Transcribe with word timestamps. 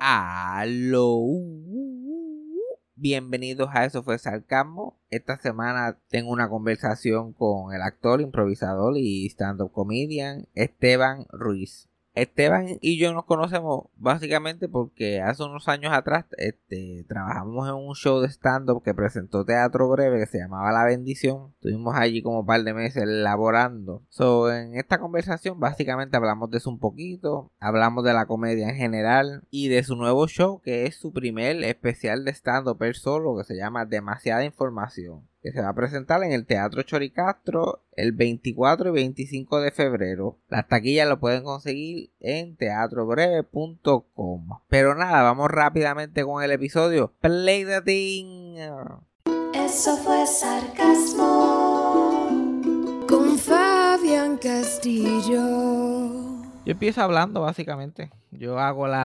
Aló. 0.00 1.20
Bienvenidos 2.94 3.68
a 3.72 3.84
Eso 3.84 4.02
fue 4.02 4.18
Sarcasmo. 4.18 4.96
Esta 5.10 5.38
semana 5.38 5.98
tengo 6.08 6.30
una 6.30 6.48
conversación 6.48 7.32
con 7.32 7.74
el 7.74 7.82
actor, 7.82 8.20
improvisador 8.20 8.94
y 8.96 9.26
stand-up 9.26 9.72
comedian 9.72 10.46
Esteban 10.54 11.26
Ruiz. 11.30 11.88
Esteban 12.22 12.78
y 12.80 12.98
yo 12.98 13.12
nos 13.12 13.24
conocemos 13.24 13.86
básicamente 13.96 14.68
porque 14.68 15.20
hace 15.20 15.42
unos 15.44 15.68
años 15.68 15.92
atrás 15.92 16.26
este, 16.36 17.04
trabajamos 17.08 17.68
en 17.68 17.74
un 17.74 17.94
show 17.94 18.20
de 18.20 18.28
stand-up 18.28 18.82
que 18.82 18.94
presentó 18.94 19.44
Teatro 19.44 19.88
Breve 19.88 20.18
que 20.18 20.26
se 20.26 20.38
llamaba 20.38 20.72
La 20.72 20.84
Bendición. 20.84 21.52
Estuvimos 21.54 21.94
allí 21.96 22.22
como 22.22 22.40
un 22.40 22.46
par 22.46 22.62
de 22.62 22.74
meses 22.74 23.02
elaborando. 23.02 24.02
So, 24.08 24.52
en 24.52 24.74
esta 24.74 24.98
conversación 24.98 25.60
básicamente 25.60 26.16
hablamos 26.16 26.50
de 26.50 26.58
eso 26.58 26.70
un 26.70 26.78
poquito, 26.78 27.50
hablamos 27.60 28.04
de 28.04 28.12
la 28.12 28.26
comedia 28.26 28.68
en 28.68 28.76
general 28.76 29.42
y 29.50 29.68
de 29.68 29.82
su 29.82 29.96
nuevo 29.96 30.26
show 30.28 30.60
que 30.60 30.86
es 30.86 30.96
su 30.96 31.12
primer 31.12 31.62
especial 31.64 32.24
de 32.24 32.32
stand-up 32.32 32.78
per 32.78 32.96
solo 32.96 33.36
que 33.36 33.44
se 33.44 33.56
llama 33.56 33.84
Demasiada 33.84 34.44
Información 34.44 35.28
que 35.42 35.52
se 35.52 35.60
va 35.60 35.68
a 35.68 35.74
presentar 35.74 36.22
en 36.22 36.32
el 36.32 36.46
Teatro 36.46 36.82
Choricastro 36.82 37.84
el 37.92 38.12
24 38.12 38.88
y 38.88 38.92
25 38.92 39.60
de 39.60 39.70
febrero. 39.70 40.38
Las 40.48 40.66
taquillas 40.68 41.08
lo 41.08 41.20
pueden 41.20 41.44
conseguir 41.44 42.10
en 42.20 42.56
teatrobreve.com. 42.56 44.48
Pero 44.68 44.94
nada, 44.94 45.22
vamos 45.22 45.50
rápidamente 45.50 46.24
con 46.24 46.42
el 46.42 46.50
episodio. 46.50 47.12
Play 47.20 47.64
the 47.64 47.82
thing. 47.82 48.56
Eso 49.54 49.96
fue 49.98 50.26
sarcasmo 50.26 51.28
con 53.08 53.38
Fabián 53.38 54.38
Castillo. 54.38 55.40
Yo 56.64 56.72
empiezo 56.72 57.02
hablando 57.02 57.40
básicamente. 57.40 58.10
Yo 58.30 58.58
hago 58.58 58.86
la 58.86 59.04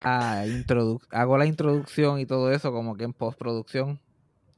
A 0.00 0.44
hago 1.10 1.38
la 1.38 1.46
introducción 1.46 2.18
y 2.20 2.26
todo 2.26 2.50
eso 2.52 2.72
como 2.72 2.96
que 2.96 3.04
en 3.04 3.12
postproducción. 3.12 4.00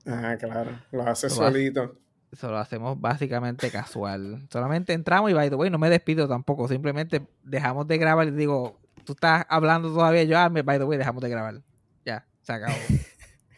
Ah, 0.07 0.37
claro, 0.39 0.71
lo 0.91 1.03
hace 1.03 1.27
Lo 1.29 1.29
hace. 1.29 1.29
solito. 1.31 1.97
Eso 2.31 2.51
lo 2.51 2.57
hacemos 2.59 2.98
básicamente 3.01 3.70
casual. 3.70 4.47
Solamente 4.51 4.93
entramos 4.95 5.31
y 5.31 5.35
by 5.35 5.51
the 5.51 5.57
way, 5.57 5.69
no 5.70 5.79
me 5.79 5.91
despido 5.91 6.27
tampoco. 6.27 6.67
Simplemente 6.67 7.27
dejamos 7.43 7.87
de 7.87 7.98
grabar 7.98 8.27
y 8.29 8.31
digo, 8.31 8.81
tú 9.05 9.13
estás 9.13 9.45
hablando 9.51 9.93
todavía. 9.93 10.25
Yo, 10.25 10.39
ah, 10.39 10.48
me- 10.48 10.63
by 10.63 10.79
the 10.79 10.85
way, 10.85 10.97
dejamos 10.97 11.23
de 11.23 11.29
grabar. 11.29 11.61
Ya, 12.07 12.27
se 12.41 12.53
acabó. 12.55 12.75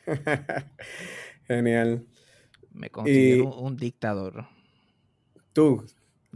Genial. 1.46 2.05
Me 2.72 2.90
considero 2.90 3.44
Y- 3.44 3.62
un, 3.62 3.77
dictador. 3.77 4.46
Tú, 5.52 5.84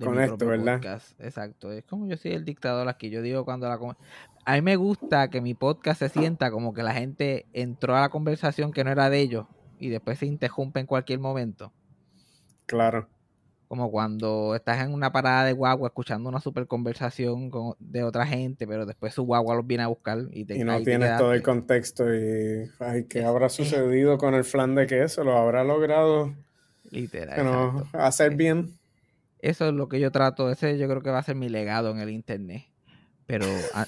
con 0.01 0.21
esto, 0.21 0.47
¿verdad? 0.47 0.77
podcast. 0.77 1.21
Exacto. 1.21 1.73
Es 1.73 1.85
como 1.85 2.07
yo 2.07 2.17
soy 2.17 2.33
el 2.33 2.45
dictador 2.45 2.89
aquí. 2.89 3.11
Yo 3.11 3.21
digo 3.23 3.45
cuando 3.45 3.69
la... 3.69 3.79
A 4.49 4.55
mí 4.55 4.63
me 4.63 4.77
gusta 4.77 5.29
que 5.29 5.43
mi 5.43 5.53
podcast 5.53 5.99
se 5.99 6.09
sienta 6.09 6.51
como 6.51 6.73
que 6.73 6.83
la 6.83 6.95
gente 6.95 7.45
entró 7.53 7.95
a 7.95 8.01
la 8.01 8.09
conversación 8.09 8.73
que 8.73 8.83
no 8.83 8.91
era 8.91 9.11
de 9.11 9.21
ellos 9.21 9.45
y 9.79 9.91
después 9.91 10.19
se 10.19 10.25
interrumpe 10.25 10.81
en 10.81 10.87
cualquier 10.87 11.19
momento. 11.19 11.71
Claro. 12.65 13.07
Como 13.69 13.91
cuando 13.91 14.55
estás 14.55 14.81
en 14.83 14.95
una 14.95 15.13
parada 15.13 15.45
de 15.45 15.53
guagua 15.53 15.89
escuchando 15.89 16.31
una 16.31 16.41
super 16.41 16.67
conversación 16.67 17.51
con- 17.51 17.75
de 17.79 18.03
otra 18.05 18.25
gente, 18.27 18.67
pero 18.67 18.87
después 18.87 19.13
su 19.13 19.25
guagua 19.25 19.55
los 19.55 19.67
viene 19.67 19.83
a 19.83 19.89
buscar 19.89 20.21
y 20.33 20.47
te 20.47 20.57
Y 20.57 20.65
no 20.65 20.79
te 20.79 20.85
tienes 20.85 21.19
todo 21.19 21.35
el 21.35 21.43
contexto 21.43 22.05
y, 22.15 22.71
ay, 22.79 23.05
¿qué 23.05 23.27
habrá 23.27 23.51
sucedido 23.51 24.17
con 24.17 24.33
el 24.33 24.45
flan 24.45 24.75
de 24.75 24.87
queso? 24.87 25.25
¿Lo 25.25 25.37
habrá 25.37 25.63
logrado 25.63 26.33
Literal. 26.91 27.37
que 27.37 27.43
no, 27.43 27.81
exacto. 27.81 27.99
hacer 27.99 28.35
bien? 28.35 28.79
Eso 29.41 29.69
es 29.69 29.75
lo 29.75 29.91
que 29.91 30.01
yo 30.01 30.11
trato, 30.11 30.51
ese 30.51 30.79
yo 30.79 30.89
creo 30.89 31.03
que 31.03 31.11
va 31.11 31.19
a 31.19 31.23
ser 31.23 31.37
mi 31.37 31.51
legado 31.51 31.91
en 31.91 31.99
el 31.99 32.09
internet. 32.09 32.65
Pero 33.29 33.45
a- 33.75 33.87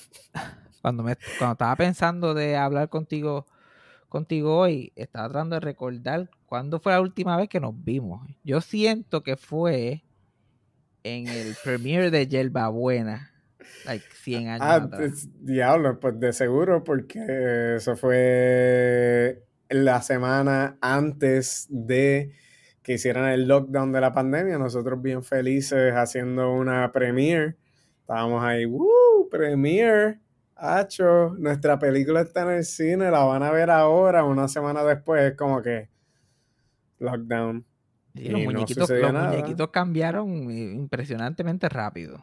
cuando 0.82 1.02
me 1.02 1.16
cuando 1.38 1.52
estaba 1.54 1.74
pensando 1.74 2.34
de 2.34 2.56
hablar 2.56 2.88
contigo 2.90 3.46
contigo 4.08 4.58
hoy, 4.58 4.92
estaba 4.96 5.28
tratando 5.28 5.54
de 5.56 5.60
recordar 5.60 6.28
cuándo 6.46 6.78
fue 6.80 6.92
la 6.92 7.00
última 7.00 7.36
vez 7.36 7.48
que 7.48 7.60
nos 7.60 7.74
vimos. 7.84 8.28
Yo 8.44 8.60
siento 8.60 9.22
que 9.22 9.36
fue 9.36 10.02
en 11.04 11.26
el 11.28 11.54
premiere 11.64 12.10
de 12.10 12.26
Yerba 12.26 12.68
Buena, 12.68 13.30
like 13.86 14.04
100 14.12 14.48
años 14.48 14.60
Ah, 14.62 14.76
atrás. 14.76 15.00
pues, 15.00 15.28
diablo, 15.44 15.98
pues 16.00 16.20
de 16.20 16.32
seguro, 16.32 16.84
porque 16.84 17.76
eso 17.76 17.96
fue 17.96 19.42
la 19.70 20.02
semana 20.02 20.76
antes 20.82 21.66
de 21.70 22.32
que 22.82 22.94
hicieran 22.94 23.30
el 23.30 23.46
lockdown 23.48 23.92
de 23.92 24.00
la 24.00 24.12
pandemia. 24.12 24.58
Nosotros 24.58 25.00
bien 25.00 25.22
felices 25.22 25.94
haciendo 25.94 26.52
una 26.52 26.92
premiere. 26.92 27.56
Estábamos 28.10 28.42
ahí, 28.42 28.66
¡Woo! 28.66 29.28
Premiere. 29.30 30.18
Hacho, 30.56 31.36
nuestra 31.38 31.78
película 31.78 32.22
está 32.22 32.42
en 32.42 32.50
el 32.58 32.64
cine, 32.64 33.08
la 33.08 33.20
van 33.22 33.44
a 33.44 33.52
ver 33.52 33.70
ahora, 33.70 34.24
una 34.24 34.48
semana 34.48 34.82
después, 34.82 35.22
es 35.30 35.36
como 35.36 35.62
que 35.62 35.88
lockdown. 36.98 37.64
Sí, 38.16 38.24
los 38.24 38.40
no 38.40 38.46
muñequitos, 38.46 38.88
sucedió 38.88 39.12
los 39.12 39.28
muñequitos 39.30 39.70
cambiaron 39.70 40.50
impresionantemente 40.50 41.68
rápido. 41.68 42.20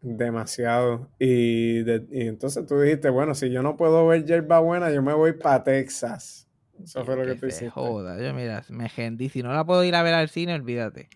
Demasiado. 0.00 1.06
Y, 1.18 1.82
de- 1.82 2.06
y 2.10 2.28
entonces 2.28 2.64
tú 2.64 2.80
dijiste, 2.80 3.10
bueno, 3.10 3.34
si 3.34 3.50
yo 3.50 3.62
no 3.62 3.76
puedo 3.76 4.06
ver 4.06 4.24
Yerba 4.24 4.60
Buena, 4.60 4.90
yo 4.90 5.02
me 5.02 5.12
voy 5.12 5.34
para 5.34 5.62
Texas. 5.62 6.48
Eso 6.82 7.04
fue 7.04 7.14
lo 7.14 7.24
que 7.26 7.34
tú 7.34 7.40
se 7.40 7.46
hiciste. 7.48 7.68
joda. 7.68 8.18
Yo, 8.18 8.32
mira, 8.32 8.64
me 8.70 8.88
gendí. 8.88 9.28
Si 9.28 9.42
no 9.42 9.52
la 9.52 9.66
puedo 9.66 9.84
ir 9.84 9.96
a 9.96 10.02
ver 10.02 10.14
al 10.14 10.30
cine, 10.30 10.54
olvídate. 10.54 11.10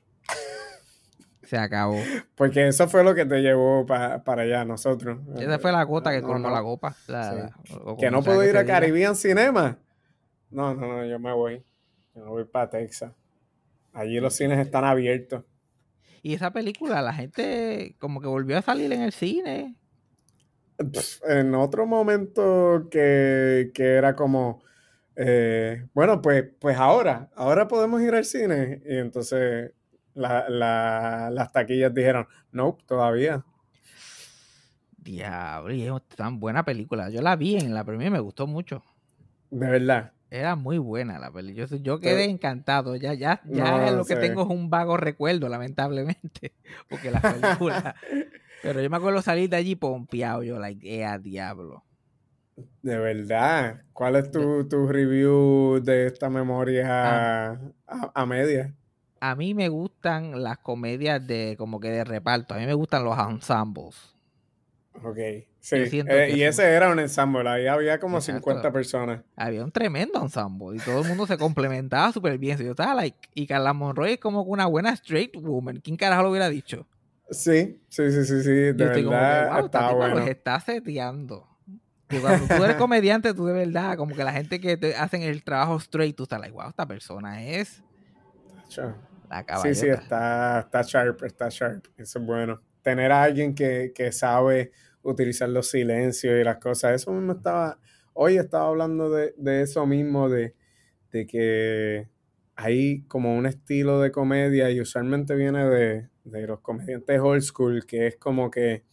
Se 1.50 1.58
acabó. 1.58 1.96
Porque 2.36 2.68
eso 2.68 2.86
fue 2.86 3.02
lo 3.02 3.12
que 3.12 3.26
te 3.26 3.40
llevó 3.42 3.84
pa- 3.84 4.22
para 4.22 4.42
allá, 4.42 4.64
nosotros. 4.64 5.18
Esa 5.36 5.58
fue 5.58 5.72
la 5.72 5.82
gota 5.82 6.12
que 6.12 6.20
No, 6.20 6.28
colmó 6.28 6.48
no. 6.48 6.54
la 6.54 6.62
copa. 6.62 6.94
la- 7.08 7.30
Sí. 7.32 7.36
la- 7.72 7.76
o 7.82 7.96
Que 7.96 8.08
no 8.08 8.22
puedo 8.22 8.44
ir 8.48 8.56
a. 8.56 8.64
Caribbean 8.64 9.16
Cinema. 9.16 9.76
No, 10.50 10.72
no, 10.76 10.86
no, 10.86 11.04
yo 11.04 11.18
me 11.18 11.32
voy. 11.32 11.64
Yo 12.14 12.22
me 12.22 12.28
voy 12.30 12.44
para 12.44 12.70
Texas. 12.70 13.12
Allí 13.92 14.20
los 14.20 14.34
cines 14.36 14.60
están 14.60 14.84
abiertos. 14.84 15.42
Y 16.22 16.34
esa 16.34 16.52
película, 16.52 17.02
la 17.02 17.12
gente 17.14 17.96
como 17.98 18.20
que 18.20 18.28
volvió 18.28 18.56
a 18.56 18.62
salir 18.62 18.92
en 18.92 19.02
el 19.02 19.10
cine. 19.12 19.74
En 21.28 21.54
otro 21.56 21.84
momento 21.84 22.86
que, 22.90 23.70
que 23.74 23.94
era 23.96 24.14
como, 24.14 24.62
eh, 25.16 25.84
bueno, 25.94 26.22
pues, 26.22 26.44
pues 26.60 26.76
ahora, 26.78 27.28
ahora 27.34 27.66
podemos 27.68 28.00
ir 28.02 28.14
al 28.14 28.24
cine. 28.24 28.80
Y 28.86 28.96
entonces 28.98 29.72
la- 30.14 30.48
la- 30.48 31.30
las 31.30 31.52
taquillas 31.52 31.94
dijeron, 31.94 32.26
no, 32.52 32.76
todavía. 32.86 33.44
Diablo, 34.96 35.72
y 35.72 35.86
es 35.86 35.92
tan 36.16 36.38
buena 36.40 36.64
película. 36.64 37.08
Yo 37.08 37.22
la 37.22 37.36
vi 37.36 37.56
en 37.56 37.72
la 37.74 37.84
premiere 37.84 38.08
y 38.08 38.12
me 38.12 38.20
gustó 38.20 38.46
mucho. 38.46 38.82
De 39.50 39.68
verdad. 39.68 40.12
Era 40.30 40.54
muy 40.54 40.78
buena 40.78 41.18
la 41.18 41.32
película. 41.32 41.66
Yo, 41.66 41.76
yo 41.78 41.98
quedé 42.00 42.24
encantado. 42.24 42.94
Ya, 42.96 43.14
ya, 43.14 43.40
ya 43.46 43.90
No, 43.90 43.96
lo 43.96 44.04
que 44.04 44.14
sí. 44.14 44.20
tengo 44.20 44.42
es 44.42 44.48
un 44.48 44.70
vago 44.70 44.96
recuerdo, 44.96 45.48
lamentablemente. 45.48 46.54
Porque 46.88 47.10
la 47.10 47.20
película. 47.20 47.96
Pero 48.62 48.80
yo 48.82 48.90
me 48.90 48.96
acuerdo 48.98 49.22
salir 49.22 49.48
de 49.48 49.56
allí 49.56 49.74
pompeado. 49.74 50.42
Yo, 50.42 50.58
like, 50.58 50.86
eh, 50.86 51.04
a 51.04 51.18
diablo. 51.18 51.82
De 52.82 52.98
verdad. 52.98 53.82
¿Cuál 53.92 54.16
es 54.16 54.30
tu, 54.30 54.68
tu 54.68 54.86
review 54.86 55.80
de 55.82 56.06
esta 56.06 56.28
memoria 56.30 57.52
a, 57.52 58.12
a 58.14 58.26
media? 58.26 58.74
A 59.20 59.34
mí 59.34 59.54
me 59.54 59.68
gustan 59.68 60.42
las 60.42 60.58
comedias 60.58 61.24
de 61.26 61.54
como 61.58 61.78
que 61.78 61.90
de 61.90 62.04
reparto. 62.04 62.54
A 62.54 62.58
mí 62.58 62.66
me 62.66 62.74
gustan 62.74 63.04
los 63.04 63.18
ensembles. 63.18 64.14
Ok. 65.04 65.18
Sí. 65.60 65.76
eh, 65.76 66.32
y 66.34 66.42
ese 66.42 66.64
era 66.64 66.88
un 66.90 66.98
ensamble. 66.98 67.48
Ahí 67.48 67.66
había 67.66 68.00
como 68.00 68.16
Exacto. 68.16 68.40
50 68.40 68.72
personas. 68.72 69.22
Había 69.36 69.62
un 69.62 69.70
tremendo 69.70 70.20
ensemble 70.22 70.76
y 70.76 70.80
todo 70.80 71.02
el 71.02 71.08
mundo 71.08 71.26
se 71.26 71.36
complementaba 71.36 72.10
súper 72.12 72.38
bien. 72.38 72.56
Yo 72.58 72.70
estaba 72.70 72.94
like, 72.94 73.28
y 73.34 73.46
Carla 73.46 73.74
Monroy 73.74 74.12
es 74.12 74.18
como 74.20 74.42
una 74.42 74.66
buena 74.66 74.90
straight 74.94 75.36
woman. 75.36 75.80
¿Quién 75.80 75.96
carajo 75.96 76.22
lo 76.22 76.30
hubiera 76.30 76.48
dicho? 76.48 76.86
Sí, 77.30 77.78
sí, 77.88 78.10
sí, 78.10 78.24
sí, 78.24 78.42
sí. 78.42 78.50
De 78.50 78.74
Yo 78.74 78.86
estoy 78.86 79.04
como 79.04 79.16
que, 79.16 79.22
verdad, 79.22 79.60
wow, 79.60 79.62
tipa 79.64 79.92
bueno. 79.92 80.14
los 80.16 80.28
está 80.28 80.58
seteando. 80.60 81.46
Y 82.10 82.18
cuando 82.18 82.46
tú 82.48 82.64
eres 82.64 82.76
comediante, 82.76 83.34
tú 83.34 83.46
de 83.46 83.52
verdad, 83.52 83.96
como 83.96 84.16
que 84.16 84.24
la 84.24 84.32
gente 84.32 84.60
que 84.60 84.76
te 84.76 84.96
hacen 84.96 85.22
el 85.22 85.44
trabajo 85.44 85.76
straight, 85.76 86.16
tú 86.16 86.24
estás 86.24 86.40
like, 86.40 86.52
wow, 86.52 86.70
esta 86.70 86.86
persona 86.86 87.44
es 87.44 87.82
Chao. 88.70 88.94
La 89.30 89.44
Sí, 89.52 89.74
caballota. 89.74 89.74
sí, 89.74 89.88
está, 89.88 90.60
está 90.60 90.82
sharp, 90.82 91.22
está 91.24 91.48
sharp. 91.50 91.86
Eso 91.96 92.18
es 92.18 92.24
bueno. 92.26 92.62
Tener 92.82 93.12
a 93.12 93.22
alguien 93.22 93.54
que, 93.54 93.92
que 93.94 94.12
sabe 94.12 94.72
utilizar 95.02 95.48
los 95.48 95.68
silencios 95.70 96.40
y 96.40 96.44
las 96.44 96.58
cosas, 96.58 96.92
eso 97.02 97.12
me 97.12 97.32
estaba... 97.34 97.78
hoy 98.14 98.36
estaba 98.38 98.68
hablando 98.68 99.10
de, 99.10 99.34
de 99.36 99.62
eso 99.62 99.86
mismo, 99.86 100.28
de, 100.28 100.54
de 101.12 101.26
que 101.26 102.08
hay 102.56 103.02
como 103.08 103.36
un 103.36 103.46
estilo 103.46 104.00
de 104.00 104.12
comedia 104.12 104.70
y 104.70 104.80
usualmente 104.80 105.34
viene 105.34 105.64
de, 105.68 106.08
de 106.24 106.46
los 106.46 106.60
comediantes 106.60 107.20
old 107.20 107.42
school, 107.42 107.86
que 107.86 108.08
es 108.08 108.16
como 108.16 108.50
que 108.50 108.84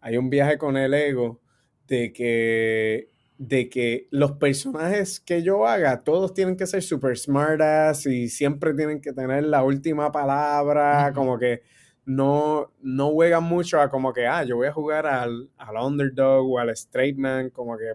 hay 0.00 0.16
un 0.18 0.30
viaje 0.30 0.58
con 0.58 0.76
el 0.76 0.94
ego 0.94 1.42
de 1.88 2.12
que 2.12 3.10
de 3.38 3.68
que 3.68 4.06
los 4.10 4.32
personajes 4.32 5.20
que 5.20 5.42
yo 5.42 5.66
haga, 5.66 6.04
todos 6.04 6.34
tienen 6.34 6.56
que 6.56 6.66
ser 6.66 6.82
super 6.82 7.16
smartas 7.16 8.06
y 8.06 8.28
siempre 8.28 8.74
tienen 8.74 9.00
que 9.00 9.12
tener 9.12 9.44
la 9.44 9.64
última 9.64 10.12
palabra, 10.12 11.12
como 11.14 11.38
que 11.38 11.62
no, 12.06 12.72
no 12.80 13.10
juegan 13.10 13.44
mucho 13.44 13.80
a 13.80 13.88
como 13.88 14.12
que, 14.12 14.26
ah, 14.26 14.44
yo 14.44 14.56
voy 14.56 14.68
a 14.68 14.72
jugar 14.72 15.06
al, 15.06 15.50
al 15.56 15.76
underdog 15.76 16.48
o 16.48 16.58
al 16.58 16.70
straight 16.70 17.16
man, 17.16 17.50
como 17.50 17.76
que 17.76 17.94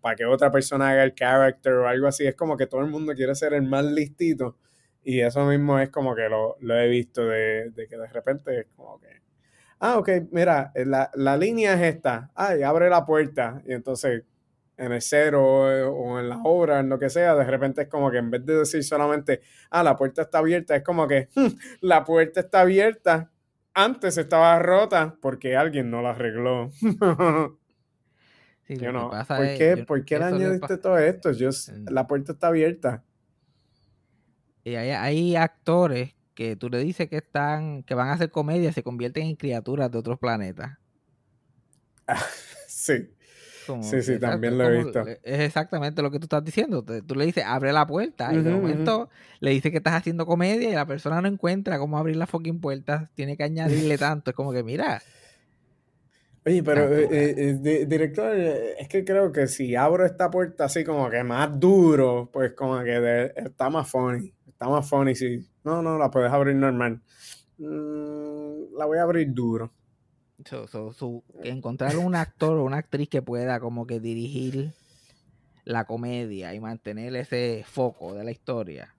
para 0.00 0.16
que 0.16 0.24
otra 0.24 0.50
persona 0.50 0.90
haga 0.90 1.04
el 1.04 1.14
character 1.14 1.72
o 1.74 1.88
algo 1.88 2.06
así. 2.06 2.26
Es 2.26 2.34
como 2.36 2.56
que 2.56 2.66
todo 2.66 2.80
el 2.80 2.88
mundo 2.88 3.14
quiere 3.14 3.34
ser 3.34 3.54
el 3.54 3.62
más 3.62 3.84
listito. 3.84 4.56
Y 5.02 5.20
eso 5.20 5.44
mismo 5.46 5.78
es 5.78 5.90
como 5.90 6.14
que 6.14 6.28
lo, 6.28 6.56
lo 6.60 6.78
he 6.78 6.88
visto 6.88 7.26
de, 7.26 7.70
de, 7.70 7.86
que 7.88 7.96
de 7.96 8.06
repente 8.08 8.60
es 8.60 8.66
como 8.76 9.00
que, 9.00 9.08
ah, 9.80 9.98
ok, 9.98 10.08
mira, 10.30 10.72
la, 10.74 11.10
la 11.14 11.36
línea 11.36 11.74
es 11.74 11.94
esta, 11.94 12.30
ay, 12.34 12.62
abre 12.62 12.90
la 12.90 13.06
puerta. 13.06 13.62
Y 13.66 13.72
entonces 13.72 14.24
en 14.80 14.92
el 14.92 15.02
cero 15.02 15.42
o 15.92 16.18
en 16.18 16.28
la 16.30 16.38
obra, 16.42 16.80
en 16.80 16.88
lo 16.88 16.98
que 16.98 17.10
sea, 17.10 17.34
de 17.34 17.44
repente 17.44 17.82
es 17.82 17.88
como 17.88 18.10
que 18.10 18.16
en 18.16 18.30
vez 18.30 18.46
de 18.46 18.60
decir 18.60 18.82
solamente, 18.82 19.42
ah, 19.70 19.82
la 19.82 19.94
puerta 19.94 20.22
está 20.22 20.38
abierta, 20.38 20.74
es 20.74 20.82
como 20.82 21.06
que 21.06 21.28
hmm, 21.34 21.48
la 21.82 22.02
puerta 22.02 22.40
está 22.40 22.62
abierta, 22.62 23.30
antes 23.74 24.16
estaba 24.16 24.58
rota 24.58 25.16
porque 25.20 25.54
alguien 25.54 25.90
no 25.90 26.00
la 26.00 26.10
arregló. 26.10 26.70
yo 28.68 28.92
no, 28.92 29.10
¿por 29.10 29.46
qué, 29.58 29.84
¿por 29.86 30.02
qué 30.04 30.18
le 30.18 30.24
añadiste 30.24 30.78
todo 30.78 30.96
esto? 30.96 31.32
Yo, 31.32 31.50
la 31.90 32.06
puerta 32.06 32.32
está 32.32 32.46
abierta. 32.48 33.04
Y 34.64 34.76
hay, 34.76 34.90
hay, 34.90 35.36
actores 35.36 36.14
que 36.34 36.56
tú 36.56 36.70
le 36.70 36.78
dices 36.78 37.08
que 37.10 37.18
están, 37.18 37.82
que 37.82 37.94
van 37.94 38.08
a 38.08 38.14
hacer 38.14 38.30
comedia, 38.30 38.72
se 38.72 38.82
convierten 38.82 39.24
en 39.24 39.36
criaturas 39.36 39.90
de 39.90 39.98
otros 39.98 40.18
planetas. 40.18 40.78
sí 42.66 43.10
sí, 43.82 44.02
sí, 44.02 44.18
también 44.18 44.58
lo 44.58 44.64
he 44.64 44.82
visto. 44.82 45.06
Es 45.06 45.40
exactamente 45.40 46.02
lo 46.02 46.10
que 46.10 46.18
tú 46.18 46.24
estás 46.24 46.44
diciendo. 46.44 46.82
Tú 46.82 47.14
le 47.14 47.26
dices, 47.26 47.44
abre 47.46 47.72
la 47.72 47.86
puerta. 47.86 48.32
y 48.32 48.42
de 48.42 48.50
momento 48.50 49.08
le 49.40 49.50
dices 49.50 49.70
que 49.70 49.78
estás 49.78 49.94
haciendo 49.94 50.26
comedia 50.26 50.70
y 50.70 50.74
la 50.74 50.86
persona 50.86 51.20
no 51.20 51.28
encuentra 51.28 51.78
cómo 51.78 51.98
abrir 51.98 52.16
la 52.16 52.26
fucking 52.26 52.60
puerta. 52.60 53.10
Tiene 53.14 53.36
que 53.36 53.44
añadirle 53.44 53.98
tanto. 53.98 54.30
Es 54.30 54.36
como 54.36 54.52
que, 54.52 54.62
mira. 54.62 55.02
Oye, 56.46 56.62
pero 56.62 56.88
eh, 56.88 57.08
eh, 57.10 57.86
director, 57.86 58.34
es 58.34 58.88
que 58.88 59.04
creo 59.04 59.30
que 59.30 59.46
si 59.46 59.76
abro 59.76 60.06
esta 60.06 60.30
puerta 60.30 60.64
así 60.64 60.84
como 60.84 61.10
que 61.10 61.22
más 61.22 61.58
duro, 61.60 62.30
pues 62.32 62.52
como 62.52 62.82
que 62.82 63.32
está 63.36 63.68
más 63.68 63.90
funny. 63.90 64.32
Está 64.48 64.68
más 64.68 64.88
funny 64.88 65.14
si... 65.14 65.46
No, 65.64 65.82
no, 65.82 65.98
la 65.98 66.10
puedes 66.10 66.32
abrir 66.32 66.56
normal. 66.56 67.02
Mm, 67.58 68.76
la 68.78 68.86
voy 68.86 68.98
a 68.98 69.02
abrir 69.02 69.32
duro 69.34 69.70
encontrar 71.42 71.96
un 71.96 72.14
actor 72.14 72.58
o 72.58 72.64
una 72.64 72.78
actriz 72.78 73.08
que 73.08 73.22
pueda 73.22 73.60
como 73.60 73.86
que 73.86 74.00
dirigir 74.00 74.72
la 75.64 75.84
comedia 75.84 76.54
y 76.54 76.60
mantener 76.60 77.14
ese 77.16 77.64
foco 77.66 78.14
de 78.14 78.24
la 78.24 78.30
historia. 78.30 78.94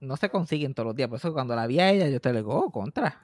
no, 0.00 0.16
se 0.16 0.30
consiguen 0.30 0.74
todos 0.74 0.88
los 0.88 0.96
días. 0.96 1.08
Por 1.08 1.18
eso 1.18 1.32
cuando 1.32 1.56
la 1.56 1.66
vi 1.66 1.80
a 1.80 1.90
ella, 1.90 2.08
yo 2.08 2.20
te 2.20 2.32
le 2.32 2.38
digo, 2.40 2.54
oh, 2.54 2.70
contra. 2.70 3.20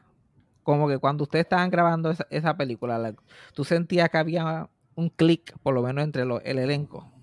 Como 0.62 0.88
que 0.88 0.98
cuando 0.98 1.25
ustedes 1.25 1.44
estaban 1.44 1.70
grabando 1.70 2.12
esa, 2.31 2.56
película, 2.56 3.14
tú 3.54 3.64
sentías 3.64 4.10
que 4.10 4.19
había 4.19 4.69
un 4.96 5.10
clic, 5.10 5.56
por 5.62 5.75
lo 5.75 5.82
menos 5.82 6.04
entre 6.04 6.22
el 6.22 6.58
elenco. 6.58 7.16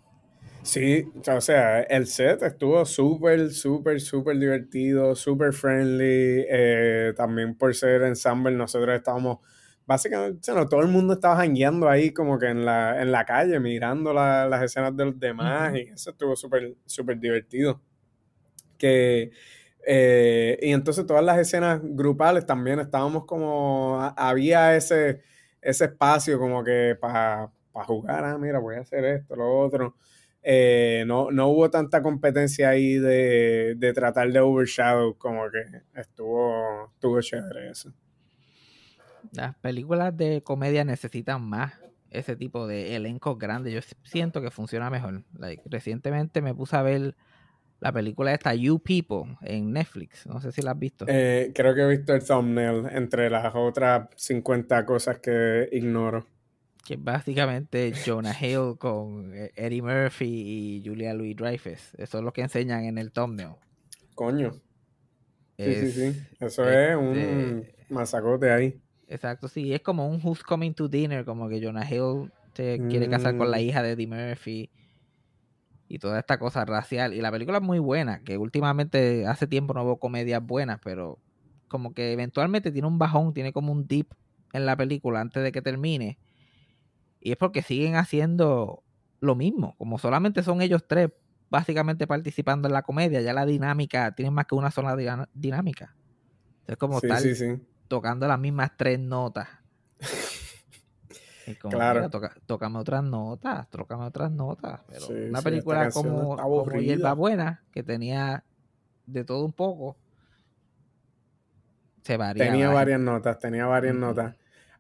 Sí, 0.64 1.12
o 1.28 1.42
sea, 1.42 1.82
el 1.82 2.08
set 2.08 2.42
estuvo 2.42 2.86
súper, 2.86 3.52
súper, 3.52 4.00
súper 4.00 4.38
divertido, 4.40 5.14
súper 5.14 5.52
friendly. 5.54 6.46
Eh, 6.50 7.14
también 7.18 7.56
por 7.58 7.76
ser 7.76 8.04
ensemble, 8.04 8.56
nosotros 8.56 8.96
estábamos, 8.96 9.40
básicamente, 9.86 10.40
todo 10.70 10.80
el 10.82 10.88
mundo 10.88 11.16
estaba 11.16 11.36
jangueando 11.38 11.90
ahí 11.90 12.14
como 12.14 12.40
que 12.40 12.48
en 12.48 12.64
la, 12.66 13.02
en 13.02 13.12
la 13.12 13.26
calle, 13.26 13.60
mirando 13.60 14.14
las 14.14 14.62
escenas 14.64 14.96
de 14.96 15.06
los 15.06 15.20
demás, 15.20 15.76
y 15.76 15.82
eso 15.82 16.12
estuvo 16.12 16.36
súper, 16.38 16.76
súper 16.86 17.20
divertido. 17.20 17.82
Que, 18.78 19.32
eh, 19.86 20.58
y 20.62 20.72
entonces 20.72 21.06
todas 21.06 21.24
las 21.24 21.38
escenas 21.40 21.80
grupales 21.84 22.46
también 22.46 22.80
estábamos 22.80 23.26
como, 23.26 24.00
había 24.18 24.76
ese, 24.76 25.22
ese 25.62 25.86
espacio 25.86 26.40
como 26.40 26.64
que 26.64 26.98
para 27.00 27.52
jugar, 27.86 28.24
ah, 28.26 28.38
mira, 28.38 28.60
voy 28.60 28.76
a 28.76 28.82
hacer 28.82 29.06
esto, 29.06 29.36
lo 29.36 29.60
otro. 29.60 29.96
Eh, 30.44 31.06
no, 31.08 31.32
no 31.32 31.48
hubo 31.48 31.70
tanta 31.70 32.02
competencia 32.02 32.70
ahí 32.70 32.96
de, 32.96 33.76
de, 33.78 33.94
tratar 33.94 34.30
de 34.30 34.40
overshadow, 34.42 35.18
como 35.18 35.50
que 35.50 35.64
estuvo, 36.00 36.92
estuvo 36.94 37.22
chévere 37.22 37.70
eso. 37.70 37.94
Las 39.32 39.56
películas 39.56 40.16
de 40.18 40.44
comedia 40.44 40.84
necesitan 40.84 41.42
más 41.42 41.74
ese 42.10 42.36
tipo 42.36 42.68
de 42.68 42.96
elencos 42.96 43.40
grandes. 43.40 43.74
Yo 43.74 43.80
siento 44.04 44.42
que 44.42 44.52
funciona 44.52 44.90
mejor. 44.90 45.24
recientemente 45.66 46.42
me 46.42 46.54
puse 46.54 46.76
a 46.76 46.82
ver 46.82 47.16
la 47.80 47.92
película 47.92 48.34
esta 48.34 48.54
You 48.54 48.80
People 48.80 49.38
en 49.42 49.72
Netflix. 49.72 50.28
No 50.28 50.42
sé 50.42 50.52
si 50.52 50.62
la 50.62 50.72
has 50.72 50.80
visto. 50.80 51.06
Eh, 51.08 51.52
creo 51.56 51.74
que 51.74 51.82
he 51.82 51.88
visto 51.88 52.14
el 52.14 52.24
thumbnail 52.24 52.86
entre 52.92 53.30
las 53.30 53.54
otras 53.56 54.10
50 54.16 54.86
cosas 54.86 55.20
que 55.20 55.70
ignoro 55.72 56.26
que 56.84 56.98
básicamente 56.98 57.94
Jonah 58.06 58.36
Hill 58.40 58.78
con 58.78 59.34
eh, 59.34 59.52
Eddie 59.56 59.82
Murphy 59.82 60.26
y 60.26 60.84
Julia 60.86 61.14
Louis 61.14 61.36
Dreyfus. 61.36 61.96
Eso 61.98 62.18
es 62.18 62.24
lo 62.24 62.34
que 62.34 62.42
enseñan 62.42 62.84
en 62.84 62.98
el 62.98 63.12
thumbnail. 63.12 63.56
Coño. 64.16 64.54
Sí, 65.58 65.76
sí, 65.76 65.92
sí. 65.92 66.22
Eso 66.40 66.68
es 66.68 66.96
un 66.98 67.18
este, 67.18 67.76
masacote 67.90 68.52
ahí. 68.52 68.82
Exacto, 69.08 69.48
sí. 69.48 69.74
Es 69.74 69.82
como 69.82 70.08
un 70.08 70.20
Who's 70.22 70.44
Coming 70.44 70.74
to 70.74 70.90
Dinner, 70.90 71.24
como 71.24 71.48
que 71.48 71.64
Jonah 71.64 71.90
Hill 71.90 72.32
se 72.54 72.80
quiere 72.90 73.10
casar 73.10 73.38
con 73.38 73.50
la 73.50 73.58
mm. 73.58 73.62
hija 73.62 73.82
de 73.82 73.92
Eddie 73.92 74.08
Murphy 74.08 74.70
y 75.88 76.00
toda 76.00 76.20
esta 76.20 76.38
cosa 76.38 76.66
racial. 76.66 77.14
Y 77.14 77.22
la 77.22 77.32
película 77.32 77.60
es 77.60 77.64
muy 77.64 77.80
buena, 77.80 78.22
que 78.24 78.38
últimamente 78.38 79.26
hace 79.26 79.48
tiempo 79.48 79.74
no 79.74 79.86
veo 79.86 79.98
comedias 79.98 80.46
buenas, 80.46 80.80
pero 80.84 81.20
como 81.68 81.94
que 81.94 82.12
eventualmente 82.12 82.72
tiene 82.72 82.88
un 82.88 83.00
bajón, 83.00 83.34
tiene 83.34 83.54
como 83.54 83.72
un 83.72 83.88
dip 83.88 84.12
en 84.52 84.66
la 84.66 84.76
película 84.76 85.22
antes 85.22 85.42
de 85.44 85.52
que 85.52 85.62
termine 85.62 86.20
y 87.24 87.32
es 87.32 87.38
porque 87.38 87.62
siguen 87.62 87.96
haciendo 87.96 88.84
lo 89.22 89.36
mismo. 89.36 89.76
Como 89.78 89.98
solamente 89.98 90.44
son 90.44 90.62
ellos 90.62 90.84
tres 90.86 91.10
básicamente 91.50 92.06
participando 92.06 92.68
en 92.68 92.74
la 92.74 92.82
comedia, 92.82 93.22
ya 93.22 93.32
la 93.32 93.46
dinámica, 93.46 94.14
tiene 94.14 94.32
más 94.32 94.46
que 94.46 94.56
una 94.56 94.72
sola 94.72 94.98
dinámica. 95.34 95.96
Es 96.68 96.78
como 96.78 96.98
estar 96.98 97.22
tocando 97.88 98.28
las 98.28 98.40
mismas 98.40 98.72
tres 98.76 99.00
notas. 99.00 99.48
Y 101.48 101.56
como, 101.56 101.72
claro. 101.78 102.10
tocame 102.46 102.80
otras 102.80 103.04
notas, 103.04 103.70
tocame 103.70 104.06
otras 104.06 104.32
notas. 104.32 104.82
Pero 104.88 105.08
una 105.30 105.42
película 105.42 105.92
como, 105.92 106.36
como 106.36 106.80
Hierba 106.80 107.14
Buena, 107.14 107.64
que 107.72 107.84
tenía 107.84 108.44
de 109.06 109.24
todo 109.24 109.46
un 109.46 109.54
poco, 109.54 109.96
se 112.02 112.18
varía. 112.18 112.46
Tenía 112.46 112.70
varias 112.70 113.00
notas, 113.00 113.40
tenía 113.40 113.66
varias 113.66 113.96
notas. 113.96 114.36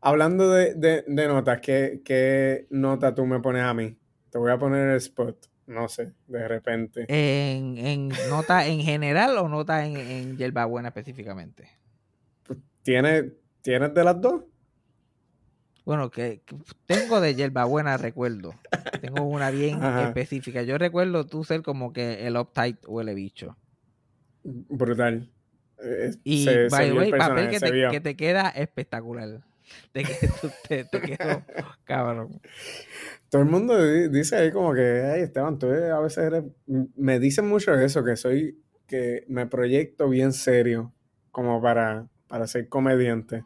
Hablando 0.05 0.51
de, 0.51 1.05
notas, 1.07 1.61
¿qué, 1.61 2.67
nota 2.69 3.15
tú 3.15 3.25
me 3.25 3.39
pones 3.39 3.63
a 3.63 3.73
mí? 3.73 3.97
Te 4.29 4.37
voy 4.37 4.51
a 4.51 4.57
poner 4.57 4.89
el 4.89 4.97
spot. 4.97 5.49
No 5.65 5.87
sé, 5.87 6.11
de 6.27 6.45
repente. 6.45 7.05
¿En, 7.07 8.09
nota 8.29 8.67
en 8.67 8.81
general 8.81 9.37
o 9.37 9.47
nota 9.47 9.85
en, 9.85 9.95
en 9.95 10.37
Yerba 10.37 10.65
Buena 10.65 10.89
específicamente? 10.89 11.69
Pues, 12.45 12.59
¿Tienes, 12.81 13.31
¿Tienes 13.61 13.93
de 13.93 14.03
las 14.03 14.19
dos? 14.19 14.43
Bueno, 15.85 16.11
que, 16.11 16.41
tengo 16.85 17.21
de 17.21 17.35
Yerba 17.35 17.63
Buena 17.63 17.95
recuerdo. 17.95 18.55
Tengo 18.99 19.23
una 19.23 19.51
bien 19.51 19.81
específica. 20.05 20.63
Yo 20.63 20.77
recuerdo 20.77 21.25
tú 21.25 21.45
ser 21.45 21.61
como 21.61 21.93
que 21.93 22.27
el 22.27 22.35
uptight 22.35 22.79
o 22.87 22.99
el 22.99 23.15
bicho. 23.15 23.55
Brutal. 24.43 25.31
y, 26.25 26.45
by 26.69 26.89
the 26.89 26.93
way, 26.93 27.11
papel 27.11 27.49
que 27.89 28.01
te 28.01 28.17
queda 28.17 28.49
espectacular 28.49 29.43
de 29.93 30.03
que 30.03 30.27
tú 30.41 30.49
te, 30.67 30.85
quedó 30.89 31.43
cabrón. 31.83 32.41
Todo 33.29 33.41
el 33.41 33.49
mundo 33.49 33.81
dice 34.09 34.35
ahí 34.35 34.51
como 34.51 34.73
que, 34.73 35.01
ay 35.01 35.21
Esteban, 35.21 35.59
tú 35.59 35.67
a 35.67 35.99
veces 35.99 36.25
eres, 36.25 36.43
me 36.95 37.19
dicen 37.19 37.47
mucho 37.47 37.73
eso, 37.73 38.03
que 38.03 38.15
soy, 38.15 38.61
que 38.87 39.25
me 39.27 39.47
proyecto 39.47 40.09
bien 40.09 40.33
serio 40.33 40.93
como 41.31 41.61
para, 41.61 42.07
para 42.27 42.47
ser 42.47 42.69
comediante. 42.69 43.43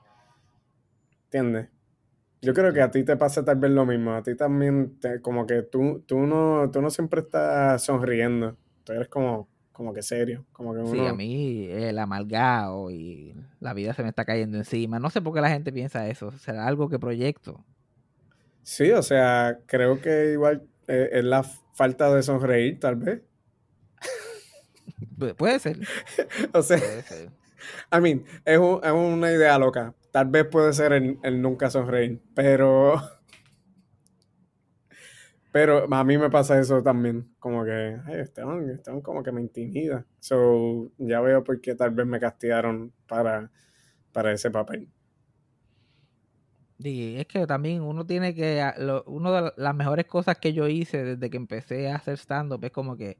¿Entiendes? 1.26 1.70
Yo 2.42 2.54
creo 2.54 2.72
que 2.72 2.82
a 2.82 2.92
ti 2.92 3.04
te 3.04 3.18
pasa 3.18 3.44
tal 3.44 3.58
vez 3.58 3.72
lo 3.72 3.86
mismo. 3.86 4.14
A 4.14 4.24
ti 4.24 4.36
también, 4.36 5.00
como 5.22 5.48
que 5.48 5.64
tú, 5.64 6.04
tú, 6.08 6.20
no, 6.20 6.70
tú 6.72 6.82
no 6.82 6.90
siempre 6.90 7.22
estás 7.22 7.84
sonriendo. 7.84 8.58
Tú 8.84 8.94
eres 8.94 9.08
como, 9.08 9.50
como 9.78 9.94
que 9.94 10.02
serio. 10.02 10.44
Como 10.52 10.74
que 10.74 10.86
Sí, 10.92 11.06
a 11.06 11.14
mí 11.14 11.68
el 11.70 12.00
amalgado 12.00 12.90
y 12.92 13.36
la 13.60 13.74
vida 13.76 13.94
se 13.94 14.02
me 14.04 14.10
está 14.10 14.26
cayendo 14.26 14.58
encima. 14.58 14.98
No 15.00 15.10
sé 15.12 15.22
por 15.22 15.34
qué 15.36 15.40
la 15.42 15.50
gente 15.52 15.72
piensa 15.72 16.08
eso. 16.10 16.32
¿Será 16.40 16.66
algo 16.68 16.90
que 16.90 16.98
proyecto? 16.98 17.64
Sí, 18.64 18.92
o 18.92 19.04
sea, 19.04 19.60
creo 19.68 20.02
que 20.02 20.32
igual 20.34 20.68
eh, 20.88 21.10
es 21.14 21.24
la 21.24 21.44
falta 21.44 22.14
de 22.14 22.24
sonreír, 22.24 22.80
tal 22.80 22.96
vez. 22.96 23.22
Pu- 25.18 25.36
Puede 25.36 25.60
ser. 25.60 25.78
O 26.54 26.62
sea, 26.64 26.78
Puede 26.80 27.04
ser. 27.04 27.30
I 27.92 28.02
mean, 28.02 28.24
es, 28.46 28.58
un- 28.58 28.80
es 28.84 28.92
una 28.92 29.32
idea 29.32 29.58
loca. 29.60 29.94
Tal 30.12 30.28
vez 30.28 30.46
puede 30.46 30.74
ser 30.74 30.94
el, 30.94 31.20
el 31.24 31.42
nunca 31.42 31.70
sonreír, 31.70 32.20
pero. 32.34 32.96
Pero 35.51 35.88
a 35.94 36.04
mí 36.04 36.18
me 36.18 36.30
pasa 36.30 36.60
eso 36.60 36.84
también. 36.84 37.36
Como 37.39 37.63
que, 37.66 37.72
ay, 38.06 38.20
Esteban, 38.22 38.70
Esteban 38.70 39.01
como 39.01 39.24
que 39.24 39.32
me 39.32 39.42
intimida. 39.42 40.06
So, 40.20 40.92
ya 40.98 41.22
veo 41.22 41.44
por 41.44 41.62
qué 41.62 41.75
tal 41.75 41.92
vez 41.92 42.06
me 42.08 42.20
castigaron 42.20 42.94
para, 43.08 43.51
para 44.13 44.34
ese 44.34 44.51
papel. 44.51 44.89
Y 46.80 47.16
es 47.18 47.25
que 47.27 47.48
también 47.48 47.82
uno 47.82 48.06
tiene 48.06 48.36
que, 48.36 48.62
a- 48.62 48.75
lo- 48.77 49.04
una 49.06 49.32
de 49.32 49.42
la- 49.42 49.54
las 49.58 49.75
mejores 49.75 50.06
cosas 50.06 50.38
que 50.38 50.54
yo 50.54 50.68
hice 50.68 51.04
desde 51.04 51.30
que 51.30 51.38
empecé 51.38 51.89
a 51.89 51.96
hacer 51.96 52.18
stand-up 52.18 52.63
es 52.63 52.72
como 52.72 52.96
que 52.98 53.18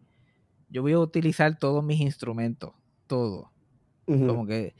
yo 0.70 0.84
voy 0.84 0.94
a 0.94 1.00
utilizar 1.00 1.58
todos 1.60 1.84
mis 1.84 2.02
instrumentos, 2.02 2.74
todo. 3.08 3.54
Como 4.24 4.48
que 4.48 4.76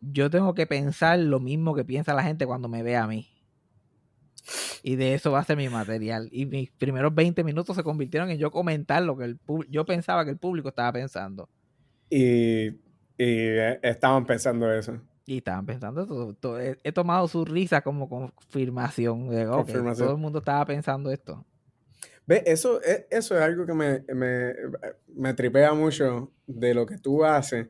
yo 0.00 0.30
tengo 0.30 0.54
que 0.54 0.66
pensar 0.68 1.18
lo 1.20 1.40
mismo 1.40 1.74
que 1.76 1.84
piensa 1.86 2.14
la 2.14 2.24
gente 2.24 2.46
cuando 2.46 2.68
me 2.68 2.82
ve 2.84 2.96
a 2.98 3.06
mí. 3.08 3.28
Y 4.82 4.96
de 4.96 5.14
eso 5.14 5.32
va 5.32 5.40
a 5.40 5.44
ser 5.44 5.56
mi 5.56 5.68
material. 5.68 6.28
Y 6.32 6.46
mis 6.46 6.70
primeros 6.72 7.14
20 7.14 7.44
minutos 7.44 7.76
se 7.76 7.82
convirtieron 7.82 8.30
en 8.30 8.38
yo 8.38 8.50
comentar 8.50 9.02
lo 9.02 9.16
que 9.16 9.24
el 9.24 9.38
yo 9.68 9.84
pensaba 9.84 10.24
que 10.24 10.30
el 10.30 10.38
público 10.38 10.68
estaba 10.68 10.92
pensando. 10.92 11.48
Y, 12.10 12.68
y 12.68 12.74
eh, 13.18 13.78
estaban 13.82 14.24
pensando 14.24 14.72
eso. 14.72 15.00
Y 15.26 15.38
estaban 15.38 15.66
pensando, 15.66 16.06
todo, 16.06 16.32
todo- 16.34 16.58
he, 16.58 16.92
tomado 16.92 17.28
su 17.28 17.44
risa 17.44 17.82
como 17.82 18.08
confirmación 18.08 19.28
de 19.28 19.46
ok, 19.46 19.56
Confirmación. 19.56 20.06
todo 20.06 20.16
el 20.16 20.22
mundo 20.22 20.38
estaba 20.38 20.64
pensando 20.64 21.10
esto. 21.10 21.44
Ve, 22.26 22.42
eso, 22.46 22.80
e- 22.82 23.06
eso 23.10 23.36
es 23.36 23.42
algo 23.42 23.66
que 23.66 23.74
me, 23.74 24.04
me, 24.14 24.54
me 25.14 25.34
tripea 25.34 25.74
mucho 25.74 26.32
de 26.46 26.72
lo 26.72 26.86
que 26.86 26.96
tú 26.96 27.24
haces, 27.26 27.68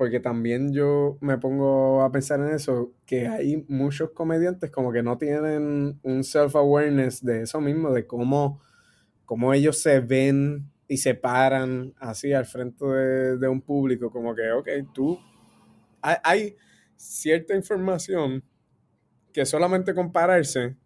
porque 0.00 0.18
también 0.18 0.72
yo 0.72 1.18
me 1.20 1.36
pongo 1.36 2.00
a 2.00 2.10
pensar 2.10 2.40
en 2.40 2.54
eso, 2.54 2.94
que 3.04 3.28
hay 3.28 3.66
muchos 3.68 4.12
comediantes 4.12 4.70
como 4.70 4.92
que 4.92 5.02
no 5.02 5.18
tienen 5.18 6.00
un 6.02 6.24
self-awareness 6.24 7.22
de 7.22 7.42
eso 7.42 7.60
mismo, 7.60 7.92
de 7.92 8.06
cómo, 8.06 8.62
cómo 9.26 9.52
ellos 9.52 9.76
se 9.82 10.00
ven 10.00 10.70
y 10.88 10.96
se 10.96 11.14
paran 11.14 11.92
así 11.98 12.32
al 12.32 12.46
frente 12.46 12.82
de, 12.82 13.36
de 13.36 13.46
un 13.46 13.60
público, 13.60 14.10
como 14.10 14.34
que, 14.34 14.50
ok, 14.50 14.68
tú, 14.94 15.20
hay, 16.00 16.16
hay 16.24 16.56
cierta 16.96 17.54
información 17.54 18.42
que 19.34 19.44
solamente 19.44 19.94
compararse 19.94 20.78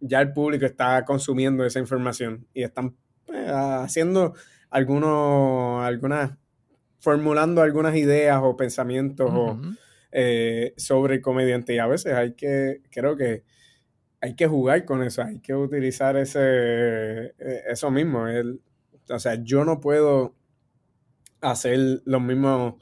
ya 0.00 0.20
el 0.20 0.32
público 0.32 0.66
está 0.66 1.04
consumiendo 1.04 1.64
esa 1.64 1.78
información 1.78 2.44
y 2.52 2.64
están 2.64 2.96
eh, 3.32 3.46
haciendo 3.48 4.34
algunos, 4.68 5.84
algunas, 5.84 6.32
formulando 7.00 7.62
algunas 7.62 7.96
ideas 7.96 8.40
o 8.42 8.56
pensamientos 8.56 9.28
o, 9.32 9.58
eh, 10.12 10.74
sobre 10.76 11.16
el 11.16 11.20
comediante. 11.22 11.74
Y 11.74 11.78
a 11.78 11.86
veces 11.86 12.14
hay 12.14 12.34
que, 12.34 12.82
creo 12.90 13.16
que 13.16 13.44
hay 14.20 14.36
que 14.36 14.46
jugar 14.46 14.84
con 14.84 15.02
eso, 15.02 15.22
hay 15.22 15.40
que 15.40 15.54
utilizar 15.54 16.16
ese, 16.16 16.40
eh, 17.38 17.62
eso 17.68 17.90
mismo. 17.90 18.28
El, 18.28 18.60
o 19.10 19.18
sea, 19.18 19.36
yo 19.42 19.64
no 19.64 19.80
puedo 19.80 20.36
hacer 21.40 22.02
los 22.04 22.20
mismos 22.22 22.74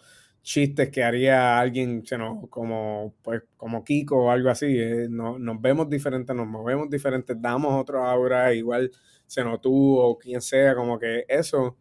chistes 0.42 0.88
que 0.90 1.04
haría 1.04 1.58
alguien 1.60 2.02
know, 2.02 2.48
como, 2.48 3.14
pues, 3.22 3.42
como 3.56 3.84
Kiko 3.84 4.25
o 4.25 4.30
algo 4.30 4.48
así. 4.50 4.66
eh, 4.78 5.06
no- 5.10 5.38
nos 5.38 5.60
vemos 5.60 5.88
diferentes, 5.88 6.34
nos 6.34 6.46
movemos 6.46 6.88
diferentes, 6.88 7.37
damos 7.40 7.75
otro 7.80 8.02
aura, 8.04 8.54
igual 8.54 8.90
se 9.26 9.44
no 9.44 9.60
tú 9.60 9.98
o 9.98 10.18
quien 10.18 10.40
sea, 10.40 10.75
como 10.75 10.98
que 10.98 11.25
eso. 11.28 11.76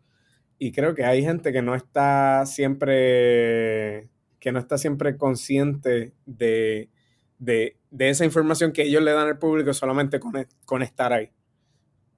Y 0.59 0.71
creo 0.71 0.95
que 0.95 1.05
hay 1.05 1.21
gente 1.23 1.51
que 1.53 1.61
no 1.61 1.75
está 1.75 2.45
siempre, 2.45 4.09
que 4.39 4.51
no 4.51 4.59
está 4.59 4.77
siempre 4.77 5.17
consciente 5.17 6.13
de, 6.25 6.89
de, 7.37 7.77
de 7.91 8.09
esa 8.09 8.25
información 8.25 8.71
que 8.71 8.83
ellos 8.83 9.03
le 9.03 9.11
dan 9.11 9.27
al 9.27 9.37
público 9.39 9.73
solamente 9.73 10.19
con, 10.19 10.33
con 10.65 10.81
estar 10.81 11.13
ahí. 11.13 11.29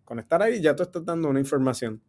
Con 0.06 0.20
estar 0.20 0.42
ahí 0.42 0.62
ya 0.62 0.76
tú 0.76 0.84
estás 0.84 1.06
dando 1.06 1.30
una 1.30 1.40
información. 1.40 2.02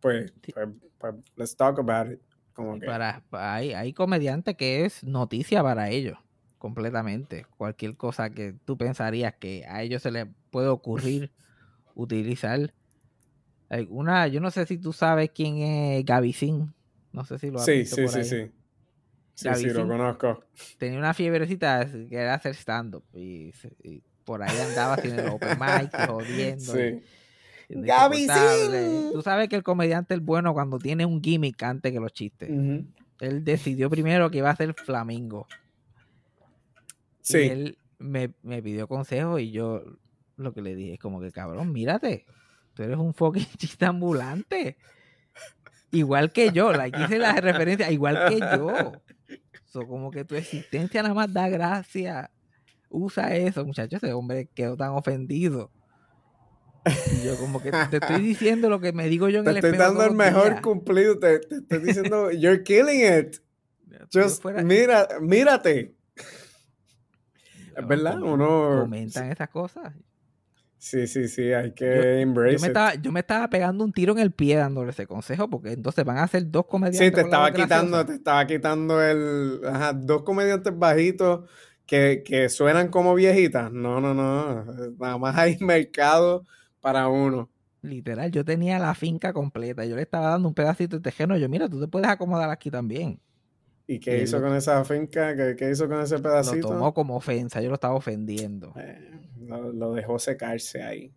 Pues, 0.00 0.32
pues, 0.52 0.68
pues, 0.98 1.14
let's 1.36 1.56
talk 1.56 1.78
about 1.78 2.12
it. 2.12 2.20
Como 2.52 2.78
que, 2.78 2.86
para, 2.86 3.22
pa- 3.30 3.54
hay, 3.54 3.72
hay 3.72 3.92
comediantes 3.92 4.56
que 4.56 4.84
es 4.84 5.04
noticia 5.04 5.62
para 5.62 5.90
ellos, 5.90 6.18
completamente. 6.58 7.46
Cualquier 7.56 7.96
cosa 7.96 8.30
que 8.30 8.54
tú 8.64 8.76
pensarías 8.76 9.34
que 9.34 9.64
a 9.68 9.82
ellos 9.82 10.02
se 10.02 10.10
les 10.10 10.26
puede 10.50 10.68
ocurrir 10.68 11.32
utilizar. 11.94 12.72
Alguna, 13.68 14.28
yo 14.28 14.40
no 14.40 14.50
sé 14.50 14.64
si 14.66 14.78
tú 14.78 14.92
sabes 14.92 15.30
quién 15.34 15.58
es 15.58 16.04
Gavicín. 16.04 16.72
No 17.12 17.24
sé 17.24 17.38
si 17.38 17.50
lo 17.50 17.58
has 17.58 17.64
sí, 17.64 17.72
visto 17.72 17.96
sí, 17.96 18.02
por 18.02 18.10
sí, 18.12 18.18
ahí. 18.18 18.24
sí. 18.24 18.52
Sí, 19.34 19.66
lo 19.66 19.86
conozco. 19.86 20.44
Tenía 20.78 20.98
una 20.98 21.12
fiebrecita 21.12 21.86
que 22.08 22.16
era 22.16 22.34
hacer 22.34 22.54
stand-up. 22.54 23.04
Y, 23.12 23.52
por 24.24 24.42
ahí 24.42 24.56
andaba 24.58 24.96
sin 24.96 25.12
el 25.12 25.26
open 25.26 25.58
mic, 25.58 25.92
jodiendo. 26.06 26.78
y- 26.80 27.02
Sí. 27.68 27.78
Tú 29.12 29.22
sabes 29.22 29.48
que 29.48 29.56
el 29.56 29.62
comediante 29.62 30.14
es 30.14 30.20
bueno 30.20 30.54
cuando 30.54 30.78
tiene 30.78 31.04
un 31.04 31.22
gimmick 31.22 31.62
antes 31.62 31.92
que 31.92 32.00
los 32.00 32.12
chistes. 32.12 32.48
Él 33.20 33.44
decidió 33.44 33.90
primero 33.90 34.30
que 34.30 34.38
iba 34.38 34.50
a 34.50 34.56
ser 34.56 34.74
flamingo. 34.74 35.46
Y 37.22 37.22
Sí. 37.22 37.38
él 37.38 37.78
me, 37.98 38.32
me 38.42 38.62
pidió 38.62 38.86
consejo 38.88 39.38
y 39.38 39.50
yo 39.50 39.82
lo 40.36 40.52
que 40.52 40.62
le 40.62 40.74
dije 40.74 40.94
es 40.94 41.00
como 41.00 41.20
que, 41.20 41.32
cabrón, 41.32 41.72
mírate, 41.72 42.24
tú 42.76 42.82
eres 42.84 42.96
un 42.98 43.12
fucking 43.14 43.46
chiste 43.56 43.84
ambulante. 43.86 44.76
Igual 45.90 46.30
que 46.32 46.52
yo, 46.52 46.72
like, 46.72 47.00
hice 47.00 47.18
la 47.18 47.32
referencia, 47.40 47.90
igual 47.90 48.18
que 48.28 48.38
yo. 48.38 48.92
So, 49.64 49.86
como 49.86 50.10
que 50.10 50.24
tu 50.24 50.34
existencia 50.36 51.02
nada 51.02 51.14
más 51.14 51.32
da 51.32 51.48
gracia. 51.48 52.30
Usa 52.90 53.34
eso, 53.34 53.64
muchachos, 53.64 54.02
ese 54.02 54.12
hombre 54.12 54.48
quedó 54.54 54.76
tan 54.76 54.90
ofendido. 54.90 55.70
Y 57.12 57.24
yo 57.26 57.36
como 57.36 57.60
que 57.60 57.72
te 57.90 57.96
estoy 57.96 58.22
diciendo 58.22 58.68
lo 58.68 58.78
que 58.80 58.92
me 58.92 59.08
digo 59.08 59.28
yo 59.28 59.38
en 59.40 59.44
Te 59.44 59.50
el 59.50 59.56
estoy 59.56 59.70
espejo 59.72 59.84
dando 59.94 60.02
el 60.04 60.16
todos 60.16 60.32
los 60.32 60.44
mejor 60.44 60.62
cumplido. 60.62 61.18
Te, 61.18 61.40
te 61.40 61.56
estoy 61.56 61.78
diciendo, 61.80 62.30
you're 62.30 62.62
killing 62.62 63.00
it. 63.00 63.36
Just 64.12 64.42
fuera- 64.42 64.62
mira, 64.62 65.08
mírate. 65.20 65.94
Es 67.76 67.86
verdad, 67.86 68.20
uno- 68.22 68.80
Comentan 68.82 69.30
esas 69.32 69.48
cosas. 69.50 69.92
Sí, 70.78 71.06
sí, 71.06 71.28
sí, 71.28 71.52
hay 71.52 71.72
que 71.74 72.20
Yo 72.48 72.58
embrace 72.58 72.60
me, 72.60 72.66
it. 72.66 72.72
estaba, 72.72 72.94
yo 72.94 73.10
me 73.12 73.20
estaba 73.20 73.48
pegando 73.50 73.84
un 73.84 73.92
tiro 73.92 74.12
en 74.12 74.18
el 74.20 74.32
pie 74.32 74.56
dándole 74.56 74.90
ese 74.90 75.06
consejo 75.06 75.48
porque 75.50 75.72
entonces 75.72 76.04
van 76.04 76.18
a 76.18 76.28
ser 76.28 76.48
dos 76.50 76.66
comediantes. 76.66 77.08
Sí, 77.08 77.12
te 77.12 77.20
estaba 77.22 77.52
quitando, 77.52 78.06
te 78.06 78.14
estaba 78.14 78.46
quitando 78.46 79.02
el. 79.02 79.60
Ajá, 79.66 79.92
dos 79.92 80.22
comediantes 80.22 80.76
bajitos 80.78 81.48
que, 81.84 82.22
que 82.24 82.48
suenan 82.48 82.88
como 82.88 83.14
viejitas. 83.14 83.72
No, 83.72 84.00
no, 84.00 84.14
no. 84.14 84.64
Nada 84.98 85.18
más 85.18 85.36
hay 85.36 85.58
mercado 85.60 86.44
para 86.80 87.08
uno. 87.08 87.50
Literal, 87.82 88.30
yo 88.32 88.44
tenía 88.44 88.78
la 88.78 88.94
finca 88.94 89.32
completa. 89.32 89.84
Yo 89.86 89.96
le 89.96 90.02
estaba 90.02 90.28
dando 90.30 90.48
un 90.48 90.54
pedacito 90.54 90.96
de 90.96 91.02
tejeno. 91.02 91.36
Yo, 91.38 91.48
mira, 91.48 91.68
tú 91.68 91.80
te 91.80 91.88
puedes 91.88 92.08
acomodar 92.08 92.50
aquí 92.50 92.70
también. 92.70 93.20
¿Y 93.88 93.98
qué 94.00 94.20
Y 94.20 94.22
hizo 94.22 94.36
lo- 94.36 94.42
con 94.42 94.54
esa 94.54 94.84
finca? 94.84 95.34
¿Qué, 95.36 95.56
qué 95.56 95.70
hizo 95.70 95.88
con 95.88 96.00
ese 96.00 96.18
Lo 96.18 96.22
pedacito? 96.22 96.68
tomó 96.68 96.94
como 96.94 97.14
ofensa. 97.16 97.60
Yo 97.60 97.68
lo 97.68 97.74
estaba 97.74 97.94
ofendiendo. 97.94 98.74
Eh, 98.74 99.10
lo, 99.46 99.72
lo 99.72 99.92
dejó 99.92 100.18
secarse 100.18 100.82
ahí. 100.82 101.12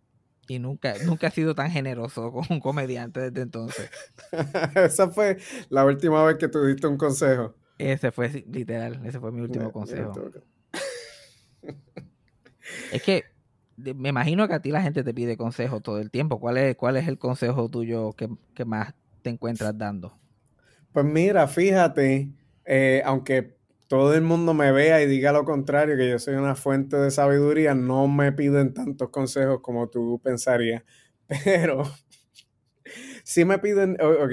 Y 0.48 0.58
nunca, 0.58 0.94
nunca 1.04 1.28
he 1.28 1.30
sido 1.30 1.54
tan 1.54 1.70
generoso 1.70 2.32
con 2.32 2.44
un 2.50 2.58
comediante 2.58 3.20
desde 3.20 3.42
entonces. 3.42 3.88
Esa 4.74 5.08
fue 5.08 5.38
la 5.68 5.84
última 5.84 6.24
vez 6.24 6.38
que 6.38 6.48
tú 6.48 6.64
diste 6.64 6.88
un 6.88 6.96
consejo. 6.96 7.54
Ese 7.78 8.10
fue 8.10 8.28
literal. 8.48 9.00
Ese 9.04 9.20
fue 9.20 9.30
mi 9.30 9.40
último 9.40 9.72
consejo. 9.72 10.12
Es 12.92 13.02
que 13.02 13.24
me 13.76 14.10
imagino 14.10 14.46
que 14.46 14.54
a 14.54 14.60
ti 14.60 14.70
la 14.70 14.82
gente 14.82 15.02
te 15.02 15.14
pide 15.14 15.36
consejos 15.36 15.82
todo 15.82 15.98
el 15.98 16.10
tiempo. 16.10 16.40
¿Cuál 16.40 16.58
es, 16.58 16.76
cuál 16.76 16.96
es 16.96 17.08
el 17.08 17.18
consejo 17.18 17.68
tuyo 17.68 18.12
que, 18.12 18.28
que 18.54 18.64
más 18.64 18.94
te 19.22 19.30
encuentras 19.30 19.76
dando? 19.76 20.18
Pues 20.92 21.04
mira, 21.04 21.46
fíjate, 21.46 22.30
eh, 22.64 23.02
aunque 23.04 23.59
todo 23.90 24.14
el 24.14 24.22
mundo 24.22 24.54
me 24.54 24.72
vea 24.72 25.02
y 25.02 25.08
diga 25.08 25.32
lo 25.32 25.44
contrario, 25.44 25.98
que 25.98 26.08
yo 26.10 26.20
soy 26.20 26.36
una 26.36 26.56
fuente 26.56 26.96
de 26.96 27.12
sabiduría, 27.12 27.74
no 27.74 28.08
me 28.08 28.32
piden 28.32 28.74
tantos 28.74 29.10
consejos 29.10 29.60
como 29.62 29.90
tú 29.90 30.20
pensarías. 30.24 30.84
Pero 31.44 31.84
sí 33.24 33.44
me 33.44 33.58
piden, 33.58 33.96
ok, 34.00 34.32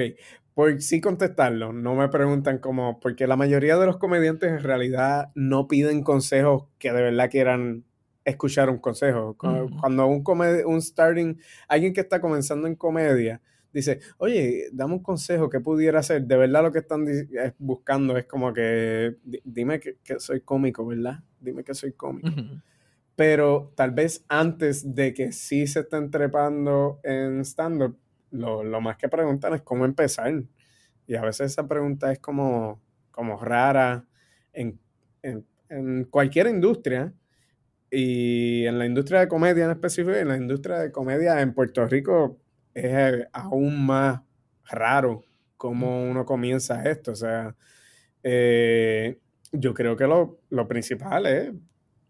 por 0.53 0.81
sí 0.81 1.01
contestarlo, 1.01 1.73
no 1.73 1.95
me 1.95 2.09
preguntan 2.09 2.57
cómo, 2.59 2.99
porque 2.99 3.27
la 3.27 3.35
mayoría 3.35 3.77
de 3.77 3.85
los 3.85 3.97
comediantes 3.97 4.49
en 4.51 4.63
realidad 4.63 5.29
no 5.35 5.67
piden 5.67 6.03
consejos 6.03 6.65
que 6.79 6.91
de 6.91 7.01
verdad 7.03 7.29
quieran 7.29 7.85
escuchar 8.25 8.69
un 8.69 8.79
consejo. 8.79 9.35
Cu- 9.37 9.47
Ujú. 9.47 9.77
Cuando 9.79 10.07
un, 10.07 10.23
come- 10.23 10.65
un 10.65 10.81
starting, 10.81 11.37
alguien 11.67 11.93
que 11.93 12.01
está 12.01 12.19
comenzando 12.21 12.67
en 12.67 12.75
comedia, 12.75 13.41
dice, 13.73 13.99
oye, 14.17 14.69
dame 14.71 14.93
un 14.93 15.03
consejo, 15.03 15.49
¿qué 15.49 15.59
pudiera 15.59 15.99
hacer? 15.99 16.23
De 16.25 16.37
verdad 16.37 16.63
lo 16.63 16.71
que 16.71 16.79
están 16.79 17.07
es- 17.07 17.27
buscando 17.57 18.17
es 18.17 18.25
como 18.25 18.53
que, 18.53 19.17
di- 19.23 19.41
dime 19.43 19.79
que, 19.79 19.97
que 20.03 20.19
soy 20.19 20.41
cómico, 20.41 20.85
¿verdad? 20.85 21.19
Dime 21.39 21.63
que 21.63 21.73
soy 21.73 21.93
cómico. 21.93 22.29
Pero 23.15 23.73
tal 23.75 23.91
vez 23.91 24.23
antes 24.27 24.93
de 24.93 25.13
que 25.13 25.31
sí 25.31 25.65
se 25.65 25.79
estén 25.81 26.11
trepando 26.11 26.99
en 27.03 27.41
stand-up, 27.41 27.97
lo, 28.31 28.63
lo, 28.63 28.79
más 28.81 28.97
que 28.97 29.09
preguntan 29.09 29.55
es 29.55 29.61
cómo 29.61 29.85
empezar. 29.85 30.43
Y 31.07 31.15
a 31.15 31.21
veces 31.21 31.51
esa 31.51 31.67
pregunta 31.67 32.11
es 32.11 32.19
como, 32.19 32.81
como 33.11 33.39
rara 33.43 34.05
en, 34.53 34.79
en, 35.23 35.45
en 35.69 36.03
cualquier 36.05 36.47
industria. 36.47 37.13
Y 37.89 38.65
en 38.65 38.77
la 38.79 38.85
industria 38.85 39.21
de 39.21 39.27
comedia 39.29 39.65
en 39.65 39.71
específico, 39.71 40.15
en 40.15 40.27
la 40.27 40.37
industria 40.37 40.79
de 40.79 40.91
comedia 40.91 41.41
en 41.41 41.53
Puerto 41.53 41.85
Rico 41.87 42.37
es 42.77 43.27
aún 43.33 43.85
más 43.85 44.21
raro 44.69 45.23
cómo 45.57 46.03
uno 46.09 46.25
comienza 46.25 46.83
esto. 46.89 47.11
O 47.11 47.15
sea, 47.15 47.55
eh, 48.23 49.19
yo 49.51 49.73
creo 49.73 49.95
que 49.95 50.05
lo, 50.05 50.39
lo, 50.49 50.67
principal 50.67 51.25
es 51.25 51.53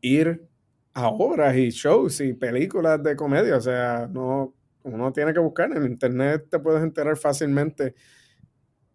ir 0.02 0.48
a 0.94 1.08
obras 1.10 1.56
y 1.56 1.70
shows 1.70 2.22
y 2.22 2.34
películas 2.34 3.02
de 3.02 3.16
comedia. 3.16 3.56
O 3.56 3.62
sea, 3.62 4.10
no, 4.12 4.54
uno 4.84 5.14
tiene 5.14 5.34
que 5.34 5.40
buscar 5.40 5.72
en 5.76 5.86
internet, 5.86 6.48
te 6.50 6.60
puedes 6.60 6.84
enterar 6.84 7.18
fácilmente 7.18 7.96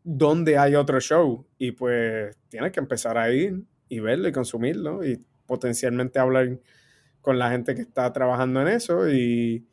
dónde 0.04 0.58
hay 0.58 0.74
otro 0.74 1.00
show 1.00 1.46
y 1.58 1.72
pues 1.72 2.36
tienes 2.48 2.72
que 2.72 2.80
empezar 2.80 3.16
a 3.16 3.30
ir 3.30 3.62
y 3.88 4.00
verlo 4.00 4.28
y 4.28 4.32
consumirlo 4.32 5.04
y 5.04 5.24
potencialmente 5.46 6.18
hablar 6.18 6.58
con 7.20 7.38
la 7.38 7.50
gente 7.50 7.74
que 7.74 7.82
está 7.82 8.12
trabajando 8.12 8.60
en 8.62 8.68
eso 8.68 9.08
y, 9.08 9.66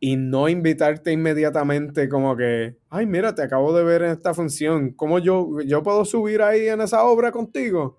y 0.00 0.16
no 0.16 0.48
invitarte 0.48 1.12
inmediatamente 1.12 2.08
como 2.08 2.36
que, 2.36 2.76
ay, 2.88 3.06
mira, 3.06 3.34
te 3.34 3.42
acabo 3.42 3.76
de 3.76 3.82
ver 3.84 4.02
en 4.02 4.10
esta 4.12 4.32
función, 4.32 4.92
¿cómo 4.92 5.18
yo, 5.18 5.60
yo 5.60 5.82
puedo 5.82 6.04
subir 6.04 6.42
ahí 6.42 6.68
en 6.68 6.80
esa 6.80 7.02
obra 7.04 7.32
contigo? 7.32 7.98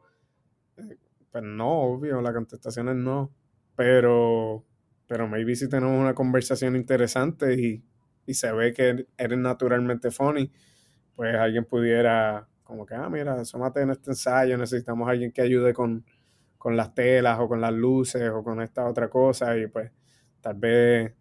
Pues 1.32 1.44
no, 1.44 1.82
obvio, 1.82 2.22
la 2.22 2.34
contestación 2.34 2.90
es 2.90 2.96
no, 2.96 3.32
pero, 3.76 4.64
pero 5.08 5.28
maybe 5.28 5.56
si 5.56 5.68
tenemos 5.68 6.00
una 6.00 6.14
conversación 6.14 6.76
interesante 6.76 7.54
y, 7.54 7.84
y 8.26 8.34
se 8.34 8.52
ve 8.54 8.74
que 8.74 9.08
eres 9.18 9.38
naturalmente 9.38 10.10
funny, 10.10 10.52
pues 11.16 11.36
alguien 11.36 11.66
pudiera 11.66 12.48
como 12.64 12.86
que, 12.86 12.96
ah, 12.96 13.10
mira, 13.10 13.44
sómate 13.46 13.82
en 13.82 13.90
este 13.90 14.12
ensayo, 14.12 14.58
necesitamos 14.58 15.08
a 15.08 15.12
alguien 15.12 15.32
que 15.32 15.42
ayude 15.42 15.74
con, 15.74 16.06
con 16.58 16.78
las 16.78 16.94
telas 16.94 17.40
o 17.40 17.48
con 17.48 17.60
las 17.60 17.74
luces 17.74 18.30
o 18.30 18.44
con 18.44 18.62
esta 18.62 18.86
otra 18.86 19.10
cosa 19.10 19.58
y 19.58 19.68
pues 19.68 19.92
tal 20.40 20.56
vez 20.56 21.14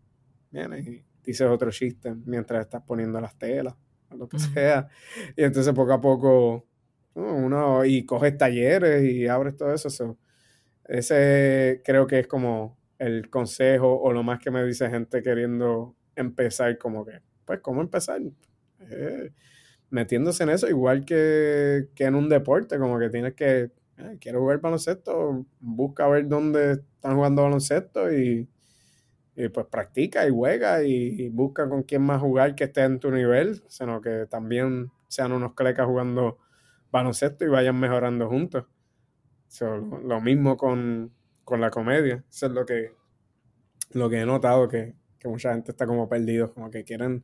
vienes 0.50 0.87
y 0.87 1.05
dices 1.25 1.47
otro 1.47 1.71
chiste 1.71 2.14
mientras 2.25 2.62
estás 2.62 2.83
poniendo 2.83 3.21
las 3.21 3.37
telas 3.38 3.75
o 4.11 4.17
lo 4.17 4.28
que 4.28 4.38
sea. 4.38 4.88
Y 5.37 5.45
entonces 5.45 5.75
poco 5.75 5.93
a 5.93 6.00
poco 6.00 6.67
uno 7.14 7.85
y 7.85 8.05
coges 8.05 8.37
talleres 8.37 9.02
y 9.05 9.26
abres 9.26 9.57
todo 9.57 9.73
eso. 9.73 10.19
ese 10.85 11.83
creo 11.85 12.07
que 12.07 12.21
es 12.21 12.26
como 12.26 12.78
el 12.99 13.31
consejo 13.31 14.00
o 14.00 14.12
lo 14.12 14.23
más 14.23 14.40
que 14.40 14.50
me 14.50 14.64
dice 14.64 14.90
gente 14.90 15.23
queriendo 15.23 15.95
empezar 16.17 16.78
como 16.78 17.05
que, 17.05 17.21
pues, 17.45 17.61
¿cómo 17.61 17.81
empezar? 17.81 18.21
Eh, 18.90 19.31
metiéndose 19.90 20.43
en 20.43 20.50
eso, 20.50 20.69
igual 20.69 21.05
que, 21.05 21.88
que 21.95 22.05
en 22.05 22.14
un 22.14 22.28
deporte, 22.28 22.78
como 22.78 22.99
que 22.99 23.09
tienes 23.09 23.35
que 23.35 23.71
quiero 24.21 24.40
jugar 24.40 24.61
baloncesto, 24.61 25.47
busca 25.61 26.07
ver 26.09 26.28
dónde 26.28 26.73
están 26.73 27.17
jugando 27.17 27.43
baloncesto 27.43 28.12
y, 28.12 28.49
pues 29.47 29.66
practica 29.66 30.26
y 30.26 30.30
juega 30.30 30.83
y, 30.83 31.28
busca 31.28 31.68
con 31.68 31.85
quién 31.85 32.02
más 32.02 32.21
jugar 32.21 32.57
que 32.57 32.64
esté 32.64 32.83
en 32.83 32.99
tu 32.99 33.11
nivel, 33.12 33.62
sino 33.68 34.00
que 34.00 34.26
también 34.28 34.90
sean 35.07 35.30
unos 35.33 35.54
clecas 35.54 35.87
jugando 35.87 36.38
baloncesto 36.90 37.45
y 37.45 37.49
vayan 37.49 37.78
mejorando 37.78 38.28
juntos. 38.28 38.64
lo 39.61 40.21
mismo 40.21 40.57
con, 40.57 41.12
la 41.57 41.71
comedia. 41.71 42.25
Eso 42.28 42.47
es 42.47 42.52
lo 42.52 42.66
que, 42.66 42.92
lo 43.92 44.11
que 44.11 44.21
he 44.21 44.26
notado, 44.26 44.68
que, 44.68 44.95
mucha 45.25 45.52
gente 45.52 45.71
está 45.71 45.87
como 45.87 46.09
perdido, 46.09 46.52
como 46.52 46.71
que 46.71 46.85
quieren... 46.85 47.23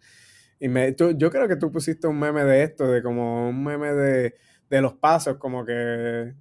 Y 0.60 0.68
me, 0.68 0.94
yo 0.94 1.30
creo 1.30 1.48
que 1.48 1.56
tú 1.56 1.72
pusiste 1.72 2.06
un 2.06 2.18
meme 2.18 2.44
de 2.44 2.62
esto, 2.62 2.86
de 2.86 3.02
como 3.02 3.48
un 3.48 3.64
meme 3.64 3.92
de, 3.92 4.34
de 4.70 4.80
los 4.80 4.94
pasos, 4.94 5.36
como 5.36 5.64
que 5.64 6.32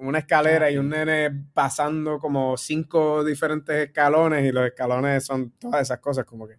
una 0.00 0.18
escalera 0.18 0.70
y 0.70 0.76
un 0.78 0.88
nene 0.88 1.30
pasando 1.52 2.18
como 2.18 2.56
cinco 2.56 3.24
diferentes 3.24 3.88
escalones 3.88 4.44
y 4.44 4.52
los 4.52 4.66
escalones 4.66 5.24
son 5.24 5.52
todas 5.58 5.82
esas 5.82 5.98
cosas 5.98 6.24
como 6.24 6.46
que 6.46 6.56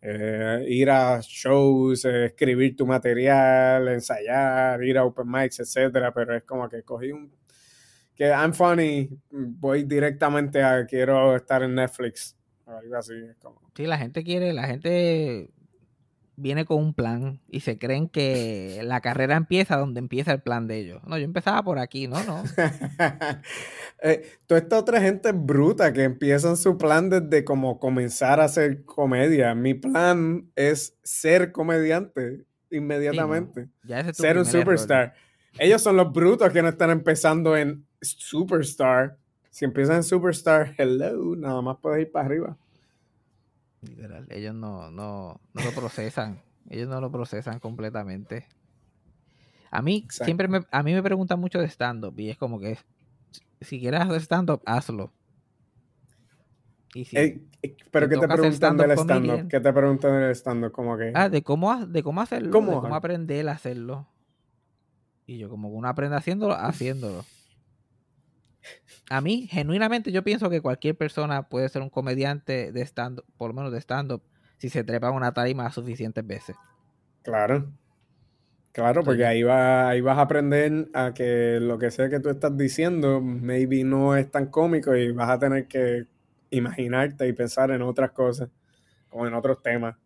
eh, 0.00 0.64
ir 0.68 0.90
a 0.90 1.20
shows, 1.20 2.04
eh, 2.04 2.26
escribir 2.26 2.76
tu 2.76 2.86
material, 2.86 3.88
ensayar, 3.88 4.82
ir 4.82 4.96
a 4.98 5.04
open 5.04 5.28
mics, 5.28 5.60
etcétera, 5.60 6.12
pero 6.12 6.36
es 6.36 6.44
como 6.44 6.68
que 6.68 6.82
cogí 6.82 7.10
un 7.10 7.32
que 8.14 8.26
I'm 8.30 8.52
funny, 8.52 9.08
voy 9.30 9.84
directamente 9.84 10.60
a 10.60 10.84
quiero 10.86 11.36
estar 11.36 11.62
en 11.62 11.76
Netflix, 11.76 12.36
algo 12.66 12.96
así. 12.96 13.14
Como... 13.40 13.70
Sí, 13.76 13.86
la 13.86 13.96
gente 13.96 14.24
quiere, 14.24 14.52
la 14.52 14.66
gente 14.66 15.50
viene 16.38 16.64
con 16.64 16.78
un 16.78 16.94
plan 16.94 17.40
y 17.48 17.60
se 17.60 17.78
creen 17.78 18.08
que 18.08 18.80
la 18.84 19.00
carrera 19.00 19.36
empieza 19.36 19.76
donde 19.76 19.98
empieza 19.98 20.32
el 20.32 20.40
plan 20.40 20.68
de 20.68 20.78
ellos. 20.78 21.02
No, 21.04 21.18
yo 21.18 21.24
empezaba 21.24 21.62
por 21.64 21.80
aquí, 21.80 22.06
no, 22.06 22.22
no. 22.22 22.44
eh, 24.02 24.22
toda 24.46 24.60
esta 24.60 24.78
otra 24.78 25.00
gente 25.00 25.32
bruta 25.32 25.92
que 25.92 26.04
empiezan 26.04 26.56
su 26.56 26.78
plan 26.78 27.10
desde 27.10 27.44
como 27.44 27.80
comenzar 27.80 28.40
a 28.40 28.44
hacer 28.44 28.84
comedia. 28.84 29.54
Mi 29.56 29.74
plan 29.74 30.48
es 30.54 30.96
ser 31.02 31.50
comediante 31.50 32.44
inmediatamente. 32.70 33.68
ser 34.12 34.38
un 34.38 34.46
superstar. 34.46 35.14
Ellos 35.58 35.82
son 35.82 35.96
los 35.96 36.12
brutos 36.12 36.52
que 36.52 36.62
no 36.62 36.68
están 36.68 36.90
empezando 36.90 37.56
en 37.56 37.84
superstar. 38.00 39.16
Si 39.50 39.64
empiezan 39.64 39.96
en 39.96 40.04
superstar, 40.04 40.72
hello, 40.78 41.34
nada 41.34 41.60
más 41.62 41.78
puedes 41.82 42.02
ir 42.02 42.12
para 42.12 42.26
arriba. 42.26 42.56
Literal, 43.82 44.26
ellos 44.30 44.54
no, 44.54 44.90
no, 44.90 45.40
no 45.52 45.62
lo 45.62 45.72
procesan. 45.72 46.42
ellos 46.70 46.88
no 46.88 47.00
lo 47.00 47.10
procesan 47.10 47.60
completamente. 47.60 48.46
A 49.70 49.82
mí 49.82 50.06
siempre 50.10 50.48
me, 50.48 50.62
a 50.70 50.82
mí 50.82 50.94
me 50.94 51.02
preguntan 51.02 51.38
mucho 51.40 51.58
de 51.58 51.68
stand-up 51.68 52.18
y 52.18 52.30
es 52.30 52.38
como 52.38 52.58
que 52.58 52.78
si 53.60 53.80
quieres 53.80 54.00
hacer 54.00 54.20
stand-up, 54.20 54.62
hazlo. 54.64 55.12
Y 56.94 57.04
si 57.04 57.16
eh, 57.18 57.40
pero 57.90 58.08
¿qué 58.08 58.16
te 58.16 58.28
preguntan 58.28 58.76
del 58.76 58.90
stand-up? 58.92 59.48
¿Qué 59.48 59.60
te 59.60 59.72
preguntan 59.72 60.20
del 60.20 60.30
stand-up? 60.34 60.72
Como 60.72 60.96
que... 60.96 61.12
Ah, 61.14 61.28
de 61.28 61.42
cómo, 61.42 61.86
de 61.86 62.02
cómo 62.02 62.20
hacerlo, 62.20 62.50
¿Cómo? 62.50 62.72
de 62.72 62.80
cómo 62.80 62.94
aprender 62.94 63.48
a 63.48 63.52
hacerlo. 63.52 64.06
Y 65.26 65.36
yo 65.36 65.50
como 65.50 65.68
que 65.68 65.74
uno 65.74 65.88
aprende 65.88 66.16
haciéndolo, 66.16 66.54
haciéndolo. 66.54 67.24
A 69.10 69.20
mí, 69.20 69.46
genuinamente, 69.50 70.12
yo 70.12 70.22
pienso 70.22 70.50
que 70.50 70.60
cualquier 70.60 70.96
persona 70.96 71.48
puede 71.48 71.68
ser 71.68 71.82
un 71.82 71.88
comediante 71.88 72.72
de 72.72 72.82
stand 72.82 73.20
por 73.36 73.48
lo 73.48 73.54
menos 73.54 73.72
de 73.72 73.78
stand-up, 73.78 74.22
si 74.58 74.68
se 74.68 74.84
trepa 74.84 75.10
una 75.10 75.32
tarima 75.32 75.70
suficientes 75.70 76.26
veces. 76.26 76.56
Claro. 77.22 77.70
Claro, 78.72 79.02
porque 79.02 79.24
ahí, 79.24 79.42
va, 79.42 79.88
ahí 79.88 80.00
vas 80.00 80.18
a 80.18 80.22
aprender 80.22 80.88
a 80.94 81.12
que 81.12 81.58
lo 81.60 81.78
que 81.78 81.90
sea 81.90 82.08
que 82.08 82.20
tú 82.20 82.28
estás 82.28 82.56
diciendo, 82.56 83.20
maybe 83.20 83.82
no 83.82 84.14
es 84.14 84.30
tan 84.30 84.46
cómico 84.46 84.94
y 84.94 85.10
vas 85.10 85.30
a 85.30 85.38
tener 85.38 85.66
que 85.66 86.06
imaginarte 86.50 87.26
y 87.26 87.32
pensar 87.32 87.70
en 87.70 87.82
otras 87.82 88.12
cosas, 88.12 88.50
como 89.08 89.26
en 89.26 89.34
otros 89.34 89.62
temas. 89.62 89.96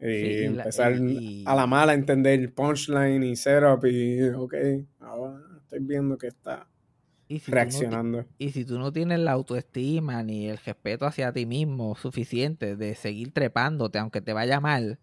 Y 0.00 0.44
empezar 0.44 0.94
a 1.46 1.54
la 1.54 1.66
mala 1.66 1.92
a 1.92 1.94
entender 1.94 2.52
punchline 2.52 3.22
y 3.22 3.36
setup 3.36 3.84
y, 3.86 4.28
ok, 4.28 4.54
ahora 5.00 5.40
estoy 5.62 5.78
viendo 5.80 6.18
que 6.18 6.26
está 6.26 6.66
y 7.28 7.40
si 7.40 7.50
reaccionando. 7.50 8.24
y 8.38 8.50
si 8.50 8.64
tú 8.64 8.78
no 8.78 8.92
tienes 8.92 9.18
la 9.18 9.32
autoestima 9.32 10.22
ni 10.22 10.48
el 10.48 10.58
respeto 10.58 11.06
hacia 11.06 11.32
ti 11.32 11.46
mismo 11.46 11.96
suficiente 11.96 12.76
de 12.76 12.94
seguir 12.94 13.32
trepándote 13.32 13.98
aunque 13.98 14.20
te 14.20 14.32
vaya 14.32 14.60
mal, 14.60 15.00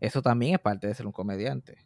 eso 0.00 0.22
también 0.22 0.54
es 0.54 0.60
parte 0.60 0.86
de 0.86 0.94
ser 0.94 1.06
un 1.06 1.12
comediante. 1.12 1.78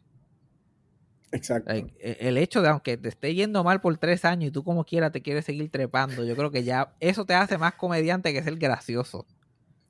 Exacto. 1.31 1.73
E, 1.73 2.17
el 2.19 2.37
hecho 2.37 2.61
de 2.61 2.69
aunque 2.69 2.95
te 2.95 3.09
esté 3.09 3.33
yendo 3.33 3.63
mal 3.63 3.81
por 3.81 3.97
tres 3.97 4.23
años 4.23 4.49
y 4.49 4.51
tú 4.51 4.63
como 4.63 4.85
quiera 4.85 5.11
te 5.11 5.21
quieres 5.21 5.45
seguir 5.45 5.69
trepando, 5.69 6.23
yo 6.23 6.35
creo 6.35 6.51
que 6.51 6.63
ya 6.63 6.95
eso 6.99 7.25
te 7.25 7.33
hace 7.33 7.57
más 7.57 7.73
comediante 7.73 8.31
que 8.31 8.43
ser 8.43 8.55
gracioso. 8.57 9.25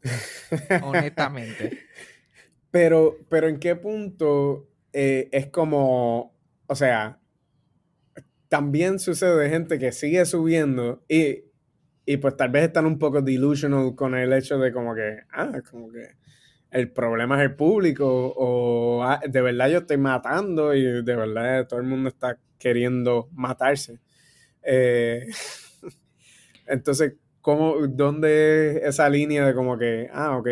Honestamente. 0.83 1.79
Pero, 2.71 3.17
pero 3.29 3.47
en 3.47 3.59
qué 3.59 3.75
punto 3.75 4.69
eh, 4.93 5.29
es 5.31 5.47
como, 5.47 6.33
o 6.65 6.75
sea, 6.75 7.19
también 8.53 8.99
sucede 8.99 9.35
de 9.35 9.49
gente 9.49 9.79
que 9.79 9.91
sigue 9.91 10.23
subiendo 10.25 11.03
y, 11.09 11.45
y 12.05 12.17
pues 12.17 12.37
tal 12.37 12.51
vez 12.51 12.65
están 12.65 12.85
un 12.85 12.99
poco 12.99 13.19
delusional 13.19 13.95
con 13.95 14.13
el 14.13 14.31
hecho 14.31 14.59
de 14.59 14.71
como 14.71 14.93
que, 14.93 15.21
ah, 15.31 15.59
como 15.71 15.91
que 15.91 16.09
el 16.69 16.91
problema 16.91 17.37
es 17.37 17.49
el 17.49 17.55
público 17.55 18.05
o 18.07 19.01
ah, 19.01 19.19
de 19.27 19.41
verdad 19.41 19.69
yo 19.69 19.79
estoy 19.79 19.97
matando 19.97 20.75
y 20.75 20.83
de 20.83 21.15
verdad 21.15 21.67
todo 21.67 21.79
el 21.79 21.87
mundo 21.87 22.09
está 22.09 22.37
queriendo 22.59 23.27
matarse. 23.31 23.99
Eh, 24.61 25.25
entonces, 26.67 27.15
¿cómo, 27.41 27.87
¿dónde 27.87 28.77
es 28.77 28.83
esa 28.83 29.09
línea 29.09 29.47
de 29.47 29.55
como 29.55 29.79
que, 29.79 30.11
ah, 30.13 30.37
ok, 30.37 30.47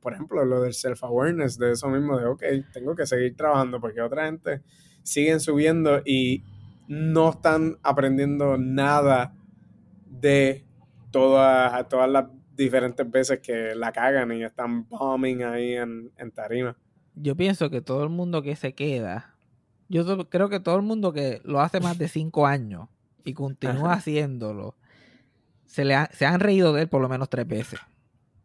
por 0.00 0.14
ejemplo, 0.14 0.46
lo 0.46 0.62
del 0.62 0.72
self-awareness, 0.72 1.58
de 1.58 1.72
eso 1.72 1.88
mismo, 1.88 2.18
de, 2.18 2.24
ok, 2.24 2.42
tengo 2.72 2.96
que 2.96 3.04
seguir 3.04 3.36
trabajando 3.36 3.82
porque 3.82 4.00
otra 4.00 4.24
gente 4.24 4.62
siguen 5.02 5.40
subiendo 5.40 6.00
y 6.06 6.42
no 6.88 7.30
están 7.30 7.78
aprendiendo 7.82 8.56
nada 8.58 9.34
de 10.06 10.64
todas, 11.10 11.88
todas 11.88 12.10
las 12.10 12.26
diferentes 12.56 13.08
veces 13.10 13.38
que 13.40 13.74
la 13.74 13.92
cagan 13.92 14.32
y 14.32 14.42
están 14.42 14.88
bombing 14.88 15.44
ahí 15.44 15.74
en, 15.74 16.10
en 16.16 16.30
tarima. 16.32 16.76
Yo 17.14 17.36
pienso 17.36 17.70
que 17.70 17.80
todo 17.80 18.02
el 18.02 18.08
mundo 18.10 18.42
que 18.42 18.56
se 18.56 18.74
queda, 18.74 19.34
yo 19.88 20.28
creo 20.28 20.48
que 20.48 20.60
todo 20.60 20.76
el 20.76 20.82
mundo 20.82 21.12
que 21.12 21.40
lo 21.44 21.60
hace 21.60 21.80
más 21.80 21.98
de 21.98 22.08
cinco 22.08 22.46
años 22.46 22.88
y 23.24 23.32
continúa 23.34 23.92
haciéndolo, 23.94 24.74
se, 25.66 25.84
le 25.84 25.94
ha- 25.94 26.10
se 26.12 26.26
han 26.26 26.40
reído 26.40 26.72
de 26.72 26.82
él 26.82 26.88
por 26.88 27.00
lo 27.02 27.08
menos 27.08 27.28
tres 27.28 27.46
veces. 27.46 27.78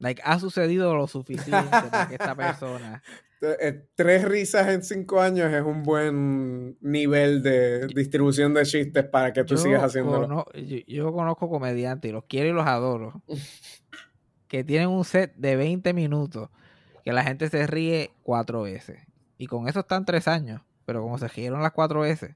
Like, 0.04 0.22
ha 0.26 0.38
sucedido 0.38 0.94
lo 0.96 1.08
suficiente 1.08 1.70
para 1.70 2.08
que 2.10 2.16
esta 2.16 2.36
persona... 2.36 3.02
Eh, 3.60 3.88
Tres 3.96 4.24
risas 4.24 4.70
en 4.70 4.84
cinco 4.84 5.20
años 5.20 5.52
es 5.52 5.62
un 5.64 5.84
buen 5.84 6.78
nivel 6.80 7.44
de 7.44 7.88
distribución 7.88 8.54
de 8.54 8.64
chistes 8.66 9.04
para 9.04 9.34
que 9.34 9.44
tú 9.44 9.56
Yo, 9.56 9.62
sigas 9.62 9.84
haciéndolo. 9.84 10.28
cono- 10.30 10.46
yo, 10.54 10.78
yo 10.88 11.12
conozco 11.12 11.50
comediantes 11.50 12.08
y 12.08 12.14
los 12.14 12.24
quiero 12.24 12.48
y 12.48 12.54
los 12.54 12.66
adoro. 12.66 13.22
que 14.48 14.64
tienen 14.64 14.88
un 14.88 15.04
set 15.04 15.34
de 15.36 15.58
20 15.58 15.92
minutos 15.94 16.52
que 17.04 17.12
la 17.12 17.24
gente 17.26 17.50
se 17.50 17.68
ríe 17.68 18.12
cuatro 18.24 18.62
veces. 18.62 19.02
Y 19.38 19.48
con 19.48 19.68
eso 19.68 19.82
están 19.82 20.06
tres 20.06 20.30
años. 20.30 20.62
Pero 20.86 21.02
como 21.02 21.18
se 21.18 21.28
rieron 21.28 21.62
las 21.62 21.74
cuatro 21.74 22.00
veces. 22.00 22.36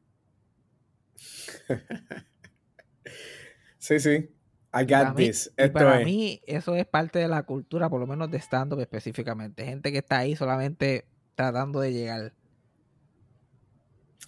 Sí, 3.79 3.99
sí. 4.01 4.29
I 4.81 4.85
para 4.89 5.11
got 5.11 5.13
mí, 5.13 5.31
this. 5.31 5.51
y 5.57 5.67
Esto 5.67 5.69
para 5.69 6.01
es. 6.01 6.03
mí 6.03 6.41
eso 6.47 6.75
es 6.75 6.85
parte 6.87 7.19
de 7.19 7.27
la 7.27 7.43
cultura, 7.43 7.89
por 7.89 7.99
lo 7.99 8.07
menos 8.07 8.31
de 8.31 8.37
stand-up 8.39 8.79
específicamente. 8.81 9.65
Gente 9.65 9.91
que 9.91 9.99
está 9.99 10.19
ahí 10.19 10.35
solamente 10.35 11.07
tratando 11.35 11.79
de 11.81 11.93
llegar. 11.93 12.33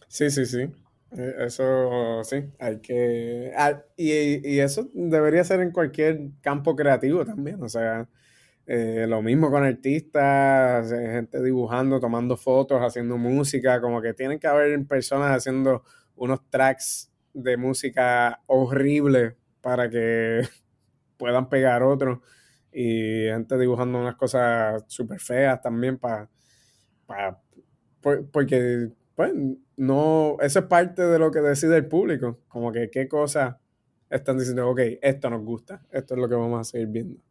Sí, 0.08 0.30
sí, 0.32 0.46
sí. 0.46 0.60
Eh, 1.12 1.36
Eso 1.40 2.24
sí, 2.24 2.44
hay 2.60 2.80
que... 2.82 3.52
ah, 3.58 3.82
y, 3.98 4.48
y 4.56 4.60
eso 4.60 4.90
debería 4.94 5.44
ser 5.44 5.60
en 5.62 5.72
cualquier 5.72 6.32
campo 6.42 6.76
creativo 6.76 7.26
también, 7.26 7.62
o 7.64 7.70
sea, 7.70 8.08
eh, 8.68 9.06
lo 9.10 9.22
mismo 9.24 9.50
con 9.52 9.64
artistas, 9.66 10.92
eh, 10.92 11.08
gente 11.14 11.42
dibujando, 11.44 12.00
tomando 12.00 12.38
fotos, 12.38 12.82
haciendo 12.82 13.18
música, 13.18 13.82
como 13.82 14.02
que 14.02 14.14
tienen 14.14 14.40
que 14.40 14.48
haber 14.48 14.86
personas 14.88 15.32
haciendo 15.36 15.84
unos 16.16 16.42
tracks 16.50 17.12
de 17.34 17.58
música 17.58 18.42
horrible 18.48 19.38
para 19.70 19.88
que 19.88 20.42
puedan 21.18 21.48
pegar 21.48 21.84
otros 21.84 22.20
y 22.72 23.26
gente 23.26 23.56
dibujando 23.60 24.00
unas 24.00 24.16
cosas 24.16 24.84
súper 24.88 25.20
feas 25.20 25.62
también 25.62 26.00
para... 26.00 26.28
porque 28.32 28.90
pues 29.16 29.32
no, 29.78 30.38
eso 30.42 30.60
es 30.60 30.66
parte 30.66 31.04
de 31.04 31.20
lo 31.20 31.30
que 31.30 31.40
decide 31.40 31.78
el 31.78 31.88
público, 31.88 32.40
como 32.48 32.72
que 32.72 32.90
qué 32.90 33.08
cosas 33.08 33.58
están 34.10 34.40
diciendo, 34.40 34.68
ok, 34.68 34.80
esto 35.04 35.30
nos 35.30 35.44
gusta, 35.44 35.86
esto 35.92 36.16
es 36.16 36.20
lo 36.20 36.28
que 36.28 36.36
vamos 36.36 36.62
a 36.62 36.64
seguir 36.64 36.88
viendo. 36.88 37.22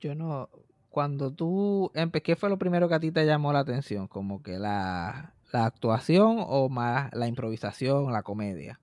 Yo 0.00 0.14
no. 0.14 0.48
Cuando 0.88 1.30
tú. 1.30 1.92
¿Qué 2.22 2.36
fue 2.36 2.48
lo 2.48 2.56
primero 2.56 2.88
que 2.88 2.94
a 2.94 3.00
ti 3.00 3.12
te 3.12 3.26
llamó 3.26 3.52
la 3.52 3.58
atención? 3.58 4.08
¿Como 4.08 4.42
que 4.42 4.58
la, 4.58 5.34
la 5.52 5.66
actuación 5.66 6.36
o 6.38 6.70
más 6.70 7.12
la 7.12 7.26
improvisación, 7.26 8.12
la 8.12 8.22
comedia? 8.22 8.80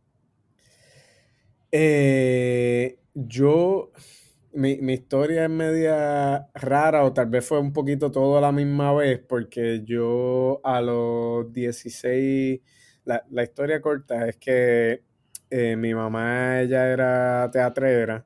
Eh, 1.75 2.99
yo, 3.15 3.91
mi, 4.53 4.77
mi 4.81 4.93
historia 4.93 5.45
es 5.45 5.49
media 5.49 6.47
rara 6.53 7.03
o 7.03 7.13
tal 7.13 7.27
vez 7.29 7.45
fue 7.47 7.59
un 7.59 7.73
poquito 7.73 8.11
todo 8.11 8.37
a 8.37 8.41
la 8.41 8.51
misma 8.51 8.93
vez 8.93 9.19
porque 9.27 9.81
yo 9.83 10.61
a 10.63 10.81
los 10.81 11.51
16, 11.51 12.61
la, 13.05 13.23
la 13.31 13.43
historia 13.43 13.81
corta 13.81 14.27
es 14.29 14.37
que 14.37 15.03
eh, 15.49 15.75
mi 15.75 15.93
mamá, 15.95 16.61
ella 16.61 16.87
era 16.91 17.49
teatrera 17.51 18.25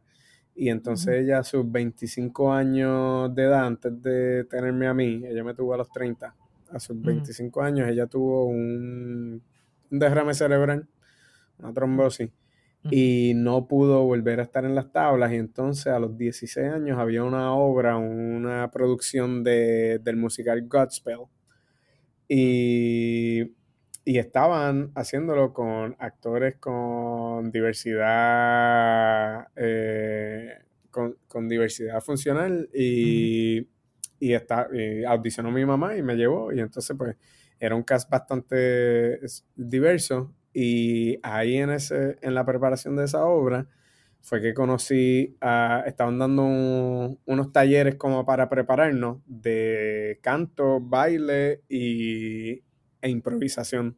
y 0.55 0.69
entonces 0.69 1.23
ella 1.23 1.39
a 1.39 1.43
sus 1.43 1.69
25 1.71 2.51
años 2.51 3.33
de 3.35 3.43
edad, 3.43 3.65
antes 3.65 4.01
de 4.01 4.43
tenerme 4.45 4.87
a 4.87 4.93
mí, 4.93 5.23
ella 5.25 5.43
me 5.43 5.53
tuvo 5.53 5.73
a 5.73 5.77
los 5.77 5.89
30, 5.91 6.35
a 6.69 6.79
sus 6.79 7.01
Ujú. 7.03 7.03
25 7.03 7.61
años 7.61 7.87
ella 7.89 8.07
tuvo 8.07 8.45
un, 8.47 9.41
un 9.91 9.99
derrame 9.99 10.33
cerebral, 10.33 10.87
una 11.59 11.73
trombosis 11.73 12.31
Ujú. 12.87 12.95
y 12.95 13.33
no 13.35 13.67
pudo 13.67 14.03
volver 14.05 14.39
a 14.39 14.43
estar 14.43 14.65
en 14.65 14.75
las 14.75 14.91
tablas. 14.91 15.31
Y 15.33 15.35
entonces 15.35 15.87
a 15.87 15.99
los 15.99 16.17
16 16.17 16.69
años 16.69 16.97
había 16.99 17.23
una 17.23 17.53
obra, 17.53 17.97
una 17.97 18.69
producción 18.71 19.43
de, 19.43 19.99
del 19.99 20.17
musical 20.17 20.67
Godspell 20.67 21.27
y, 22.27 23.41
y 24.05 24.17
estaban 24.19 24.91
haciéndolo 24.95 25.53
con 25.53 25.95
actores 25.99 26.57
con 26.57 27.51
diversidad 27.51 29.47
eh, 29.55 30.59
con, 30.91 31.17
con 31.27 31.47
diversidad 31.47 32.01
funcional 32.01 32.69
y, 32.73 33.67
y, 34.19 34.33
está, 34.33 34.67
y 34.73 35.03
audicionó 35.03 35.51
mi 35.51 35.65
mamá 35.65 35.95
y 35.95 36.01
me 36.03 36.15
llevó. 36.15 36.51
Y 36.51 36.59
entonces 36.59 36.95
pues 36.97 37.15
era 37.59 37.75
un 37.75 37.83
cast 37.83 38.09
bastante 38.09 39.19
diverso 39.55 40.33
y 40.59 41.19
ahí 41.23 41.57
en, 41.57 41.69
ese, 41.71 42.17
en 42.21 42.33
la 42.33 42.45
preparación 42.45 42.95
de 42.95 43.05
esa 43.05 43.25
obra 43.25 43.67
fue 44.21 44.41
que 44.41 44.53
conocí 44.55 45.37
a, 45.41 45.83
estaban 45.85 46.17
dando 46.19 46.43
un- 46.45 47.19
unos 47.25 47.51
talleres 47.53 47.95
como 47.95 48.25
para 48.25 48.49
prepararnos 48.49 49.19
de 49.27 50.19
canto, 50.23 50.79
baile 50.81 51.61
y, 51.69 52.63
e 53.01 53.09
improvisación. 53.09 53.97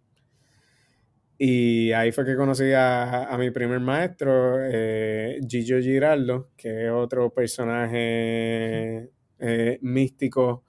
Y 1.37 1.91
ahí 1.93 2.11
fue 2.11 2.25
que 2.25 2.35
conocí 2.35 2.71
a, 2.73 3.25
a 3.33 3.37
mi 3.37 3.49
primer 3.51 3.79
maestro, 3.79 4.57
eh, 4.65 5.39
Gillo 5.47 5.79
Giraldo, 5.79 6.49
que 6.57 6.85
es 6.87 6.91
otro 6.91 7.33
personaje 7.33 9.09
eh, 9.39 9.79
místico 9.81 10.65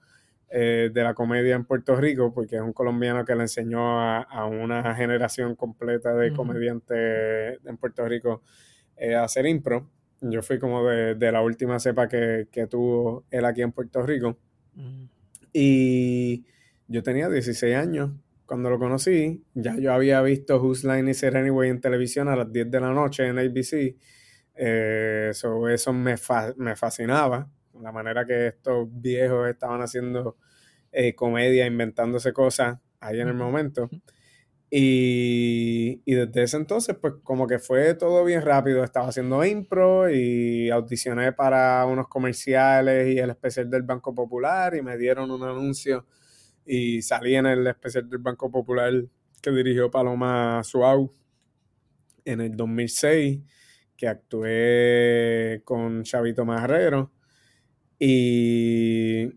eh, 0.53 0.89
de 0.93 1.03
la 1.03 1.13
comedia 1.13 1.55
en 1.55 1.63
Puerto 1.65 1.95
Rico, 1.95 2.33
porque 2.33 2.57
es 2.57 2.61
un 2.61 2.73
colombiano 2.73 3.23
que 3.23 3.33
le 3.35 3.43
enseñó 3.43 4.01
a, 4.01 4.21
a 4.21 4.45
una 4.45 4.93
generación 4.95 5.55
completa 5.55 6.13
de 6.13 6.33
comediantes 6.33 7.59
en 7.65 7.77
Puerto 7.77 8.05
Rico 8.07 8.43
eh, 8.97 9.15
a 9.15 9.23
hacer 9.23 9.45
impro. 9.45 9.89
Yo 10.19 10.41
fui 10.43 10.59
como 10.59 10.85
de, 10.87 11.15
de 11.15 11.31
la 11.31 11.41
última 11.41 11.79
cepa 11.79 12.07
que, 12.07 12.47
que 12.51 12.67
tuvo 12.67 13.25
él 13.31 13.45
aquí 13.45 13.61
en 13.61 13.71
Puerto 13.71 14.03
Rico. 14.05 14.37
Ujú. 14.75 15.07
Y 15.53 16.45
yo 16.87 17.01
tenía 17.03 17.29
16 17.29 17.75
años 17.75 18.11
cuando 18.45 18.69
lo 18.69 18.77
conocí. 18.77 19.43
Ya 19.53 19.77
yo 19.77 19.93
había 19.93 20.21
visto 20.21 20.61
Whose 20.61 20.87
Line 20.87 21.11
Is 21.11 21.23
It 21.23 21.33
Anyway 21.35 21.69
en 21.69 21.79
televisión 21.81 22.27
a 22.27 22.35
las 22.35 22.51
10 22.51 22.69
de 22.69 22.79
la 22.79 22.91
noche 22.93 23.27
en 23.27 23.39
ABC. 23.39 23.95
Eh, 24.55 25.31
so, 25.33 25.67
eso 25.69 25.93
me, 25.93 26.17
fa- 26.17 26.53
me 26.57 26.75
fascinaba. 26.75 27.49
La 27.79 27.91
manera 27.91 28.25
que 28.25 28.47
estos 28.47 28.87
viejos 28.91 29.49
estaban 29.49 29.81
haciendo 29.81 30.37
eh, 30.91 31.15
comedia, 31.15 31.65
inventándose 31.65 32.33
cosas 32.33 32.79
ahí 32.99 33.19
en 33.19 33.27
el 33.27 33.33
momento. 33.33 33.89
Y, 34.69 36.01
y 36.05 36.13
desde 36.13 36.43
ese 36.43 36.57
entonces, 36.57 36.95
pues 36.99 37.15
como 37.23 37.45
que 37.45 37.59
fue 37.59 37.93
todo 37.93 38.23
bien 38.23 38.41
rápido. 38.41 38.83
Estaba 38.83 39.09
haciendo 39.09 39.43
impro 39.43 40.09
y 40.09 40.69
audicioné 40.69 41.33
para 41.33 41.85
unos 41.85 42.07
comerciales 42.07 43.13
y 43.13 43.19
el 43.19 43.29
especial 43.31 43.69
del 43.69 43.83
Banco 43.83 44.15
Popular 44.15 44.75
y 44.75 44.81
me 44.81 44.97
dieron 44.97 45.29
un 45.31 45.43
anuncio 45.43 46.05
y 46.65 47.01
salí 47.01 47.35
en 47.35 47.47
el 47.47 47.67
especial 47.67 48.09
del 48.09 48.19
Banco 48.19 48.49
Popular 48.51 48.93
que 49.41 49.51
dirigió 49.51 49.89
Paloma 49.89 50.61
Suau 50.63 51.11
en 52.23 52.41
el 52.41 52.55
2006, 52.55 53.39
que 53.97 54.07
actué 54.07 55.61
con 55.65 56.03
Chavito 56.03 56.45
Marrero. 56.45 57.11
Y, 58.03 59.27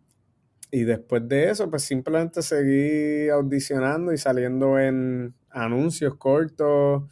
y 0.70 0.84
después 0.84 1.28
de 1.28 1.50
eso, 1.50 1.68
pues 1.68 1.82
simplemente 1.82 2.40
seguí 2.40 3.28
audicionando 3.28 4.10
y 4.10 4.16
saliendo 4.16 4.78
en 4.78 5.34
anuncios 5.50 6.16
cortos, 6.16 7.02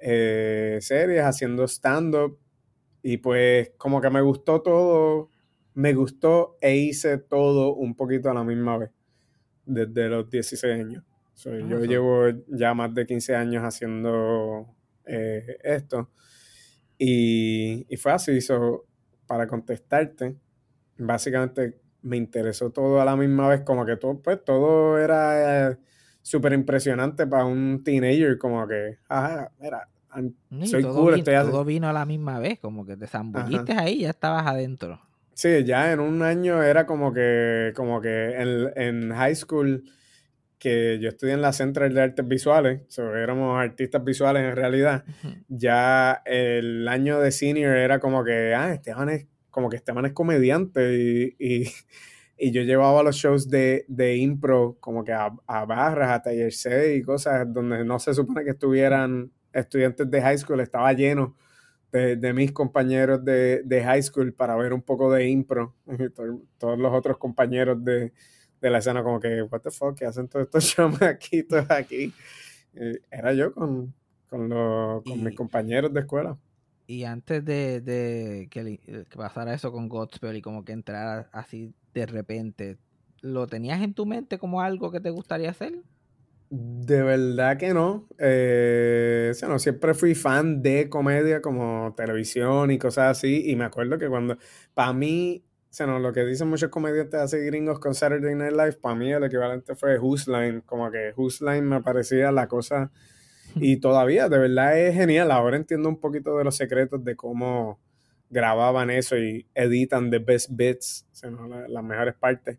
eh, 0.00 0.78
series, 0.80 1.22
haciendo 1.22 1.68
stand-up. 1.68 2.40
Y 3.00 3.18
pues 3.18 3.70
como 3.78 4.00
que 4.00 4.10
me 4.10 4.20
gustó 4.22 4.60
todo, 4.60 5.28
me 5.72 5.94
gustó 5.94 6.58
e 6.60 6.76
hice 6.76 7.18
todo 7.18 7.76
un 7.76 7.94
poquito 7.94 8.28
a 8.28 8.34
la 8.34 8.42
misma 8.42 8.76
vez, 8.78 8.90
desde 9.66 10.08
los 10.08 10.28
16 10.28 10.80
años. 10.80 11.04
So, 11.34 11.52
Ah, 11.52 11.58
yo 11.60 11.84
llevo 11.84 12.24
ya 12.48 12.74
más 12.74 12.92
de 12.92 13.06
15 13.06 13.36
años 13.36 13.62
haciendo 13.62 14.74
eh, 15.06 15.58
esto. 15.62 16.10
Y, 16.98 17.86
y 17.88 17.96
fue 17.98 18.10
así, 18.10 18.40
so, 18.40 18.84
para 19.28 19.46
contestarte, 19.46 20.36
básicamente 20.98 21.80
me 22.02 22.16
interesó 22.16 22.70
todo 22.70 23.00
a 23.00 23.04
la 23.04 23.16
misma 23.16 23.48
vez, 23.48 23.62
como 23.62 23.84
que 23.84 23.96
todo, 23.96 24.20
pues 24.22 24.44
todo 24.44 24.98
era 24.98 25.70
eh, 25.70 25.76
súper 26.22 26.52
impresionante 26.52 27.26
para 27.26 27.44
un 27.44 27.82
teenager, 27.84 28.38
como 28.38 28.66
que, 28.68 28.98
ajá, 29.08 29.50
mira, 29.60 29.88
No, 30.50 30.66
soy 30.66 30.82
todo, 30.82 30.94
cool, 30.94 31.14
vi- 31.14 31.20
estoy 31.20 31.34
todo 31.34 31.64
vino 31.64 31.88
a 31.88 31.92
la 31.92 32.04
misma 32.04 32.38
vez, 32.38 32.58
como 32.60 32.84
que 32.86 32.96
te 32.96 33.06
zambulliste 33.06 33.72
ahí 33.72 33.94
y 33.94 34.00
ya 34.02 34.10
estabas 34.10 34.46
adentro. 34.46 35.00
Sí, 35.34 35.62
ya 35.64 35.92
en 35.92 36.00
un 36.00 36.22
año 36.22 36.62
era 36.62 36.84
como 36.84 37.12
que, 37.12 37.72
como 37.76 38.00
que 38.00 38.34
en, 38.40 38.72
en 38.76 39.14
high 39.14 39.36
school 39.36 39.84
que 40.58 40.98
yo 41.00 41.08
estudié 41.10 41.34
en 41.34 41.42
la 41.42 41.52
Central 41.52 41.94
de 41.94 42.02
Artes 42.02 42.26
Visuales, 42.26 42.82
so, 42.88 43.14
éramos 43.14 43.56
artistas 43.60 44.02
visuales 44.02 44.42
en 44.42 44.56
realidad, 44.56 45.04
ya 45.48 46.22
el 46.24 46.88
año 46.88 47.20
de 47.20 47.30
senior 47.30 47.76
era 47.76 48.00
como 48.00 48.24
que, 48.24 48.54
ah, 48.54 48.74
Esteban 48.74 49.08
es, 49.10 49.26
como 49.50 49.68
que 49.68 49.76
Esteban 49.76 50.06
es 50.06 50.12
comediante 50.12 50.94
y, 50.94 51.36
y, 51.38 51.64
y 52.38 52.50
yo 52.52 52.62
llevaba 52.62 53.02
los 53.02 53.16
shows 53.16 53.48
de, 53.48 53.84
de 53.88 54.16
impro 54.16 54.76
como 54.80 55.04
que 55.04 55.12
a, 55.12 55.32
a 55.46 55.64
barras, 55.64 56.10
a 56.10 56.22
taller 56.22 56.52
C 56.52 56.96
y 56.96 57.02
cosas 57.02 57.52
donde 57.52 57.84
no 57.84 57.98
se 57.98 58.14
supone 58.14 58.44
que 58.44 58.50
estuvieran 58.50 59.32
estudiantes 59.52 60.10
de 60.10 60.22
high 60.22 60.38
school, 60.38 60.60
estaba 60.60 60.92
lleno 60.92 61.36
de, 61.92 62.16
de 62.16 62.32
mis 62.32 62.52
compañeros 62.52 63.24
de, 63.24 63.62
de, 63.64 63.82
high 63.82 64.02
school 64.02 64.32
para 64.32 64.56
ver 64.56 64.72
un 64.72 64.82
poco 64.82 65.10
de 65.12 65.28
impro. 65.28 65.74
Todos 66.58 66.78
los 66.78 66.92
otros 66.92 67.18
compañeros 67.18 67.82
de, 67.82 68.12
de, 68.60 68.70
la 68.70 68.78
escena 68.78 69.02
como 69.02 69.20
que, 69.20 69.42
what 69.42 69.60
the 69.60 69.70
fuck, 69.70 69.96
¿qué 69.96 70.06
hacen 70.06 70.28
todos 70.28 70.46
estos 70.46 70.64
shows 70.76 71.00
aquí, 71.02 71.42
todos 71.42 71.70
aquí? 71.70 72.12
Era 73.10 73.32
yo 73.32 73.52
con, 73.54 73.94
con, 74.28 74.48
los, 74.48 75.02
con 75.02 75.24
mis 75.24 75.34
compañeros 75.34 75.92
de 75.92 76.00
escuela. 76.00 76.36
Y 76.90 77.04
antes 77.04 77.44
de, 77.44 77.82
de 77.82 78.48
que, 78.50 78.78
que, 78.78 79.04
pasara 79.14 79.52
eso 79.52 79.70
con 79.70 79.90
Godspell 79.90 80.36
y 80.36 80.42
como 80.42 80.64
que 80.64 80.72
entrara 80.72 81.28
así 81.32 81.74
de 81.92 82.06
repente, 82.06 82.78
¿lo 83.20 83.46
tenías 83.46 83.82
en 83.82 83.92
tu 83.92 84.06
mente 84.06 84.38
como 84.38 84.62
algo 84.62 84.90
que 84.90 84.98
te 84.98 85.10
gustaría 85.10 85.50
hacer? 85.50 85.82
De 86.48 87.02
verdad 87.02 87.58
que 87.58 87.74
no. 87.74 88.08
Eh, 88.18 89.28
o 89.32 89.34
sea, 89.34 89.50
no. 89.50 89.58
Siempre 89.58 89.92
fui 89.92 90.14
fan 90.14 90.62
de 90.62 90.88
comedia 90.88 91.42
como 91.42 91.92
televisión 91.94 92.70
y 92.70 92.78
cosas 92.78 93.18
así. 93.18 93.50
Y 93.50 93.54
me 93.54 93.64
acuerdo 93.64 93.98
que 93.98 94.08
cuando, 94.08 94.38
para 94.72 94.94
mí, 94.94 95.44
o 95.70 95.72
sea, 95.74 95.86
no, 95.86 95.98
lo 95.98 96.14
que 96.14 96.24
dicen 96.24 96.48
muchos 96.48 96.70
comediantes 96.70 97.20
así 97.20 97.36
gringos 97.36 97.80
con 97.80 97.94
Saturday 97.94 98.34
Night 98.34 98.52
Live, 98.52 98.78
para 98.80 98.94
mí 98.94 99.12
el 99.12 99.24
equivalente 99.24 99.74
fue 99.74 99.98
Who's 99.98 100.26
Line. 100.26 100.62
Como 100.64 100.90
que 100.90 101.12
Who's 101.14 101.42
Line 101.42 101.60
me 101.60 101.82
parecía 101.82 102.32
la 102.32 102.48
cosa. 102.48 102.90
Y 103.60 103.76
todavía, 103.78 104.28
de 104.28 104.38
verdad 104.38 104.78
es 104.78 104.94
genial. 104.94 105.30
Ahora 105.30 105.56
entiendo 105.56 105.88
un 105.88 106.00
poquito 106.00 106.36
de 106.38 106.44
los 106.44 106.56
secretos 106.56 107.04
de 107.04 107.16
cómo 107.16 107.78
grababan 108.30 108.90
eso 108.90 109.16
y 109.16 109.46
editan 109.54 110.10
the 110.10 110.18
best 110.18 110.50
bits, 110.52 111.06
o 111.12 111.14
sea, 111.14 111.30
¿no? 111.30 111.48
las, 111.48 111.68
las 111.68 111.84
mejores 111.84 112.14
partes. 112.14 112.58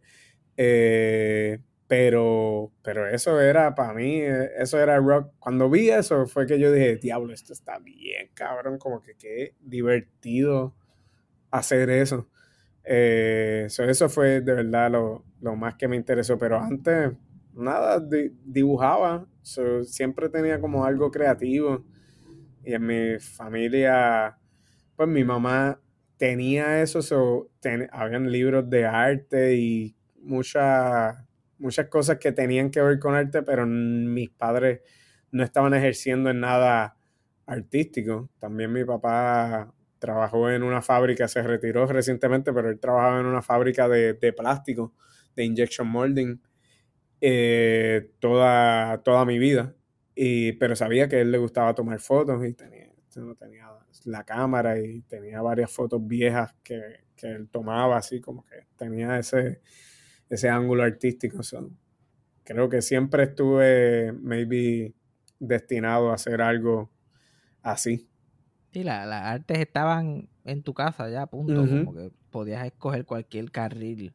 Eh, 0.58 1.60
pero, 1.88 2.72
pero 2.84 3.08
eso 3.08 3.42
era 3.42 3.74
para 3.74 3.94
mí, 3.94 4.22
eso 4.22 4.80
era 4.80 4.98
rock. 5.00 5.32
Cuando 5.40 5.70
vi 5.70 5.90
eso 5.90 6.28
fue 6.28 6.46
que 6.46 6.60
yo 6.60 6.72
dije, 6.72 6.98
diablo, 6.98 7.34
esto 7.34 7.52
está 7.54 7.80
bien, 7.80 8.30
cabrón, 8.36 8.78
como 8.78 9.02
que 9.02 9.16
qué 9.16 9.56
divertido 9.60 10.76
hacer 11.50 11.90
eso. 11.90 12.28
Eh, 12.84 13.66
so 13.70 13.84
eso 13.84 14.08
fue 14.10 14.42
de 14.42 14.54
verdad 14.54 14.92
lo, 14.92 15.26
lo, 15.42 15.56
más 15.56 15.76
que 15.76 15.88
me 15.88 15.96
interesó, 15.96 16.38
pero 16.38 16.60
antes 16.60 17.12
nada, 17.60 18.00
di, 18.00 18.32
dibujaba, 18.46 19.28
so, 19.42 19.84
siempre 19.84 20.30
tenía 20.30 20.60
como 20.60 20.86
algo 20.86 21.12
creativo. 21.12 21.86
Y 22.64 22.74
en 22.74 22.86
mi 22.86 23.20
familia, 23.20 24.38
pues 24.96 25.10
mi 25.10 25.24
mamá 25.24 25.80
tenía 26.18 26.82
eso, 26.82 27.02
so, 27.02 27.50
habían 27.92 28.32
libros 28.32 28.70
de 28.70 28.86
arte 28.86 29.56
y 29.56 29.96
mucha 30.22 31.26
muchas 31.60 31.88
cosas 31.88 32.18
que 32.18 32.32
tenían 32.32 32.72
que 32.72 32.82
ver 32.82 33.00
con 33.00 33.14
arte, 33.14 33.44
pero 33.44 33.66
mis 33.68 34.30
padres 34.30 34.82
no 35.32 35.44
estaban 35.44 35.74
ejerciendo 35.74 36.30
en 36.30 36.40
nada 36.40 36.98
artístico. 37.46 38.30
También 38.40 38.72
mi 38.72 38.84
papá 38.86 39.74
trabajó 40.00 40.50
en 40.50 40.64
una 40.64 40.82
fábrica, 40.82 41.28
se 41.28 41.44
retiró 41.44 41.86
recientemente, 41.86 42.54
pero 42.54 42.70
él 42.70 42.80
trabajaba 42.80 43.20
en 43.20 43.26
una 43.26 43.42
fábrica 43.42 43.88
de, 43.88 44.14
de 44.14 44.34
plástico, 44.34 44.94
de 45.36 45.44
injection 45.44 45.88
molding, 45.88 46.40
eh, 47.22 48.12
toda, 48.20 49.02
toda 49.04 49.26
mi 49.26 49.40
vida. 49.40 49.76
Y, 50.16 50.54
pero 50.54 50.76
sabía 50.76 51.08
que 51.08 51.18
a 51.18 51.22
él 51.22 51.32
le 51.32 51.38
gustaba 51.38 51.74
tomar 51.76 52.00
fotos 52.00 52.46
y 52.46 52.54
tenía, 52.54 52.90
tenía 53.40 53.70
la 54.06 54.24
cámara 54.24 54.80
y 54.80 55.02
tenía 55.02 55.42
varias 55.42 55.72
fotos 55.72 56.06
viejas 56.06 56.54
que, 56.64 56.82
que 57.16 57.28
él 57.28 57.50
tomaba, 57.50 57.98
así 57.98 58.20
como 58.20 58.44
que 58.46 58.68
tenía 58.78 59.18
ese, 59.20 59.62
ese 60.30 60.50
ángulo 60.50 60.84
artístico. 60.84 61.44
So, 61.44 61.72
creo 62.44 62.70
que 62.70 62.82
siempre 62.82 63.24
estuve, 63.24 64.14
maybe, 64.14 64.94
destinado 65.40 66.12
a 66.12 66.16
hacer 66.16 66.42
algo 66.42 66.92
así. 67.62 68.10
Sí, 68.74 68.84
las 68.84 69.08
la 69.08 69.32
artes 69.32 69.60
estaban 69.60 70.30
en 70.46 70.64
tu 70.64 70.74
casa 70.74 71.10
ya, 71.10 71.26
punto. 71.26 71.62
Uh 71.62 71.66
-huh. 71.66 71.86
Como 71.86 71.94
que 71.94 72.12
podías 72.30 72.66
escoger 72.66 73.06
cualquier 73.06 73.52
carril 73.52 74.14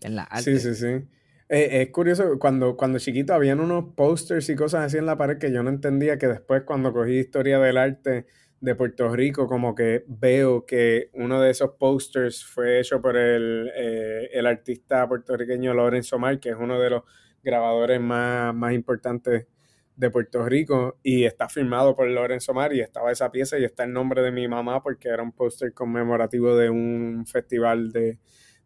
en 0.00 0.16
la 0.16 0.24
arte. 0.24 0.58
Sí, 0.58 0.74
sí, 0.74 0.74
sí. 0.74 1.06
Eh, 1.54 1.82
es 1.82 1.90
curioso, 1.90 2.38
cuando, 2.38 2.78
cuando 2.78 2.98
chiquito 2.98 3.34
habían 3.34 3.60
unos 3.60 3.92
posters 3.94 4.48
y 4.48 4.56
cosas 4.56 4.86
así 4.86 4.96
en 4.96 5.04
la 5.04 5.18
pared 5.18 5.36
que 5.36 5.52
yo 5.52 5.62
no 5.62 5.68
entendía, 5.68 6.16
que 6.16 6.26
después 6.26 6.62
cuando 6.62 6.94
cogí 6.94 7.18
historia 7.18 7.58
del 7.58 7.76
arte 7.76 8.24
de 8.60 8.74
Puerto 8.74 9.14
Rico, 9.14 9.46
como 9.46 9.74
que 9.74 10.02
veo 10.08 10.64
que 10.64 11.10
uno 11.12 11.42
de 11.42 11.50
esos 11.50 11.72
posters 11.78 12.42
fue 12.42 12.80
hecho 12.80 13.02
por 13.02 13.18
el, 13.18 13.70
eh, 13.76 14.30
el 14.32 14.46
artista 14.46 15.06
puertorriqueño 15.06 15.74
Lorenzo 15.74 16.18
Mar, 16.18 16.40
que 16.40 16.48
es 16.48 16.56
uno 16.58 16.80
de 16.80 16.88
los 16.88 17.02
grabadores 17.42 18.00
más, 18.00 18.54
más 18.54 18.72
importantes 18.72 19.46
de 19.94 20.10
Puerto 20.10 20.46
Rico, 20.46 21.00
y 21.02 21.24
está 21.24 21.50
firmado 21.50 21.94
por 21.94 22.08
Lorenzo 22.08 22.54
Mar, 22.54 22.72
y 22.72 22.80
estaba 22.80 23.12
esa 23.12 23.30
pieza, 23.30 23.58
y 23.58 23.64
está 23.64 23.84
el 23.84 23.92
nombre 23.92 24.22
de 24.22 24.32
mi 24.32 24.48
mamá, 24.48 24.82
porque 24.82 25.10
era 25.10 25.22
un 25.22 25.32
póster 25.32 25.74
conmemorativo 25.74 26.56
de 26.56 26.70
un 26.70 27.26
festival 27.26 27.92
de, 27.92 28.18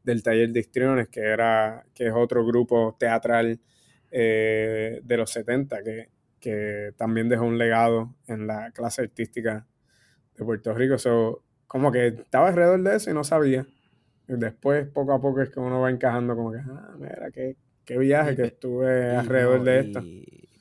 del 0.06 0.22
taller 0.22 0.50
de 0.50 0.60
histriones, 0.60 1.08
que, 1.08 1.20
era, 1.20 1.84
que 1.92 2.06
es 2.06 2.14
otro 2.14 2.46
grupo 2.46 2.96
teatral 2.98 3.60
eh, 4.10 5.00
de 5.02 5.16
los 5.16 5.30
70, 5.30 5.82
que, 5.82 6.08
que 6.40 6.94
también 6.96 7.28
dejó 7.28 7.44
un 7.44 7.58
legado 7.58 8.14
en 8.28 8.46
la 8.46 8.70
clase 8.70 9.02
artística 9.02 9.66
de 10.36 10.44
Puerto 10.44 10.72
Rico. 10.72 10.96
So, 10.96 11.42
como 11.66 11.90
que 11.90 12.06
estaba 12.06 12.48
alrededor 12.48 12.80
de 12.82 12.96
eso 12.96 13.10
y 13.10 13.14
no 13.14 13.24
sabía. 13.24 13.66
Y 14.28 14.34
después, 14.34 14.86
poco 14.86 15.12
a 15.12 15.20
poco, 15.20 15.42
es 15.42 15.50
que 15.50 15.58
uno 15.58 15.80
va 15.80 15.90
encajando 15.90 16.36
como 16.36 16.52
que, 16.52 16.58
ah, 16.58 16.94
mira, 16.98 17.30
qué, 17.32 17.56
qué 17.84 17.98
viaje 17.98 18.36
que 18.36 18.44
estuve 18.44 19.12
y 19.12 19.16
alrededor 19.16 19.64
de 19.64 19.80
esto. 19.80 20.02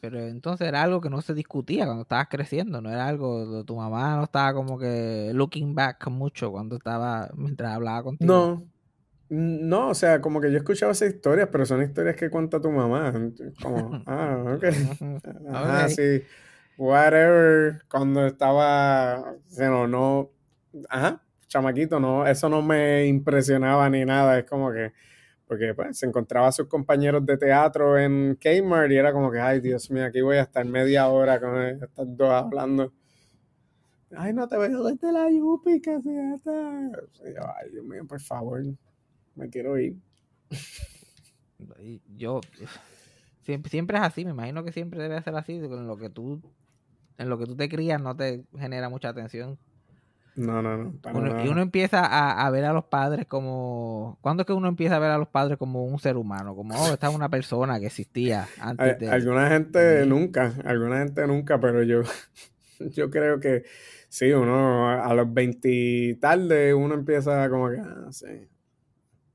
Pero 0.01 0.19
entonces 0.27 0.67
era 0.67 0.83
algo 0.83 1.01
que 1.01 1.09
no 1.09 1.21
se 1.21 1.33
discutía 1.33 1.85
cuando 1.85 2.03
estabas 2.03 2.27
creciendo, 2.29 2.81
no 2.81 2.91
era 2.91 3.07
algo, 3.07 3.63
tu 3.63 3.75
mamá 3.75 4.17
no 4.17 4.23
estaba 4.23 4.53
como 4.53 4.77
que 4.77 5.31
looking 5.33 5.73
back 5.73 6.07
mucho 6.09 6.51
cuando 6.51 6.75
estaba, 6.75 7.29
mientras 7.35 7.73
hablaba 7.73 8.03
contigo. 8.03 8.31
No, 8.31 8.74
no, 9.29 9.89
o 9.89 9.93
sea, 9.95 10.21
como 10.21 10.39
que 10.39 10.51
yo 10.51 10.57
escuchaba 10.57 10.91
esas 10.91 11.13
historias, 11.13 11.49
pero 11.51 11.65
son 11.65 11.81
historias 11.81 12.15
que 12.15 12.29
cuenta 12.29 12.61
tu 12.61 12.69
mamá. 12.69 13.13
Como, 13.61 14.03
ah, 14.05 14.55
ok. 14.55 14.65
Ah, 15.47 15.83
okay. 15.85 15.95
sí 15.95 16.25
whatever, 16.77 17.83
cuando 17.89 18.27
estaba, 18.27 19.35
no, 19.57 19.87
no, 19.87 20.31
ajá, 20.89 21.21
chamaquito, 21.47 21.99
no, 21.99 22.27
eso 22.27 22.49
no 22.49 22.61
me 22.61 23.05
impresionaba 23.07 23.89
ni 23.89 24.05
nada, 24.05 24.39
es 24.39 24.45
como 24.45 24.71
que, 24.71 24.93
porque 25.47 25.73
pues 25.73 25.97
se 25.97 26.05
encontraba 26.05 26.47
a 26.47 26.51
sus 26.51 26.67
compañeros 26.67 27.25
de 27.25 27.37
teatro 27.37 27.97
en 27.97 28.37
Kmart 28.41 28.91
y 28.91 28.97
era 28.97 29.13
como 29.13 29.31
que, 29.31 29.39
ay, 29.39 29.61
Dios 29.61 29.89
mío, 29.91 30.05
aquí 30.05 30.21
voy 30.21 30.37
a 30.37 30.43
estar 30.43 30.65
media 30.65 31.07
hora 31.07 31.39
con 31.39 31.61
estas 31.61 32.17
dos 32.17 32.31
hablando. 32.31 32.91
Ay, 34.17 34.33
no 34.33 34.47
te 34.47 34.57
veo 34.57 34.83
desde 34.83 35.11
la 35.11 35.29
Yupi, 35.29 35.81
que 35.81 36.01
se 36.01 36.33
está. 36.35 36.91
Ay, 37.57 37.69
Dios 37.71 37.83
mío, 37.83 38.05
por 38.07 38.21
favor, 38.21 38.61
me 39.35 39.49
quiero 39.49 39.77
ir. 39.77 39.95
Yo, 42.15 42.41
siempre, 43.43 43.69
siempre 43.69 43.97
es 43.97 44.03
así, 44.03 44.25
me 44.25 44.31
imagino 44.31 44.63
que 44.63 44.71
siempre 44.71 45.01
debe 45.01 45.21
ser 45.21 45.35
así, 45.35 45.59
con 45.59 45.87
lo 45.87 45.97
que 45.97 46.09
tú 46.09 46.41
en 47.17 47.29
lo 47.29 47.37
que 47.37 47.45
tú 47.45 47.55
te 47.55 47.69
crías 47.69 48.01
no 48.01 48.15
te 48.15 48.43
genera 48.57 48.89
mucha 48.89 49.09
atención. 49.09 49.57
No, 50.35 50.61
no, 50.61 50.77
no. 50.77 50.93
Uno, 51.13 51.45
y 51.45 51.47
uno 51.47 51.61
empieza 51.61 52.05
a, 52.05 52.45
a, 52.45 52.49
ver 52.49 52.65
a 52.65 52.73
los 52.73 52.83
padres 52.85 53.25
como. 53.25 54.17
¿Cuándo 54.19 54.41
es 54.41 54.47
que 54.47 54.51
uno 54.51 54.67
empieza 54.67 54.97
a 54.97 54.99
ver 54.99 55.11
a 55.11 55.17
los 55.17 55.29
padres 55.29 55.57
como 55.57 55.85
un 55.85 55.97
ser 55.97 56.17
humano? 56.17 56.55
Como, 56.55 56.75
oh, 56.75 56.91
esta 56.91 57.07
es 57.07 57.15
una 57.15 57.29
persona 57.29 57.79
que 57.79 57.85
existía 57.85 58.45
antes 58.59 58.99
de. 58.99 59.09
Alguna 59.09 59.47
gente 59.47 60.05
nunca, 60.05 60.53
alguna 60.65 60.99
gente 60.99 61.25
nunca, 61.25 61.57
pero 61.61 61.83
yo, 61.83 62.01
yo 62.79 63.09
creo 63.09 63.39
que 63.39 63.63
sí, 64.09 64.29
uno 64.33 64.89
a 64.89 65.13
los 65.13 65.33
20 65.33 66.17
tarde 66.19 66.73
uno 66.73 66.95
empieza 66.95 67.49
como 67.49 67.69
que, 67.69 67.77
ah, 67.77 68.07
sí, 68.11 68.49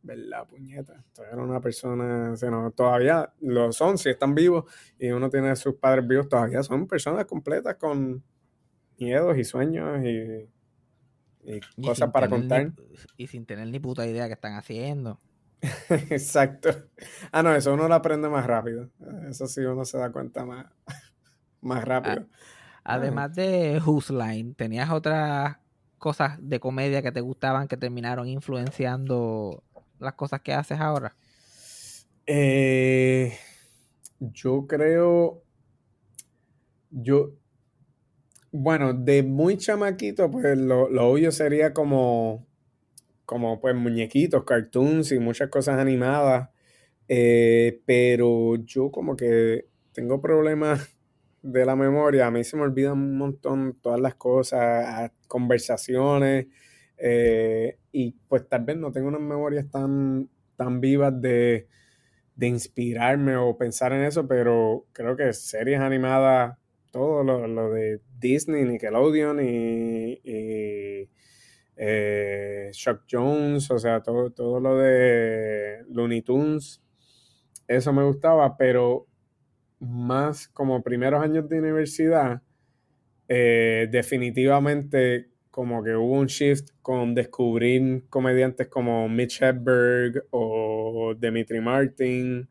¿verdad, 0.03 0.47
puñeta? 0.47 1.05
Esto 1.07 1.25
era 1.25 1.43
una 1.43 1.61
persona, 1.61 2.33
o 2.33 2.37
sea, 2.37 2.51
no, 2.51 2.71
todavía 2.71 3.33
lo 3.41 3.73
son, 3.73 3.99
si 3.99 4.11
están 4.11 4.35
vivos 4.35 4.65
y 4.99 5.11
uno 5.11 5.29
tiene 5.31 5.51
a 5.51 5.57
sus 5.57 5.75
padres 5.75 6.07
vivos, 6.07 6.29
todavía 6.29 6.63
son 6.63 6.87
personas 6.87 7.27
completas 7.27 7.77
con 7.77 8.23
miedos 8.99 9.37
y 9.39 9.45
sueños 9.45 10.05
y, 10.05 10.49
y, 11.43 11.61
y 11.77 11.83
cosas 11.83 12.11
para 12.11 12.29
contar. 12.29 12.67
Ni, 12.67 12.73
y 13.17 13.27
sin 13.27 13.47
tener 13.47 13.69
ni 13.69 13.81
puta 13.81 14.07
idea 14.07 14.27
que 14.27 14.35
están 14.35 14.55
haciendo. 14.55 15.21
Exacto. 16.11 16.71
Ah, 17.33 17.43
no, 17.43 17.55
eso 17.55 17.75
uno 17.75 17.89
lo 17.89 17.95
aprende 17.95 18.29
más 18.29 18.47
rápido. 18.47 18.91
Eso 19.29 19.47
sí 19.47 19.61
uno 19.61 19.85
se 19.85 19.99
da 19.99 20.11
cuenta 20.11 20.45
más, 20.45 20.67
más 21.61 21.85
rápido. 21.85 22.27
Además 22.83 23.35
de 23.35 23.81
Who's 23.85 24.11
Line, 24.11 24.55
¿tenías 24.55 24.91
otras 24.91 25.59
cosas 25.99 26.39
de 26.41 26.59
comedia 26.61 27.03
que 27.03 27.13
te 27.13 27.21
gustaban 27.21 27.69
que 27.69 27.77
terminaron 27.77 28.27
influenciando 28.27 29.63
las 30.01 30.15
cosas 30.15 30.41
que 30.41 30.53
haces 30.53 30.81
ahora? 30.81 31.17
Eh, 32.27 33.37
yo 34.19 34.67
creo, 34.67 35.43
yo, 36.91 37.33
bueno, 38.53 38.93
de 38.95 39.23
muy 39.23 39.57
chamaquito, 39.57 40.31
pues 40.31 40.57
lo, 40.59 40.89
lo 40.89 41.09
obvio 41.09 41.33
sería 41.33 41.73
como, 41.73 42.47
como 43.25 43.61
pues 43.61 43.75
muñequitos, 43.77 44.45
cartoons 44.45 45.13
y 45.13 45.19
muchas 45.19 45.49
cosas 45.51 45.79
animadas. 45.79 46.51
Eh, 47.09 47.81
pero 47.87 48.55
yo 48.65 48.93
como 48.93 49.17
que 49.17 49.67
tengo 49.93 50.21
problemas 50.21 50.97
de 51.43 51.65
la 51.65 51.77
memoria. 51.77 52.27
A 52.27 52.31
mí 52.31 52.45
se 52.45 52.57
me 52.57 52.63
olvidan 52.63 52.93
un 52.93 53.19
montón 53.19 53.79
todas 53.81 54.01
las 54.01 54.15
cosas, 54.15 55.11
conversaciones. 55.27 56.47
Eh, 57.03 57.79
y 57.93 58.13
pues 58.29 58.49
tal 58.49 58.65
vez 58.65 58.77
no 58.77 58.93
tengo 58.93 59.09
unas 59.09 59.21
memorias 59.21 59.71
tan, 59.71 60.29
tan 60.57 60.81
vivas 60.81 61.19
de, 61.21 61.67
de 62.37 62.47
inspirarme 62.47 63.37
o 63.37 63.57
pensar 63.57 63.93
en 63.93 64.03
eso, 64.03 64.29
pero 64.29 64.87
creo 64.93 65.17
que 65.17 65.33
series 65.33 65.81
animadas, 65.81 66.59
todo 66.91 67.23
lo, 67.23 67.71
de 67.71 68.01
Disney, 68.19 68.65
Nickelodeon 68.65 69.41
y, 69.41 70.21
y 70.25 71.11
eh, 71.77 72.71
Shock 72.73 73.05
Jones, 73.11 73.71
o 73.71 73.79
sea, 73.79 74.03
todo, 74.03 74.31
todo 74.31 74.61
lo 74.61 74.77
de 74.77 75.85
Looney 75.89 76.23
Tunes, 76.23 76.83
eso 77.67 77.93
me 77.93 78.05
gustaba, 78.05 78.57
pero 78.57 79.07
más 79.79 80.49
como 80.49 80.83
primeros 80.83 81.23
años 81.23 81.49
de 81.49 81.59
universidad, 81.59 82.43
eh, 83.29 83.89
definitivamente 83.91 85.30
como 85.51 85.83
que 85.83 85.97
hubo 85.97 86.19
un 86.21 86.27
shift 86.27 86.71
con 86.83 87.15
descubrir 87.15 88.05
comediantes 88.09 88.69
como 88.69 89.09
Mitch 89.09 89.43
Hedberg 89.43 90.27
o 90.31 91.15
Dimitri 91.19 91.61
Martin, 91.61 92.49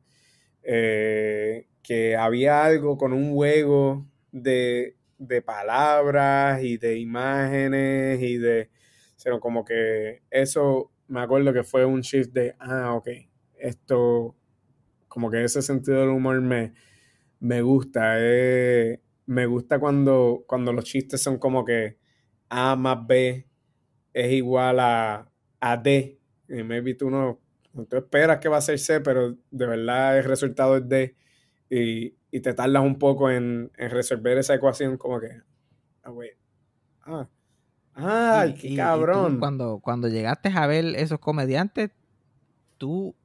eh, 0.64 1.68
que 1.82 2.16
había 2.16 2.66
algo 2.66 2.98
con 2.98 3.14
un 3.14 3.34
juego 3.34 4.06
de, 4.32 4.96
de, 5.18 5.42
palabras 5.42 6.62
y 6.64 6.78
de 6.78 7.00
imágenes 7.00 8.22
y 8.22 8.38
de, 8.38 8.70
sino 9.16 9.40
como 9.40 9.64
que 9.64 10.22
eso 10.30 10.92
me 11.08 11.22
acuerdo 11.22 11.54
que 11.54 11.64
fue 11.64 11.86
un 11.86 12.02
shift 12.02 12.32
de, 12.34 12.56
ah, 12.60 12.94
ok, 12.94 13.10
esto, 13.58 14.36
como 15.08 15.32
que 15.32 15.44
ese 15.44 15.62
sentido 15.62 16.02
del 16.02 16.10
humor 16.10 16.40
me, 16.42 16.74
me 17.40 17.62
gusta, 17.62 18.16
eh, 18.20 19.00
me 19.26 19.46
gusta 19.46 19.80
cuando, 19.80 20.44
cuando 20.48 20.74
los 20.74 20.86
chistes 20.86 21.22
son 21.22 21.40
como 21.40 21.66
que 21.66 21.99
A 22.50 22.76
más 22.76 23.06
B 23.06 23.48
es 24.14 24.32
igual 24.32 24.80
a, 24.80 25.30
a 25.60 25.78
D. 25.78 26.20
Y 26.48 26.64
maybe 26.64 26.96
tú 26.96 27.10
no, 27.10 27.40
tú 27.88 27.98
esperas 27.98 28.40
que 28.40 28.50
va 28.50 28.58
a 28.58 28.62
ser 28.62 28.80
C, 28.80 29.00
pero 29.02 29.36
de 29.52 29.66
verdad 29.66 30.18
el 30.18 30.24
resultado 30.24 30.78
es 30.78 30.88
D. 30.88 31.16
Y, 31.70 32.16
y 32.32 32.40
te 32.42 32.54
tardas 32.54 32.84
un 32.84 32.98
poco 32.98 33.30
en, 33.30 33.72
en, 33.78 33.90
resolver 33.92 34.38
esa 34.38 34.56
ecuación 34.56 34.98
como 34.98 35.20
que, 35.20 35.42
ah, 36.04 36.10
güey, 36.10 36.32
ah, 37.06 37.28
ay, 37.94 38.56
qué 38.56 38.76
cabrón. 38.76 39.40
cuando, 39.40 39.80
cuando 39.80 40.08
llegaste 40.08 40.50
a 40.50 40.66
ver 40.66 40.86
esos 40.96 41.20
comediantes, 41.20 41.92
tú 42.78 43.16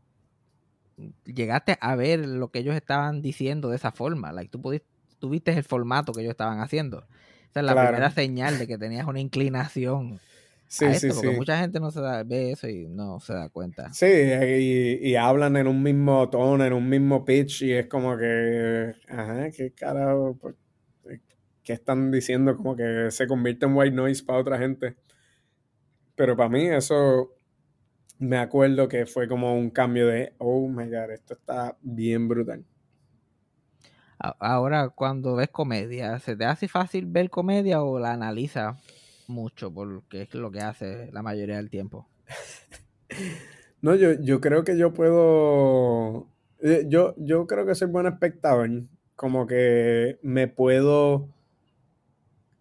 llegaste 1.24 1.76
a 1.80 1.96
ver 1.96 2.26
lo 2.26 2.50
que 2.50 2.60
ellos 2.60 2.74
estaban 2.74 3.22
diciendo 3.22 3.70
de 3.70 3.76
esa 3.76 3.92
forma. 3.92 4.32
Like, 4.32 4.50
tú, 4.50 4.60
pudiste, 4.60 4.86
viste 5.22 5.52
el 5.52 5.64
formato 5.64 6.12
que 6.12 6.20
ellos 6.20 6.32
estaban 6.32 6.60
haciendo. 6.60 7.06
Esa 7.54 7.60
es 7.60 7.66
la 7.66 7.86
primera 7.86 8.10
señal 8.10 8.58
de 8.58 8.66
que 8.66 8.76
tenías 8.76 9.06
una 9.06 9.20
inclinación. 9.20 10.18
Sí, 10.66 10.92
sí, 10.94 11.08
porque 11.14 11.30
mucha 11.30 11.56
gente 11.56 11.78
no 11.78 11.92
se 11.92 12.00
da, 12.00 12.24
ve 12.24 12.50
eso 12.50 12.68
y 12.68 12.88
no 12.88 13.20
se 13.20 13.32
da 13.32 13.48
cuenta. 13.48 13.92
Sí, 13.92 14.06
y, 14.06 15.14
hablan 15.14 15.56
en 15.56 15.68
un 15.68 15.80
mismo 15.80 16.28
tono, 16.30 16.64
en 16.64 16.72
un 16.72 16.88
mismo 16.88 17.24
pitch, 17.24 17.62
y 17.62 17.72
es 17.72 17.86
como 17.86 18.16
que, 18.16 18.92
ajá, 19.08 19.52
qué 19.52 19.70
carajo, 19.70 20.36
pues, 20.40 20.56
¿qué 21.62 21.74
están 21.74 22.10
diciendo? 22.10 22.56
Como 22.56 22.74
que 22.74 23.06
se 23.12 23.28
convierte 23.28 23.66
en 23.66 23.76
white 23.76 23.94
noise 23.94 24.24
para 24.24 24.40
otra 24.40 24.58
gente. 24.58 24.96
Pero 26.16 26.36
para 26.36 26.48
mí 26.48 26.66
eso 26.66 27.36
me 28.18 28.38
acuerdo 28.38 28.88
que 28.88 29.06
fue 29.06 29.28
como 29.28 29.56
un 29.56 29.70
cambio 29.70 30.08
de, 30.08 30.34
oh 30.38 30.66
my 30.66 30.86
god, 30.86 31.12
esto 31.12 31.34
está 31.34 31.76
bien 31.82 32.26
brutal. 32.26 32.64
Ahora, 34.38 34.88
cuando 34.88 35.36
ves 35.36 35.50
comedia, 35.50 36.18
¿se 36.18 36.36
te 36.36 36.44
hace 36.44 36.68
fácil 36.68 37.06
ver 37.06 37.30
comedia 37.30 37.82
o 37.82 37.98
la 37.98 38.12
analiza 38.12 38.78
mucho? 39.26 39.72
Porque 39.72 40.22
es 40.22 40.34
lo 40.34 40.50
que 40.50 40.60
hace 40.60 41.10
la 41.12 41.22
mayoría 41.22 41.56
del 41.56 41.70
tiempo. 41.70 42.08
no, 43.82 43.94
yo, 43.94 44.12
yo 44.12 44.40
creo 44.40 44.64
que 44.64 44.78
yo 44.78 44.92
puedo. 44.92 46.28
Eh, 46.60 46.84
yo, 46.88 47.14
yo 47.18 47.46
creo 47.46 47.66
que 47.66 47.74
soy 47.74 47.88
buen 47.88 48.06
espectador. 48.06 48.70
Como 49.16 49.46
que 49.46 50.18
me 50.22 50.48
puedo. 50.48 51.28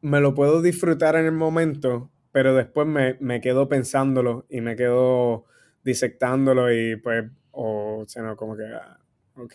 Me 0.01 0.19
lo 0.19 0.33
puedo 0.33 0.61
disfrutar 0.61 1.15
en 1.15 1.25
el 1.25 1.31
momento, 1.31 2.09
pero 2.33 2.53
después 2.53 2.85
me, 2.85 3.15
me 3.21 3.39
quedo 3.39 3.69
pensándolo 3.69 4.45
y 4.49 4.59
me 4.59 4.75
quedo 4.75 5.45
disectándolo 5.83 6.73
y 6.73 6.97
pues, 6.97 7.25
o 7.51 8.03
sea, 8.07 8.35
como 8.35 8.57
que, 8.57 8.65
ah, 8.65 8.99
ok, 9.35 9.53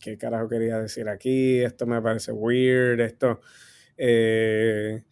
¿qué 0.00 0.18
carajo 0.18 0.48
quería 0.48 0.78
decir 0.78 1.08
aquí? 1.08 1.60
Esto 1.60 1.86
me 1.86 2.00
parece 2.00 2.32
weird, 2.32 3.00
esto... 3.00 3.40
Eh, 3.96 5.04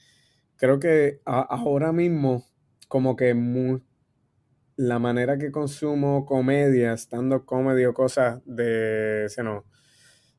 creo 0.57 0.81
que 0.81 1.21
ahora 1.25 1.93
mismo, 1.93 2.45
como 2.89 3.15
que 3.17 3.35
la 4.77 4.99
manera 4.99 5.39
que 5.39 5.51
consumo 5.51 6.27
comedia, 6.27 6.93
estando 6.93 7.45
comedy 7.47 7.85
o 7.85 7.95
cosas 7.95 8.41
de, 8.45 9.29
no, 9.43 9.65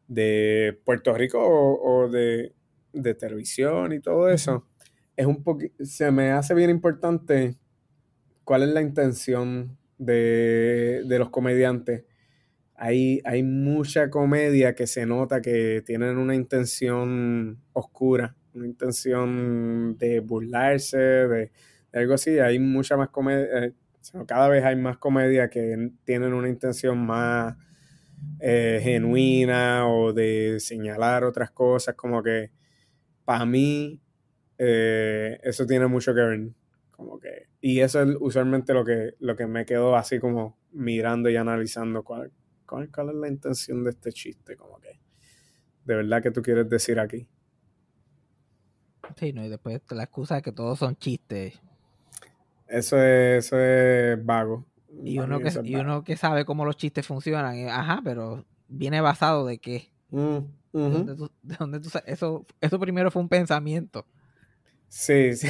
de 0.08 0.80
Puerto 0.86 1.14
Rico 1.14 1.40
o, 1.42 2.10
de, 2.10 2.54
de, 2.92 3.16
televisión 3.16 3.94
y 3.94 4.00
todo 4.00 4.30
eso, 4.30 4.68
es 5.16 5.26
un 5.26 5.44
se 5.84 6.12
me 6.12 6.32
hace 6.32 6.54
bien 6.54 6.70
importante 6.70 7.58
cuál 8.44 8.64
es 8.64 8.70
la 8.70 8.82
intención 8.82 9.78
de, 9.98 11.04
los 11.08 11.30
comediantes. 11.30 12.04
Hay, 12.86 13.22
hay 13.24 13.44
mucha 13.44 14.10
comedia 14.10 14.76
que 14.76 14.88
se 14.88 15.06
nota 15.06 15.42
que 15.42 15.82
tienen 15.86 16.18
una 16.18 16.36
intención 16.36 17.62
oscura, 17.72 18.36
una 18.54 18.68
intención 18.68 19.98
de 19.98 20.20
burlarse, 20.20 20.98
de, 20.98 21.52
algo 21.94 22.16
así. 22.16 22.40
Hay 22.40 22.60
mucha 22.60 22.98
más 22.98 23.08
comedia, 23.08 23.68
eh, 23.68 23.74
cada 24.28 24.50
vez 24.50 24.66
hay 24.66 24.76
más 24.76 24.98
comedia 24.98 25.50
que 25.50 25.92
tienen 26.04 26.34
una 26.34 26.50
intención 26.50 26.98
más 27.06 27.56
eh, 28.42 28.82
genuina 28.84 29.88
o 29.88 30.12
de 30.12 30.60
señalar 30.60 31.24
otras 31.24 31.52
cosas, 31.52 31.96
como 31.96 32.22
que 32.22 32.52
para 33.24 33.46
mí 33.46 34.02
eh, 34.58 35.40
eso 35.42 35.66
tiene 35.66 35.88
mucho 35.88 36.14
que 36.14 36.20
ver. 36.20 36.50
Como 36.92 37.18
que, 37.18 37.48
y 37.62 37.80
eso 37.80 38.02
es 38.02 38.18
usualmente 38.20 38.74
lo 38.74 38.84
que, 38.84 39.14
lo 39.20 39.38
que 39.38 39.48
me 39.48 39.66
quedo 39.66 39.96
así 39.96 40.20
como 40.20 40.58
mirando 40.74 41.30
y 41.30 41.38
analizando 41.38 42.04
cuál, 42.04 42.34
cuál, 42.66 42.90
es 43.10 43.16
la 43.16 43.28
intención 43.28 43.84
de 43.84 43.92
este 43.92 44.12
chiste, 44.12 44.56
como 44.56 44.80
que 44.80 45.00
de 45.86 45.96
verdad 45.96 46.22
que 46.22 46.32
tú 46.32 46.42
quieres 46.42 46.70
decir 46.70 47.00
aquí. 47.00 47.28
Sí, 49.18 49.34
no, 49.34 49.46
y 49.46 49.50
después 49.50 49.82
la 49.90 50.04
excusa 50.04 50.36
de 50.36 50.42
que 50.42 50.52
todos 50.52 50.80
son 50.80 50.96
chistes. 50.96 51.60
Eso 52.68 52.98
es, 52.98 53.46
eso 53.46 53.60
es 53.60 54.26
vago. 54.26 54.66
Y 55.04 55.20
uno, 55.20 55.40
que, 55.40 55.52
y 55.64 55.76
uno 55.76 56.04
que 56.04 56.16
sabe 56.16 56.46
cómo 56.46 56.66
los 56.66 56.78
chistes 56.78 57.06
funcionan, 57.06 57.56
eh, 57.56 57.70
ajá, 57.70 58.02
pero 58.04 58.46
viene 58.68 59.02
basado 59.02 59.46
de 59.46 59.58
qué. 59.58 59.92
Mm, 60.12 60.38
¿De, 60.72 61.28
dónde 61.58 61.80
tú, 61.80 61.90
eso, 62.06 62.46
eso 62.62 62.80
primero 62.80 63.12
fue 63.12 63.22
un 63.22 63.30
pensamiento. 63.30 64.06
Sí, 64.88 65.36
sí. 65.36 65.48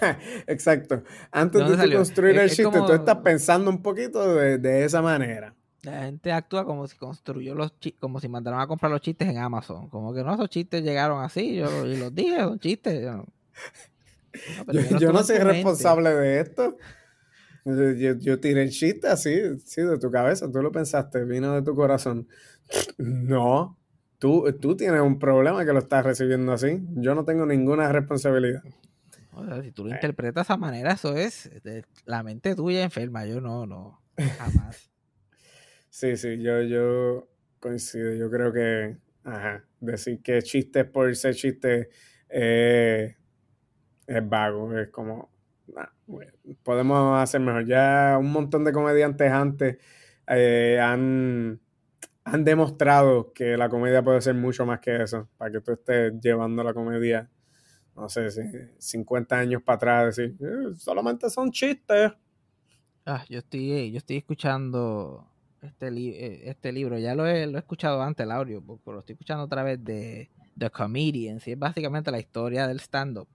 Exacto. 0.46 1.02
Antes 1.32 1.78
de 1.78 1.94
construir 1.94 2.38
el 2.38 2.48
chiste, 2.48 2.70
tú 2.70 2.92
estás 2.92 3.16
pensando 3.18 3.68
un 3.68 3.82
poquito 3.82 4.34
de, 4.34 4.84
esa 4.84 5.02
manera. 5.02 5.54
La 5.84 6.04
gente 6.04 6.32
actúa 6.32 6.64
como 6.64 6.86
si 6.86 6.96
construyó 6.96 7.54
los 7.54 7.78
chistes, 7.78 8.00
como 8.00 8.20
si 8.20 8.28
mandaron 8.28 8.60
a 8.60 8.66
comprar 8.66 8.90
los 8.90 9.00
chistes 9.00 9.28
en 9.28 9.38
Amazon. 9.38 9.88
Como 9.88 10.14
que 10.14 10.22
no, 10.22 10.34
esos 10.34 10.48
chistes 10.48 10.82
llegaron 10.82 11.22
así, 11.22 11.56
yo 11.56 11.86
y 11.86 11.96
los 11.96 12.14
dije, 12.14 12.40
son 12.40 12.58
chistes. 12.58 13.02
Yo 14.98 15.12
no, 15.12 15.22
soy 15.22 15.38
responsable 15.38 16.10
de 16.10 16.40
esto. 16.40 16.76
Yo, 17.64 18.14
yo, 18.14 18.40
tiré 18.40 18.62
el 18.62 18.70
chiste 18.70 19.06
así, 19.06 19.58
sí, 19.64 19.82
de 19.82 19.98
tu 19.98 20.10
cabeza, 20.10 20.50
tú 20.50 20.60
lo 20.60 20.72
pensaste, 20.72 21.24
vino 21.24 21.54
de 21.54 21.62
tu 21.62 21.74
corazón. 21.74 22.26
No, 22.98 23.78
tú, 24.18 24.52
tú 24.60 24.76
tienes 24.76 25.00
un 25.00 25.18
problema 25.18 25.64
que 25.64 25.72
lo 25.72 25.78
estás 25.78 26.04
recibiendo 26.04 26.52
así. 26.52 26.82
Yo 26.96 27.14
no 27.14 27.24
tengo 27.24 27.46
ninguna 27.46 27.90
responsabilidad 27.92 28.62
si 29.62 29.72
tú 29.72 29.84
lo 29.84 29.90
eh. 29.90 29.94
interpretas 29.94 30.34
de 30.34 30.40
esa 30.42 30.56
manera, 30.56 30.92
eso 30.92 31.16
es 31.16 31.50
la 32.04 32.22
mente 32.22 32.54
tuya 32.54 32.82
enferma. 32.82 33.26
Yo 33.26 33.40
no, 33.40 33.66
no, 33.66 34.00
jamás. 34.38 34.90
Sí, 35.94 36.16
sí, 36.16 36.42
yo, 36.42 36.60
yo 36.62 37.28
coincido. 37.60 38.14
Yo 38.14 38.28
creo 38.28 38.52
que, 38.52 38.96
ajá, 39.22 39.64
decir 39.78 40.20
que 40.22 40.42
chistes 40.42 40.84
por 40.86 41.14
ser 41.14 41.36
chiste 41.36 41.88
eh, 42.28 43.16
es 44.06 44.28
vago. 44.28 44.76
Es 44.76 44.88
como, 44.90 45.30
podemos 46.64 47.20
hacer 47.20 47.40
mejor. 47.40 47.64
Ya 47.64 48.16
un 48.18 48.32
montón 48.32 48.64
de 48.64 48.72
comediantes 48.72 49.30
antes 49.30 49.78
eh, 50.26 50.80
han, 50.82 51.60
han 52.24 52.44
demostrado 52.44 53.32
que 53.32 53.56
la 53.56 53.68
comedia 53.68 54.02
puede 54.02 54.20
ser 54.20 54.34
mucho 54.34 54.66
más 54.66 54.80
que 54.80 55.00
eso, 55.00 55.28
para 55.36 55.52
que 55.52 55.60
tú 55.60 55.72
estés 55.74 56.12
llevando 56.20 56.64
la 56.64 56.74
comedia, 56.74 57.30
no 57.94 58.08
sé, 58.08 58.32
si 58.32 58.42
50 58.78 59.38
años 59.38 59.62
para 59.62 59.76
atrás, 59.76 60.16
decir, 60.16 60.36
"Eh, 60.40 60.74
solamente 60.74 61.30
son 61.30 61.52
chistes. 61.52 62.10
Ah, 63.06 63.24
yo 63.28 63.38
estoy, 63.38 63.92
yo 63.92 63.98
estoy 63.98 64.16
escuchando 64.16 65.33
este, 65.64 65.90
li- 65.90 66.14
eh, 66.14 66.50
este 66.50 66.72
libro, 66.72 66.98
ya 66.98 67.14
lo 67.14 67.26
he, 67.26 67.46
lo 67.46 67.56
he 67.58 67.60
escuchado 67.60 68.02
antes, 68.02 68.24
el 68.24 68.32
audio, 68.32 68.62
porque 68.64 68.82
lo 68.92 68.98
estoy 69.00 69.14
escuchando 69.14 69.44
otra 69.44 69.62
vez 69.62 69.82
de 69.84 70.30
The 70.58 70.70
Comedians, 70.70 71.46
y 71.48 71.52
es 71.52 71.58
básicamente 71.58 72.10
la 72.10 72.18
historia 72.20 72.66
del 72.68 72.80
stand-up, 72.80 73.28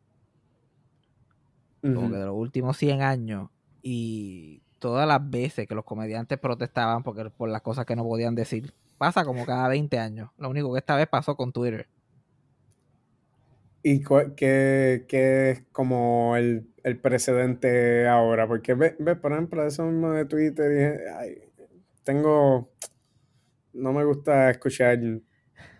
como 1.94 2.10
que 2.10 2.18
de 2.18 2.26
los 2.26 2.36
últimos 2.36 2.78
100 2.78 3.02
años, 3.02 3.50
y 3.82 4.64
todas 4.80 5.08
las 5.08 5.30
veces 5.30 5.68
que 5.68 5.76
los 5.76 5.86
comediantes 5.86 6.40
protestaban 6.40 7.04
porque, 7.04 7.30
por 7.32 7.50
las 7.50 7.62
cosas 7.62 7.86
que 7.86 7.96
no 7.96 8.04
podían 8.04 8.36
decir, 8.36 8.74
pasa 8.98 9.26
como 9.26 9.46
cada 9.46 9.68
20 9.68 9.98
años, 10.00 10.30
lo 10.38 10.50
único 10.50 10.72
que 10.74 10.80
esta 10.80 10.96
vez 10.96 11.08
pasó 11.08 11.36
con 11.36 11.52
Twitter. 11.54 11.90
¿Y 13.82 14.04
qué, 14.36 15.06
qué 15.08 15.52
es 15.52 15.64
como 15.72 16.36
el, 16.36 16.74
el 16.84 17.00
precedente 17.00 18.08
ahora? 18.08 18.46
Porque 18.48 18.74
ve, 18.74 18.96
ve, 19.00 19.16
por 19.16 19.32
ejemplo, 19.32 19.66
eso 19.66 19.86
mismo 19.86 20.12
de 20.12 20.26
Twitter, 20.26 20.70
dije, 20.70 21.10
ay, 21.18 21.49
tengo, 22.10 22.72
no 23.74 23.94
me 23.94 24.04
gusta 24.04 24.50
escuchar 24.50 25.00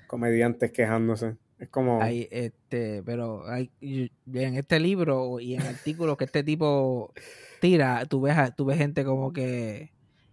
comediantes 0.06 0.72
quejándose. 0.72 1.38
Es 1.58 1.70
como, 1.70 2.04
Hay, 2.04 2.28
este, 2.30 3.02
pero 3.04 3.48
hay, 3.48 3.72
en 3.82 4.56
este 4.56 4.80
libro 4.80 5.40
y 5.40 5.56
en 5.56 5.64
artículos 5.64 6.18
que 6.18 6.26
este 6.26 6.44
tipo 6.44 7.12
tira, 7.60 8.06
tú 8.06 8.22
ves, 8.22 8.36
tú 8.56 8.66
ves 8.66 8.78
gente 8.78 9.04
como 9.04 9.34
que 9.34 9.92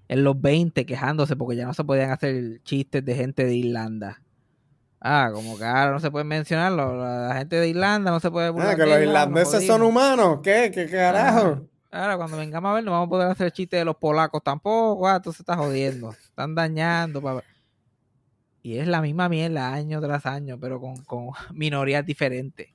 en 0.08 0.22
los 0.22 0.38
20 0.38 0.84
quejándose 0.84 1.34
porque 1.34 1.56
ya 1.56 1.64
no 1.64 1.72
se 1.72 1.82
podían 1.82 2.10
hacer 2.10 2.60
chistes 2.62 3.02
de 3.02 3.14
gente 3.14 3.46
de 3.46 3.54
Irlanda. 3.54 4.20
Ah, 5.00 5.30
como 5.32 5.56
que 5.56 5.64
ahora 5.64 5.92
no 5.92 6.00
se 6.00 6.10
puede 6.10 6.26
mencionarlo, 6.26 6.94
la, 6.98 7.36
gente 7.36 7.56
de 7.56 7.68
Irlanda 7.70 8.10
no 8.10 8.20
se 8.20 8.30
puede 8.30 8.48
ah, 8.48 8.76
que 8.76 8.84
los 8.84 9.00
irlandeses 9.00 9.66
son 9.66 9.80
jodimos". 9.80 9.88
humanos, 9.88 10.40
¿qué? 10.42 10.70
¿Qué 10.74 10.86
carajo? 10.88 11.66
Ahora 11.90 12.16
cuando 12.16 12.36
vengamos 12.36 12.70
a 12.70 12.74
ver 12.74 12.84
no 12.84 12.90
vamos 12.90 13.06
a 13.06 13.10
poder 13.10 13.28
hacer 13.28 13.52
chistes 13.52 13.80
de 13.80 13.84
los 13.84 13.96
polacos 13.96 14.42
tampoco, 14.42 15.08
ah, 15.08 15.20
tú 15.20 15.32
se 15.32 15.42
está 15.42 15.56
jodiendo, 15.56 16.10
están 16.10 16.54
dañando. 16.54 17.42
Y 18.62 18.78
es 18.78 18.88
la 18.88 19.00
misma 19.00 19.28
mierda 19.28 19.72
año 19.72 20.00
tras 20.00 20.26
año, 20.26 20.58
pero 20.60 20.80
con, 20.80 20.96
con 21.04 21.30
minorías 21.54 22.04
diferentes. 22.04 22.68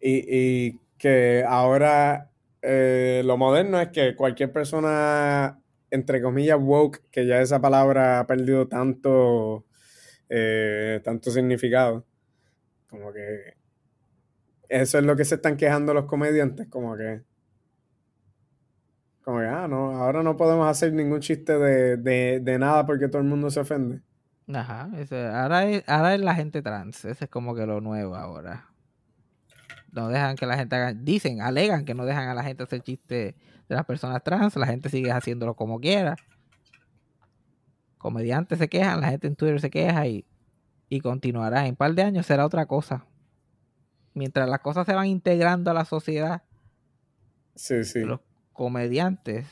Y, 0.00 0.24
y 0.28 0.80
que 0.98 1.44
ahora 1.46 2.30
eh, 2.62 3.22
lo 3.24 3.36
moderno 3.36 3.80
es 3.80 3.88
que 3.88 4.14
cualquier 4.14 4.52
persona, 4.52 5.58
entre 5.90 6.20
comillas, 6.20 6.58
woke, 6.60 7.02
que 7.10 7.26
ya 7.26 7.40
esa 7.40 7.60
palabra 7.60 8.20
ha 8.20 8.26
perdido 8.26 8.68
tanto, 8.68 9.64
eh, 10.28 11.00
tanto 11.02 11.30
significado, 11.30 12.06
como 12.88 13.12
que 13.12 13.54
eso 14.68 14.98
es 14.98 15.04
lo 15.04 15.16
que 15.16 15.24
se 15.24 15.36
están 15.36 15.56
quejando 15.56 15.94
los 15.94 16.04
comediantes, 16.04 16.68
como 16.68 16.96
que, 16.96 17.22
como 19.24 19.38
que, 19.40 19.46
ah, 19.46 19.66
no, 19.68 19.96
ahora 19.96 20.22
no 20.22 20.36
podemos 20.36 20.66
hacer 20.68 20.92
ningún 20.92 21.20
chiste 21.20 21.58
de, 21.58 21.96
de, 21.96 22.40
de 22.40 22.58
nada 22.58 22.86
porque 22.86 23.08
todo 23.08 23.22
el 23.22 23.28
mundo 23.28 23.50
se 23.50 23.60
ofende. 23.60 24.00
Ajá, 24.52 24.90
ese- 24.96 25.26
ahora, 25.28 25.64
es, 25.66 25.84
ahora 25.88 26.14
es 26.14 26.20
la 26.20 26.34
gente 26.34 26.62
trans, 26.62 27.04
ese 27.04 27.24
es 27.24 27.30
como 27.30 27.54
que 27.54 27.66
lo 27.66 27.80
nuevo 27.80 28.16
ahora. 28.16 28.66
No 29.92 30.08
dejan 30.08 30.36
que 30.36 30.46
la 30.46 30.56
gente 30.56 30.76
haga, 30.76 30.92
dicen, 30.94 31.40
alegan 31.40 31.84
que 31.84 31.94
no 31.94 32.04
dejan 32.04 32.28
a 32.28 32.34
la 32.34 32.42
gente 32.44 32.62
hacer 32.62 32.80
chistes 32.82 33.34
de 33.68 33.74
las 33.74 33.84
personas 33.84 34.22
trans, 34.22 34.56
la 34.56 34.66
gente 34.66 34.88
sigue 34.88 35.10
haciéndolo 35.12 35.54
como 35.54 35.80
quiera. 35.80 36.16
Comediantes 37.98 38.58
se 38.58 38.68
quejan, 38.68 39.00
la 39.00 39.08
gente 39.10 39.26
en 39.26 39.36
Twitter 39.36 39.60
se 39.60 39.70
queja 39.70 40.06
y, 40.06 40.24
y 40.88 41.00
continuará. 41.00 41.62
En 41.66 41.70
un 41.70 41.76
par 41.76 41.94
de 41.94 42.02
años 42.02 42.26
será 42.26 42.46
otra 42.46 42.66
cosa. 42.66 43.04
Mientras 44.14 44.48
las 44.48 44.60
cosas 44.60 44.86
se 44.86 44.94
van 44.94 45.06
integrando 45.06 45.70
a 45.70 45.74
la 45.74 45.84
sociedad, 45.84 46.42
Sí, 47.54 47.84
sí. 47.84 48.00
los 48.00 48.20
comediantes 48.60 49.46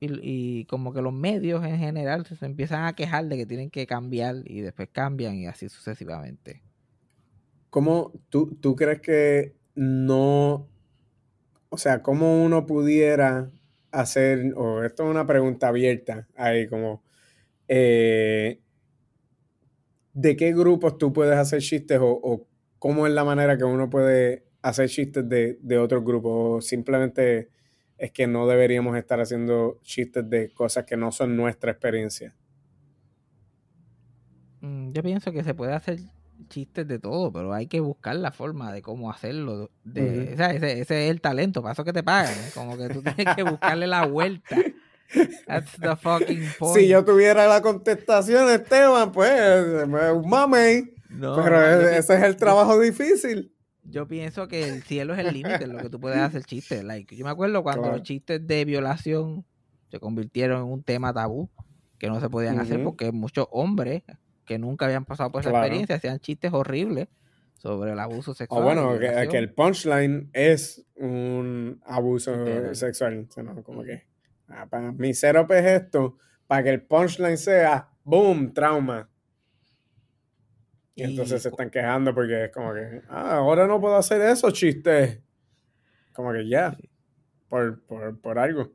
y, 0.00 0.64
como 0.64 0.94
que 0.94 1.02
los 1.02 1.12
medios 1.12 1.62
en 1.62 1.76
general 1.76 2.24
se 2.24 2.46
empiezan 2.46 2.86
a 2.86 2.94
quejar 2.94 3.26
de 3.26 3.36
que 3.36 3.44
tienen 3.44 3.68
que 3.68 3.86
cambiar 3.86 4.36
y 4.46 4.62
después 4.62 4.88
cambian 4.90 5.34
y 5.34 5.46
así 5.46 5.68
sucesivamente. 5.68 6.62
¿Cómo 7.68 8.14
tú, 8.30 8.56
tú 8.58 8.76
crees 8.76 9.02
que 9.02 9.56
no, 9.74 10.70
o 11.68 11.76
sea, 11.76 12.00
cómo 12.00 12.42
uno 12.42 12.64
pudiera 12.64 13.50
hacer, 13.90 14.54
o 14.56 14.84
esto 14.84 15.04
es 15.04 15.10
una 15.10 15.26
pregunta 15.26 15.68
abierta 15.68 16.26
ahí, 16.34 16.66
como, 16.66 17.02
eh, 17.68 18.58
¿de 20.14 20.36
qué 20.36 20.54
grupos 20.54 20.96
tú 20.96 21.12
puedes 21.12 21.36
hacer 21.36 21.60
chistes 21.60 21.98
o, 22.00 22.08
o 22.08 22.48
cómo 22.78 23.06
es 23.06 23.12
la 23.12 23.24
manera 23.24 23.58
que 23.58 23.64
uno 23.64 23.90
puede 23.90 24.46
hacer 24.62 24.88
chistes 24.88 25.28
de, 25.28 25.58
de 25.60 25.76
otros 25.76 26.02
grupos? 26.02 26.32
O 26.32 26.60
simplemente 26.62 27.59
es 28.00 28.12
que 28.12 28.26
no 28.26 28.46
deberíamos 28.46 28.96
estar 28.96 29.20
haciendo 29.20 29.78
chistes 29.82 30.28
de 30.28 30.50
cosas 30.54 30.84
que 30.86 30.96
no 30.96 31.12
son 31.12 31.36
nuestra 31.36 31.70
experiencia. 31.70 32.34
Mm, 34.60 34.92
Yo 34.92 35.02
pienso 35.02 35.32
que 35.32 35.44
se 35.44 35.54
puede 35.54 35.72
hacer 35.74 35.98
chistes 36.48 36.88
de 36.88 36.98
todo, 36.98 37.30
pero 37.32 37.52
hay 37.52 37.66
que 37.66 37.80
buscar 37.80 38.16
la 38.16 38.32
forma 38.32 38.72
de 38.72 38.80
cómo 38.82 39.10
hacerlo. 39.10 39.70
De, 39.84 40.30
o 40.32 40.36
sea, 40.36 40.50
ese, 40.52 40.80
ese 40.80 41.04
es 41.06 41.10
el 41.10 41.20
talento, 41.20 41.62
para 41.62 41.72
eso 41.74 41.84
que 41.84 41.92
te 41.92 42.02
pagan. 42.02 42.34
Como 42.54 42.76
que 42.78 42.88
tú 42.88 43.02
tienes 43.14 43.34
que 43.36 43.42
buscarle 43.42 43.86
la 43.86 44.06
vuelta. 44.06 44.56
That's 45.46 45.72
the 45.80 45.96
fucking 45.96 46.44
point. 46.58 46.78
Si 46.78 46.88
yo 46.88 47.04
tuviera 47.04 47.46
la 47.46 47.60
contestación, 47.60 48.48
Esteban, 48.50 49.12
pues, 49.12 49.84
un 49.84 50.28
mamey. 50.28 50.94
No, 51.10 51.34
Pero 51.42 51.60
no, 51.60 51.82
yo 51.82 51.88
pi- 51.90 51.96
ese 51.96 52.14
es 52.14 52.22
el 52.22 52.36
trabajo 52.36 52.78
difícil. 52.80 53.52
Yo 53.82 54.06
pienso 54.06 54.46
que 54.48 54.68
el 54.68 54.82
cielo 54.82 55.14
es 55.14 55.20
el 55.20 55.32
límite 55.34 55.64
en 55.64 55.72
lo 55.72 55.78
que 55.78 55.90
tú 55.90 55.98
puedes 56.00 56.18
hacer 56.18 56.44
chistes. 56.44 56.84
Like, 56.84 57.16
yo 57.16 57.24
me 57.24 57.30
acuerdo 57.36 57.62
cuando 57.62 57.82
Claro. 57.82 57.96
los 57.96 58.02
chistes 58.06 58.46
de 58.46 58.64
violación 58.64 59.44
se 59.90 59.98
convirtieron 59.98 60.62
en 60.62 60.72
un 60.72 60.82
tema 60.82 61.12
tabú 61.12 61.50
que 61.98 62.08
no 62.08 62.20
se 62.20 62.30
podían 62.30 62.58
hacer 62.58 62.82
porque 62.82 63.12
muchos 63.12 63.46
hombres 63.50 64.02
que 64.46 64.58
nunca 64.58 64.86
habían 64.86 65.04
pasado 65.04 65.30
por 65.30 65.40
esa 65.42 65.50
Claro. 65.50 65.64
experiencia 65.66 65.96
hacían 65.96 66.18
chistes 66.20 66.52
horribles 66.52 67.08
sobre 67.58 67.92
el 67.92 67.98
abuso 67.98 68.30
O 68.30 68.34
sexual. 68.34 68.62
bueno, 68.62 68.96
y 68.96 69.28
que, 69.28 69.36
el 69.38 69.52
punchline 69.52 70.30
es 70.32 70.86
un 70.96 71.80
abuso 71.84 72.74
sexual. 72.74 73.26
O 73.28 73.32
sea, 73.32 73.42
no, 73.42 73.62
como 73.62 73.82
que, 73.82 74.04
ah, 74.48 74.66
para 74.70 74.92
mi 74.92 75.12
setup 75.12 75.50
es 75.52 75.66
esto, 75.82 76.16
para 76.46 76.62
que 76.62 76.70
el 76.70 76.82
punchline 76.82 77.36
sea, 77.36 77.90
boom, 78.02 78.54
trauma. 78.54 79.09
Y, 80.94 81.04
entonces 81.04 81.42
se 81.42 81.48
están 81.48 81.70
quejando 81.70 82.14
porque 82.14 82.44
es 82.46 82.52
como 82.52 82.74
que, 82.74 83.02
ah, 83.08 83.36
ahora 83.36 83.66
no 83.66 83.80
puedo 83.80 83.96
hacer 83.96 84.20
esos 84.22 84.52
chistes. 84.52 85.20
Como 86.12 86.32
que 86.32 86.48
ya, 86.48 86.76
por, 87.48 87.80
por, 87.84 88.20
por 88.20 88.38
algo. 88.38 88.70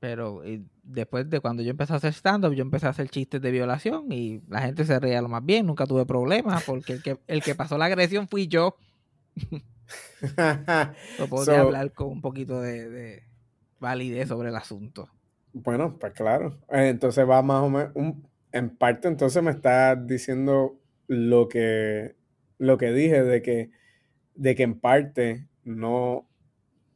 Pero 0.00 0.42
después 0.82 1.28
de 1.28 1.40
cuando 1.40 1.62
yo 1.62 1.70
empecé 1.70 1.92
a 1.92 1.96
hacer 1.96 2.12
stand-up, 2.14 2.54
yo 2.54 2.62
empecé 2.62 2.86
a 2.86 2.90
hacer 2.90 3.08
chistes 3.10 3.40
de 3.42 3.50
violación 3.50 4.10
y 4.10 4.40
la 4.48 4.62
gente 4.62 4.84
se 4.84 4.98
reía 4.98 5.20
lo 5.20 5.28
más 5.28 5.44
bien, 5.44 5.66
nunca 5.66 5.86
tuve 5.86 6.06
problemas 6.06 6.64
porque 6.64 6.94
el 6.94 7.02
que, 7.02 7.18
el 7.26 7.42
que 7.42 7.54
pasó 7.54 7.76
la 7.76 7.84
agresión 7.84 8.26
fui 8.28 8.48
yo. 8.48 8.76
Yo 11.18 11.28
podía 11.28 11.44
So- 11.44 11.60
hablar 11.60 11.92
con 11.92 12.08
un 12.08 12.20
poquito 12.22 12.60
de, 12.60 12.88
de 12.88 13.22
validez 13.80 14.28
sobre 14.28 14.48
el 14.48 14.56
asunto. 14.56 15.08
Bueno, 15.52 15.98
pues 15.98 16.12
claro. 16.14 16.58
Eh, 16.70 16.88
Entonces 16.88 17.28
va 17.28 17.42
más 17.42 17.62
o 17.62 17.68
menos, 17.68 17.90
un- 17.94 18.26
en 18.52 18.70
parte 18.76 19.08
entonces 19.08 19.42
me 19.42 19.50
está 19.50 19.94
diciendo 19.96 20.78
lo 21.06 21.48
que, 21.48 22.16
lo 22.58 22.78
que 22.78 22.92
dije 22.92 23.22
de 23.22 23.42
que, 23.42 23.70
de 24.34 24.54
que 24.54 24.62
en 24.62 24.80
parte 24.80 25.48
no, 25.64 26.28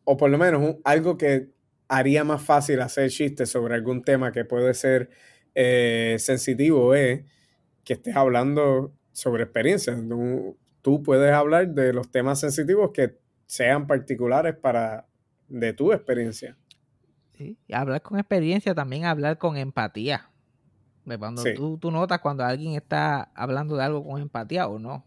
o 0.04 0.16
por 0.16 0.30
lo 0.30 0.38
menos 0.38 0.76
algo 0.84 1.16
que 1.16 1.50
haría 1.88 2.24
más 2.24 2.42
fácil 2.42 2.80
hacer 2.80 3.10
chistes 3.10 3.50
sobre 3.50 3.74
algún 3.74 4.02
tema 4.02 4.32
que 4.32 4.44
puede 4.44 4.74
ser 4.74 5.10
eh, 5.54 6.16
sensitivo 6.18 6.94
es 6.94 7.24
que 7.84 7.94
estés 7.94 8.16
hablando 8.16 8.92
sobre 9.12 9.44
experiencias. 9.44 9.96
Tú, 10.08 10.58
tú 10.82 11.02
puedes 11.02 11.32
hablar 11.32 11.68
de 11.68 11.92
los 11.92 12.10
temas 12.10 12.40
sensitivos 12.40 12.90
que 12.92 13.18
sean 13.46 13.86
particulares 13.86 14.56
para 14.56 15.06
de 15.48 15.72
tu 15.72 15.92
experiencia. 15.92 16.56
¿sí? 17.36 17.56
Y 17.66 17.74
hablar 17.74 18.02
con 18.02 18.18
experiencia, 18.18 18.74
también 18.74 19.04
hablar 19.04 19.38
con 19.38 19.56
empatía. 19.56 20.30
Cuando 21.18 21.42
Sí. 21.42 21.50
tú, 21.50 21.78
tú 21.78 21.90
notas 21.90 22.20
cuando 22.20 22.44
alguien 22.44 22.74
está 22.74 23.22
hablando 23.34 23.76
de 23.76 23.84
algo 23.84 24.04
con 24.04 24.20
empatía 24.20 24.66
o 24.68 24.78
no. 24.78 25.06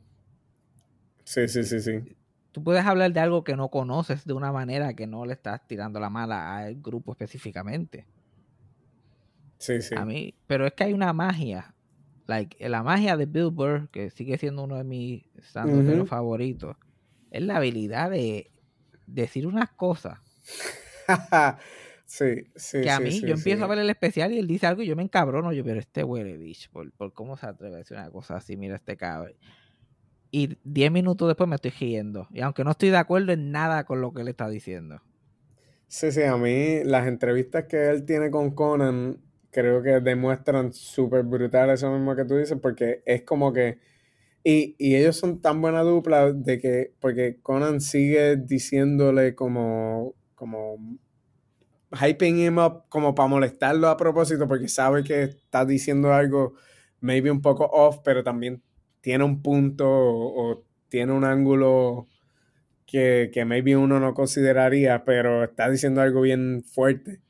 Sí, 1.25 1.47
sí, 1.47 1.63
sí, 1.63 1.79
sí. 1.81 2.15
Tú 2.51 2.63
puedes 2.63 2.85
hablar 2.85 3.11
de 3.11 3.19
algo 3.19 3.43
que 3.43 3.55
no 3.55 3.69
conoces 3.69 4.23
de 4.23 4.33
una 4.33 4.51
manera 4.51 4.93
que 4.93 5.07
no 5.07 5.25
le 5.25 5.33
estás 5.33 5.65
tirando 5.67 5.99
la 5.99 6.11
mala 6.11 6.57
al 6.57 6.75
grupo 6.79 7.11
específicamente. 7.13 8.07
Sí, 9.59 9.81
sí. 9.81 9.95
A 9.95 10.05
mí, 10.05 10.35
pero 10.47 10.65
es 10.65 10.73
que 10.73 10.83
hay 10.85 10.93
una 10.93 11.13
magia. 11.13 11.75
Like, 12.27 12.69
la 12.69 12.83
magia 12.83 13.17
de 13.17 13.25
Bill 13.25 13.49
Burr, 13.51 13.89
que 13.91 14.11
sigue 14.11 14.37
siendo 14.37 14.63
uno 14.63 14.77
de 14.77 14.83
mis 14.83 15.23
Ujú. 15.63 16.05
favoritos, 16.05 16.77
es 17.31 17.41
la 17.43 17.57
habilidad 17.57 18.11
de 18.11 18.51
decir 19.07 19.47
unas 19.47 19.71
cosas 19.71 20.19
Sí, 22.09 22.47
sí. 22.55 22.81
Que 22.81 22.89
a 22.89 22.99
mí, 22.99 23.11
sí, 23.11 23.21
yo 23.21 23.35
empiezo 23.35 23.59
sí. 23.59 23.63
a 23.63 23.67
ver 23.67 23.77
el 23.77 23.89
especial 23.91 24.33
y 24.33 24.39
él 24.39 24.47
dice 24.47 24.65
algo 24.65 24.81
y 24.81 24.87
yo 24.87 24.95
me 24.95 25.03
encabrono. 25.03 25.53
Yo, 25.53 25.63
pero 25.63 25.79
este 25.79 26.03
huele 26.03 26.37
bicho, 26.37 26.67
por, 26.73 26.91
por 26.93 27.13
cómo 27.13 27.37
se 27.37 27.45
atreve 27.45 27.75
a 27.75 27.77
decir 27.77 27.97
una 27.97 28.09
cosa 28.09 28.37
así, 28.37 28.57
mira 28.57 28.75
este 28.75 28.97
cabrón. 28.97 29.35
Y 30.31 30.57
10 30.63 30.91
minutos 30.91 31.27
después 31.27 31.47
me 31.47 31.55
estoy 31.55 31.69
riendo. 31.69 32.27
Y 32.31 32.41
aunque 32.41 32.63
no 32.63 32.71
estoy 32.71 32.89
de 32.89 32.97
acuerdo 32.97 33.31
en 33.31 33.51
nada 33.51 33.83
con 33.83 34.01
lo 34.01 34.11
que 34.11 34.23
él 34.23 34.27
está 34.27 34.49
diciendo. 34.49 35.03
Sí, 35.87 36.11
sí, 36.11 36.23
a 36.23 36.35
mí 36.35 36.83
las 36.83 37.07
entrevistas 37.07 37.65
que 37.65 37.89
él 37.89 38.05
tiene 38.05 38.31
con 38.31 38.55
Conan 38.55 39.21
creo 39.51 39.83
que 39.83 39.99
demuestran 39.99 40.73
súper 40.73 41.23
brutal 41.23 41.69
eso 41.69 41.91
mismo 41.91 42.15
que 42.15 42.25
tú 42.25 42.37
dices, 42.37 42.57
porque 42.59 43.03
es 43.05 43.21
como 43.21 43.53
que, 43.53 43.77
y, 44.43 44.75
y 44.79 44.95
ellos 44.95 45.15
son 45.15 45.41
tan 45.41 45.61
buena 45.61 45.81
dupla 45.81 46.33
de 46.33 46.57
que, 46.57 46.93
porque 46.99 47.37
Conan 47.43 47.81
sigue 47.81 48.35
diciéndole 48.35 49.35
como, 49.35 50.15
como, 50.33 50.77
hyping 51.91 52.37
him 52.37 52.57
up 52.59 52.85
como 52.89 53.15
para 53.15 53.27
molestarlo 53.29 53.87
a 53.89 53.97
propósito, 53.97 54.47
porque 54.47 54.67
sabe 54.67 55.03
que 55.03 55.23
está 55.23 55.65
diciendo 55.65 56.13
algo 56.13 56.53
maybe 57.01 57.31
un 57.31 57.41
poco 57.41 57.65
off, 57.65 57.99
pero 58.03 58.23
también 58.23 58.61
tiene 59.01 59.23
un 59.23 59.41
punto 59.41 59.87
o, 59.89 60.51
o 60.53 60.63
tiene 60.89 61.13
un 61.13 61.23
ángulo 61.25 62.07
que, 62.85 63.31
que 63.33 63.45
maybe 63.45 63.75
uno 63.77 63.99
no 63.99 64.13
consideraría, 64.13 65.05
pero 65.05 65.43
está 65.45 65.69
diciendo 65.69 66.01
algo 66.01 66.21
bien 66.21 66.63
fuerte. 66.63 67.21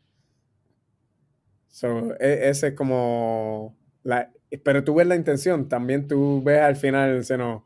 So, 1.67 2.13
e- 2.19 2.49
ese 2.49 2.67
es 2.69 2.73
como 2.75 3.77
la, 4.03 4.31
pero 4.63 4.83
tú 4.83 4.95
ves 4.95 5.07
la 5.07 5.15
intención, 5.15 5.69
también 5.69 6.07
tú 6.07 6.41
ves 6.43 6.59
al 6.61 6.75
final, 6.75 7.21
o 7.29 7.37
no, 7.37 7.65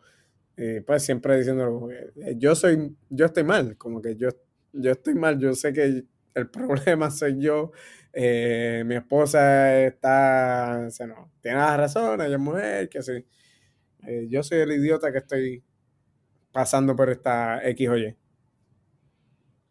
eh, 0.58 0.84
pues 0.86 1.04
siempre 1.04 1.38
diciendo, 1.38 1.90
eh, 1.92 2.36
yo 2.38 2.56
soy, 2.56 2.96
yo 3.10 3.26
estoy 3.28 3.44
mal, 3.44 3.78
como 3.78 4.02
que 4.02 4.16
yo, 4.16 4.30
yo 4.74 4.92
estoy 4.92 5.16
mal, 5.16 5.40
yo 5.40 5.54
sé 5.56 5.74
que 5.74 6.06
el 6.36 6.50
problema 6.52 7.12
soy 7.12 7.42
yo, 7.42 7.72
eh, 8.14 8.84
mi 8.86 8.96
esposa 8.96 9.82
está, 9.86 10.86
o 10.88 10.92
sea, 10.92 11.08
no, 11.08 11.32
tiene 11.42 11.58
la 11.58 11.78
razón, 11.78 12.22
ella 12.22 12.36
es 12.36 12.40
mujer, 12.42 12.90
que 12.90 13.02
sí, 13.04 13.26
eh, 14.08 14.28
yo 14.30 14.44
soy 14.44 14.60
el 14.60 14.72
idiota 14.74 15.12
que 15.12 15.20
estoy 15.20 15.64
pasando 16.52 16.96
por 16.96 17.10
esta 17.12 17.68
X 17.70 17.90
o 17.90 17.98
Y. 17.98 18.18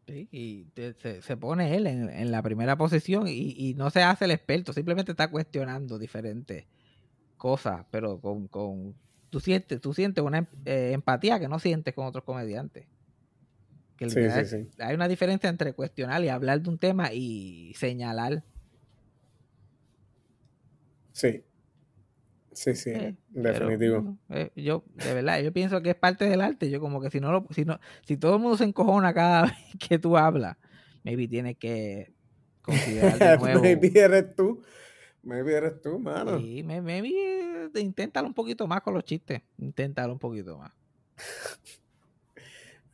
Sí, 0.07 0.29
y 0.33 0.67
se, 1.01 1.23
se 1.23 1.37
pone 1.37 1.77
él 1.77 1.87
en, 1.87 2.09
en 2.11 2.33
la 2.33 2.43
primera 2.43 2.77
posición 2.77 3.29
y, 3.29 3.55
y 3.57 3.75
no 3.75 3.89
se 3.91 4.03
hace 4.03 4.25
el 4.25 4.33
experto, 4.33 4.73
simplemente 4.73 5.13
está 5.13 5.31
cuestionando 5.31 5.99
diferentes 5.99 6.67
cosas, 7.37 7.87
pero 7.91 8.21
con, 8.21 8.49
con 8.49 8.97
tú 9.31 9.41
sientes, 9.41 9.81
tú 9.81 9.95
sientes 9.95 10.25
una 10.25 10.39
em- 10.41 10.47
eh, 10.67 10.93
empatía 10.95 11.41
que 11.41 11.49
no 11.49 11.59
sientes 11.61 11.95
con 11.95 12.07
otros 12.07 12.25
comediantes. 12.25 12.89
Que 14.09 14.11
Sí, 14.11 14.45
sí, 14.45 14.45
sí. 14.65 14.83
Hay 14.83 14.95
una 14.95 15.07
diferencia 15.09 15.49
entre 15.49 15.73
cuestionar 15.75 16.23
y 16.25 16.29
hablar 16.29 16.61
de 16.61 16.69
un 16.71 16.79
tema 16.79 17.13
y 17.13 17.73
señalar. 17.77 18.43
Sí. 21.13 21.45
Sí, 22.53 22.75
sí, 22.75 22.91
Eh, 22.91 23.17
definitivo. 23.29 24.19
eh, 24.29 24.51
yo, 24.57 24.85
de 24.95 25.15
verdad, 25.15 25.41
yo 25.41 25.53
pienso 25.53 25.81
que 25.83 25.91
es 25.91 25.97
parte 25.97 26.27
del 26.29 26.43
arte. 26.43 26.69
Yo 26.71 26.81
como 26.81 27.01
que 27.01 27.11
si 27.11 27.19
no 27.19 27.33
lo, 27.33 27.47
si 27.51 27.65
no, 27.65 27.79
si 28.07 28.17
todo 28.19 28.35
el 28.37 28.43
mundo 28.43 28.59
se 28.59 28.65
encojona 28.65 29.15
cada 29.15 29.43
vez 29.47 29.53
que 29.79 29.99
tú 29.99 30.19
hablas, 30.19 30.57
maybe 31.03 31.27
tienes 31.29 31.57
que 31.57 32.13
considerar 32.61 33.19
de 33.19 33.37
nuevo. 33.39 33.63
Maybe 33.63 33.91
eres 33.99 34.35
tú. 34.37 34.63
Maybe 35.23 35.55
eres 35.55 35.81
tú, 35.81 35.99
mano. 35.99 36.39
Sí, 36.39 36.63
me- 36.63 36.83
maybe 36.83 37.09
eh, 37.75 37.81
inténtalo 37.81 38.27
un 38.29 38.35
poquito 38.35 38.67
más 38.67 38.83
con 38.83 38.93
los 38.95 39.05
chistes. 39.05 39.41
Inténtalo 39.59 40.13
un 40.13 40.19
poquito 40.19 40.59
más. 40.59 40.73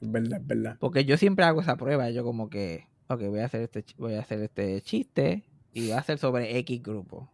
Es 0.01 0.13
verdad, 0.13 0.41
es 0.41 0.47
verdad. 0.47 0.77
Porque 0.81 1.05
yo 1.05 1.17
siempre 1.17 1.45
hago 1.45 1.61
esa 1.61 1.77
prueba. 1.77 2.11
Yo 2.11 2.25
como 2.25 2.49
que, 2.49 2.87
ok, 3.09 3.23
voy 3.29 3.41
a 3.41 3.47
hacer 3.47 3.63
este, 3.63 3.85
voy 3.97 4.15
a 4.15 4.21
hacer 4.21 4.43
este 4.43 4.81
chiste 4.83 5.45
y 5.73 5.91
va 5.91 5.99
a 5.99 6.03
ser 6.03 6.19
sobre 6.19 6.59
X 6.59 6.83
grupo. 6.83 7.29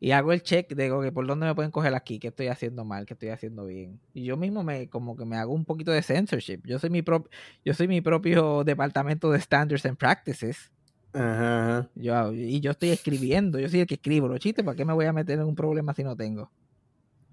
Y 0.00 0.12
hago 0.12 0.32
el 0.32 0.42
check 0.42 0.72
de 0.74 0.88
que 1.02 1.12
por 1.12 1.26
dónde 1.26 1.46
me 1.46 1.54
pueden 1.56 1.72
coger 1.72 1.92
aquí, 1.94 2.20
qué 2.20 2.28
estoy 2.28 2.46
haciendo 2.46 2.84
mal, 2.84 3.04
qué 3.04 3.14
estoy 3.14 3.30
haciendo 3.30 3.66
bien. 3.66 3.98
Y 4.14 4.24
yo 4.24 4.36
mismo 4.36 4.62
me 4.62 4.88
como 4.88 5.16
que 5.16 5.24
me 5.24 5.36
hago 5.36 5.52
un 5.52 5.64
poquito 5.64 5.90
de 5.90 6.02
censorship. 6.02 6.60
Yo 6.64 6.78
soy 6.78 6.90
mi 6.90 7.02
prop, 7.02 7.26
yo 7.64 7.74
soy 7.74 7.88
mi 7.88 8.00
propio 8.00 8.62
departamento 8.62 9.30
de 9.32 9.40
standards 9.40 9.84
and 9.86 9.96
practices. 9.96 10.70
Ajá, 11.12 11.78
ajá. 11.78 11.90
Yo, 11.96 12.32
y 12.32 12.60
yo 12.60 12.70
estoy 12.70 12.90
escribiendo, 12.90 13.58
yo 13.58 13.68
soy 13.68 13.80
el 13.80 13.86
que 13.88 13.94
escribo 13.94 14.28
los 14.28 14.38
chistes, 14.38 14.64
¿para 14.64 14.76
qué 14.76 14.84
me 14.84 14.92
voy 14.92 15.06
a 15.06 15.12
meter 15.12 15.40
en 15.40 15.46
un 15.46 15.56
problema 15.56 15.92
si 15.94 16.04
no 16.04 16.14
tengo? 16.14 16.52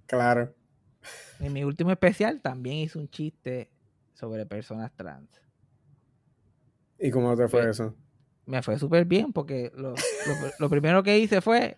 Claro. 0.08 0.52
En 1.40 1.54
mi 1.54 1.64
último 1.64 1.92
especial 1.92 2.42
también 2.42 2.78
hice 2.78 2.98
un 2.98 3.10
chiste 3.10 3.70
sobre 4.16 4.46
personas 4.46 4.92
trans. 4.96 5.30
¿Y 7.00 7.12
cómo 7.12 7.36
te 7.36 7.48
fue 7.48 7.62
Pues, 7.64 7.80
eso? 7.80 7.96
Me 8.48 8.62
fue 8.62 8.78
súper 8.80 9.06
bien 9.06 9.32
porque 9.34 9.72
lo, 9.76 9.92
lo- 9.92 9.96
lo 10.60 10.70
primero 10.70 11.04
que 11.04 11.18
hice 11.20 11.42
fue 11.42 11.78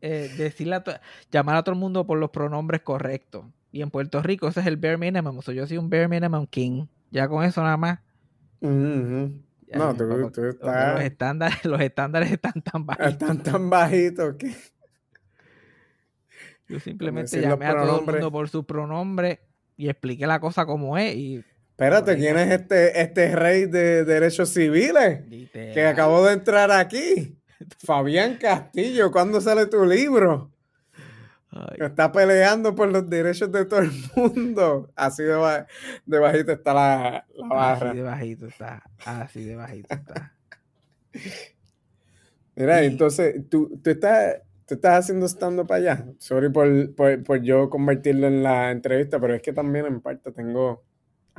eh, 0.00 0.30
decirle 0.36 0.76
a 0.76 1.00
llamar 1.30 1.56
a 1.56 1.62
todo 1.62 1.74
el 1.74 1.78
mundo 1.80 2.06
por 2.06 2.18
los 2.18 2.30
pronombres 2.30 2.80
correctos. 2.82 3.44
Y 3.72 3.82
en 3.82 3.90
Puerto 3.90 4.22
Rico 4.22 4.48
ese 4.48 4.60
es 4.60 4.66
el 4.66 4.76
bare 4.76 4.96
minimum. 4.96 5.40
So, 5.42 5.52
yo 5.52 5.66
soy 5.66 5.76
un 5.78 5.88
bare 5.90 6.08
minimum 6.08 6.46
king. 6.46 6.86
Ya 7.10 7.28
con 7.28 7.44
eso 7.44 7.62
nada 7.62 7.76
más. 7.76 8.00
Ya, 9.66 9.78
No, 9.78 9.94
tú, 9.94 10.08
porque 10.08 10.40
Los 10.40 10.54
estás, 10.54 11.00
estándares, 11.02 11.64
los 11.64 11.80
estándares 11.80 12.32
están 12.32 12.60
tan 12.62 12.86
bajos. 12.86 13.06
están 13.06 13.42
tan 13.42 13.70
bajitos 13.70 14.34
que... 14.36 14.54
Yo 16.68 16.78
simplemente 16.80 17.40
llamé 17.42 17.66
a 17.66 17.72
todo 17.72 17.98
el 18.00 18.06
mundo 18.12 18.32
por 18.32 18.48
su 18.48 18.64
pronombre 18.64 19.40
y 19.76 19.88
expliqué 19.88 20.26
la 20.26 20.40
cosa 20.40 20.66
como 20.66 20.96
es. 20.98 21.14
Y 21.16 21.44
Espérate, 21.80 22.18
¿quién 22.18 22.36
es 22.36 22.50
este, 22.60 23.00
este 23.00 23.34
rey 23.34 23.64
de 23.64 24.04
derechos 24.04 24.50
civiles 24.52 25.22
que 25.50 25.86
acabó 25.86 26.26
de 26.26 26.34
entrar 26.34 26.70
aquí? 26.70 27.38
Fabián 27.78 28.36
Castillo, 28.36 29.10
¿cuándo 29.10 29.40
sale 29.40 29.64
tu 29.64 29.86
libro? 29.86 30.52
ay, 31.50 31.78
Está 31.86 32.12
peleando 32.12 32.74
por 32.74 32.90
los 32.92 33.08
derechos 33.08 33.50
de 33.50 33.64
todo 33.64 33.80
el 33.80 33.92
mundo. 34.14 34.90
Así 34.94 35.22
de, 35.22 35.32
ba- 35.32 35.66
de 36.04 36.18
bajito 36.18 36.52
está 36.52 36.74
la, 36.74 37.26
la 37.34 37.48
barra. 37.48 37.88
así 37.92 37.96
de 37.96 38.02
bajito 38.02 38.46
está. 38.48 38.82
Así 39.06 39.44
de 39.44 39.56
bajito 39.56 39.94
está. 39.94 40.34
Mira, 42.56 42.82
Y- 42.82 42.88
entonces, 42.88 43.48
¿tú, 43.48 43.80
tú, 43.82 43.88
estás, 43.88 44.42
tú 44.66 44.74
estás 44.74 44.98
haciendo 45.04 45.24
stand 45.24 45.66
para 45.66 45.78
allá. 45.94 46.04
Sorry 46.18 46.50
por, 46.50 46.94
por, 46.94 47.22
por 47.24 47.40
yo 47.40 47.70
convertirlo 47.70 48.26
en 48.26 48.42
la 48.42 48.70
entrevista, 48.70 49.18
pero 49.18 49.34
es 49.34 49.40
que 49.40 49.54
también 49.54 49.86
en 49.86 50.02
parte 50.02 50.30
tengo 50.32 50.84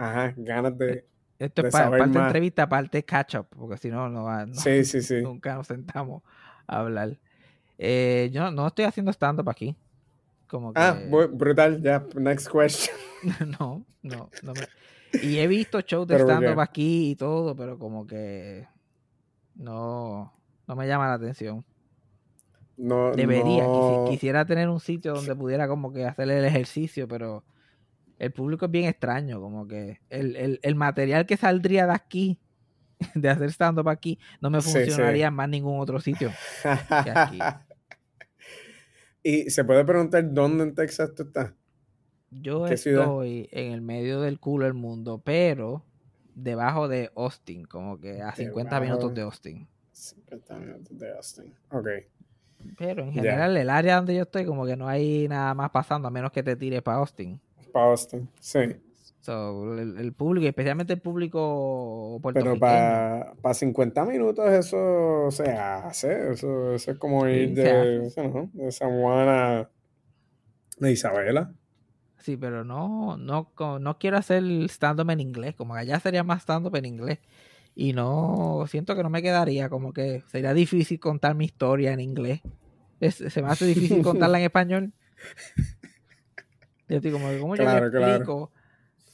ajá, 0.04 0.34
ganas 0.38 0.78
de... 0.78 1.06
Esto 1.40 1.62
de 1.64 1.70
es 1.70 1.72
pa- 1.72 1.80
saber 1.84 2.00
parte 2.02 2.18
más. 2.20 2.28
entrevista, 2.28 2.70
parte 2.70 3.04
catch 3.04 3.36
up, 3.36 3.48
porque 3.58 3.78
si 3.78 3.90
no, 3.90 4.08
no 4.10 4.24
va. 4.26 4.46
no- 4.46 4.54
Sí, 4.56 4.84
sí, 4.86 5.02
sí. 5.02 5.22
Nunca 5.24 5.56
nos 5.56 5.68
sentamos 5.68 6.22
a 6.68 6.80
hablar. 6.80 7.18
Eh, 7.78 8.30
yo 8.32 8.52
no 8.52 8.68
estoy 8.68 8.86
haciendo 8.86 9.12
stand-up 9.12 9.50
aquí. 9.50 9.76
Como 10.48 10.74
que. 10.74 10.80
Ah, 10.80 10.96
brutal, 11.32 11.82
ya, 11.82 12.06
next 12.16 12.48
question. 12.52 12.96
no, 13.60 13.84
no, 14.04 14.30
no 14.44 14.54
me- 14.54 14.68
Y 15.24 15.40
he 15.40 15.48
visto 15.48 15.80
shows 15.82 16.08
de 16.08 16.20
stand-up 16.20 16.60
aquí 16.60 17.12
y 17.12 17.16
todo, 17.16 17.56
pero 17.56 17.80
como 17.80 18.06
que. 18.06 18.68
No, 19.56 20.32
no 20.68 20.76
me 20.76 20.88
llama 20.88 21.08
la 21.08 21.14
atención. 21.16 21.66
No, 22.78 23.12
Debería. 23.16 23.66
quisi- 23.66 24.10
quisiera 24.10 24.46
tener 24.46 24.70
un 24.70 24.80
sitio 24.80 25.14
donde 25.14 25.36
pudiera 25.36 25.68
como 25.68 25.92
que 25.92 26.06
hacer 26.06 26.30
el 26.30 26.46
ejercicio, 26.46 27.08
pero 27.08 27.44
el 28.22 28.32
público 28.32 28.66
es 28.66 28.72
bien 28.72 28.86
extraño. 28.86 29.42
Como 29.42 29.68
que 29.68 30.00
el, 30.10 30.36
el- 30.36 30.60
el 30.62 30.76
material 30.76 31.26
que 31.26 31.38
saldría 31.38 31.88
de 31.88 31.94
aquí, 31.94 32.40
de 33.16 33.30
hacer 33.30 33.50
stand-up 33.52 33.90
aquí, 33.90 34.20
no 34.42 34.50
me 34.50 34.62
Sí, 34.62 34.70
sí. 34.72 34.78
funcionaría 34.86 35.28
en 35.28 35.34
más 35.34 35.50
ningún 35.50 35.80
otro 35.80 36.00
sitio. 36.00 36.32
aquí. 36.64 37.40
y 39.24 39.50
se 39.50 39.64
puede 39.64 39.84
preguntar 39.86 40.32
dónde 40.34 40.64
en 40.64 40.76
Texas 40.76 41.14
tú 41.16 41.24
estás. 41.24 41.54
Yo 42.32 42.66
estoy 42.68 43.50
en 43.52 43.74
el 43.74 43.82
medio 43.82 44.22
del 44.22 44.40
culo 44.40 44.66
del 44.66 44.74
mundo, 44.74 45.22
pero 45.24 45.84
debajo 46.34 46.88
de 46.88 47.12
Austin, 47.16 47.66
como 47.66 48.00
que 48.00 48.22
a 48.22 48.34
50 48.34 48.70
Debajo 48.80 48.82
minutos 48.86 49.16
de- 49.16 49.22
Austin. 49.22 49.68
50 49.92 50.56
minutos 50.58 50.98
de 50.98 51.12
Austin. 51.14 51.54
Ok. 51.72 51.88
Pero 52.78 53.04
en 53.04 53.12
general, 53.12 53.58
el 53.58 53.70
área 53.70 53.98
donde 53.98 54.16
yo 54.16 54.22
estoy, 54.22 54.46
como 54.46 54.66
que 54.66 54.76
no 54.78 54.88
hay 54.88 55.28
nada 55.28 55.54
más 55.56 55.72
pasando, 55.72 56.08
a 56.08 56.12
menos 56.12 56.32
que 56.32 56.44
te 56.44 56.56
tires 56.56 56.82
para 56.82 57.00
Austin. 57.00 57.40
Para 57.72 57.86
Austin, 57.92 58.30
sí. 58.40 58.60
So, 59.22 59.78
el, 59.78 59.98
el 59.98 60.14
público, 60.14 60.48
especialmente 60.48 60.94
el 60.94 61.02
público 61.02 62.20
Pero 62.22 62.24
puertorriqueño. 62.24 62.60
para 63.42 63.54
50 63.54 64.04
minutos 64.06 64.50
eso 64.52 65.30
se 65.32 65.52
hace. 65.52 66.32
Eso, 66.32 66.74
eso 66.74 66.92
es 66.92 66.98
como 66.98 67.28
Sí, 67.28 67.32
ir 67.34 67.54
de, 67.54 67.64
¿no? 68.34 68.50
de 68.54 68.72
San 68.72 69.02
Juan 69.02 69.28
a 69.30 69.70
de 70.80 70.92
Isabela. 70.92 71.54
Sí, 72.20 72.38
pero 72.38 72.64
no, 72.64 73.18
no, 73.18 73.52
no 73.80 73.98
quiero 73.98 74.18
hacer 74.18 74.44
stand-up 74.70 75.10
en 75.10 75.20
inglés, 75.22 75.56
como 75.56 75.74
que 75.74 75.80
allá 75.80 76.00
sería 76.00 76.24
más 76.24 76.44
stand-up 76.44 76.76
en 76.76 76.86
inglés. 76.86 77.20
Y 77.76 77.94
no, 77.94 78.66
siento 78.68 78.96
que 78.96 79.04
no 79.04 79.10
me 79.10 79.22
quedaría, 79.24 79.70
como 79.70 79.94
que 79.94 80.24
sería 80.28 80.54
difícil 80.54 81.00
contar 81.00 81.36
mi 81.36 81.46
historia 81.46 81.94
en 81.94 82.00
inglés. 82.02 82.42
Es- 83.00 83.16
se 83.16 83.42
me 83.42 83.50
hace 83.50 83.66
difícil 83.66 84.02
contarla 84.04 84.38
en 84.40 84.46
español. 84.46 84.94
Yo 86.92 86.98
estoy 86.98 87.12
como, 87.12 87.28
¿cómo 87.40 87.56
yo 87.56 87.64
le 87.64 87.78
claro. 87.78 87.88
explico 87.88 88.52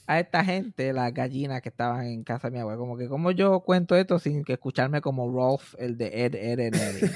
a 0.08 0.20
esta 0.20 0.44
gente, 0.44 0.94
las 0.94 1.14
gallinas 1.14 1.62
que 1.62 1.70
estaban 1.70 2.06
en 2.06 2.24
casa 2.24 2.48
de 2.48 2.54
mi 2.54 2.60
abuela. 2.60 2.80
Como 2.80 2.98
que, 2.98 3.08
como 3.08 3.32
yo 3.32 3.60
cuento 3.60 3.96
esto 3.96 4.18
sin 4.20 4.44
que 4.44 4.54
escucharme 4.54 5.02
como 5.02 5.30
Rolf, 5.32 5.76
el 5.78 5.98
de 5.98 6.26
Ed, 6.26 6.36
Ed, 6.36 6.60
Ed, 6.60 6.74
Ed. 6.74 7.12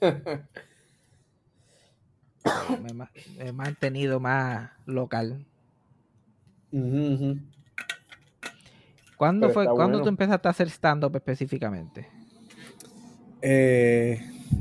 me, 2.82 3.08
he 3.38 3.52
mantenido 3.52 4.20
más 4.20 4.70
local. 4.86 5.46
Ujú. 6.70 7.38
¿Cuándo, 9.16 9.48
Pero 9.48 9.54
fue, 9.54 9.66
¿cuándo 9.66 10.02
tú 10.02 10.08
empezaste 10.08 10.46
a 10.46 10.50
hacer 10.50 10.68
stand-up 10.68 11.16
específicamente? 11.16 12.06
Eh, 13.40 14.20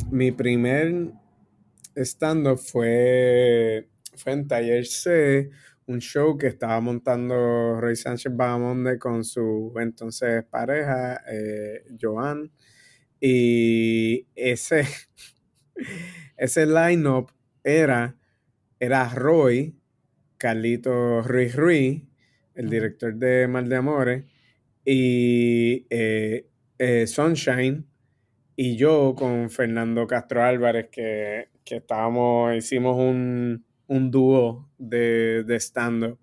mi 0.09 0.31
primer 0.31 1.11
stand-up 1.95 2.57
fue, 2.57 3.89
fue 4.15 4.33
en 4.33 4.47
Taller 4.47 4.85
C, 4.85 5.49
un 5.87 5.99
show 5.99 6.37
que 6.37 6.47
estaba 6.47 6.79
montando 6.79 7.79
Roy 7.79 7.95
Sánchez 7.95 8.35
Bagamonde 8.35 8.97
con 8.97 9.23
su 9.23 9.73
entonces 9.79 10.43
pareja, 10.45 11.21
eh, 11.29 11.83
Joan. 11.99 12.51
Y 13.19 14.27
ese, 14.35 14.85
ese 16.37 16.65
line-up 16.65 17.31
era, 17.63 18.17
era 18.79 19.09
Roy, 19.09 19.75
Carlito 20.37 21.21
Ruiz 21.21 21.55
Ruiz, 21.55 22.03
el 22.55 22.69
director 22.69 23.15
de 23.15 23.47
Mal 23.47 23.69
de 23.69 23.75
Amores, 23.75 24.25
y 24.85 25.85
eh, 25.89 26.47
eh, 26.77 27.07
Sunshine, 27.07 27.85
y 28.55 28.75
yo 28.75 29.15
con 29.15 29.49
Fernando 29.49 30.05
Castro 30.05 30.43
Álvarez, 30.43 30.89
que, 30.91 31.49
que 31.63 31.77
estábamos, 31.77 32.55
hicimos 32.55 32.97
un, 32.97 33.65
un 33.87 34.11
dúo 34.11 34.69
de, 34.77 35.43
de 35.45 35.55
stand-up. 35.59 36.19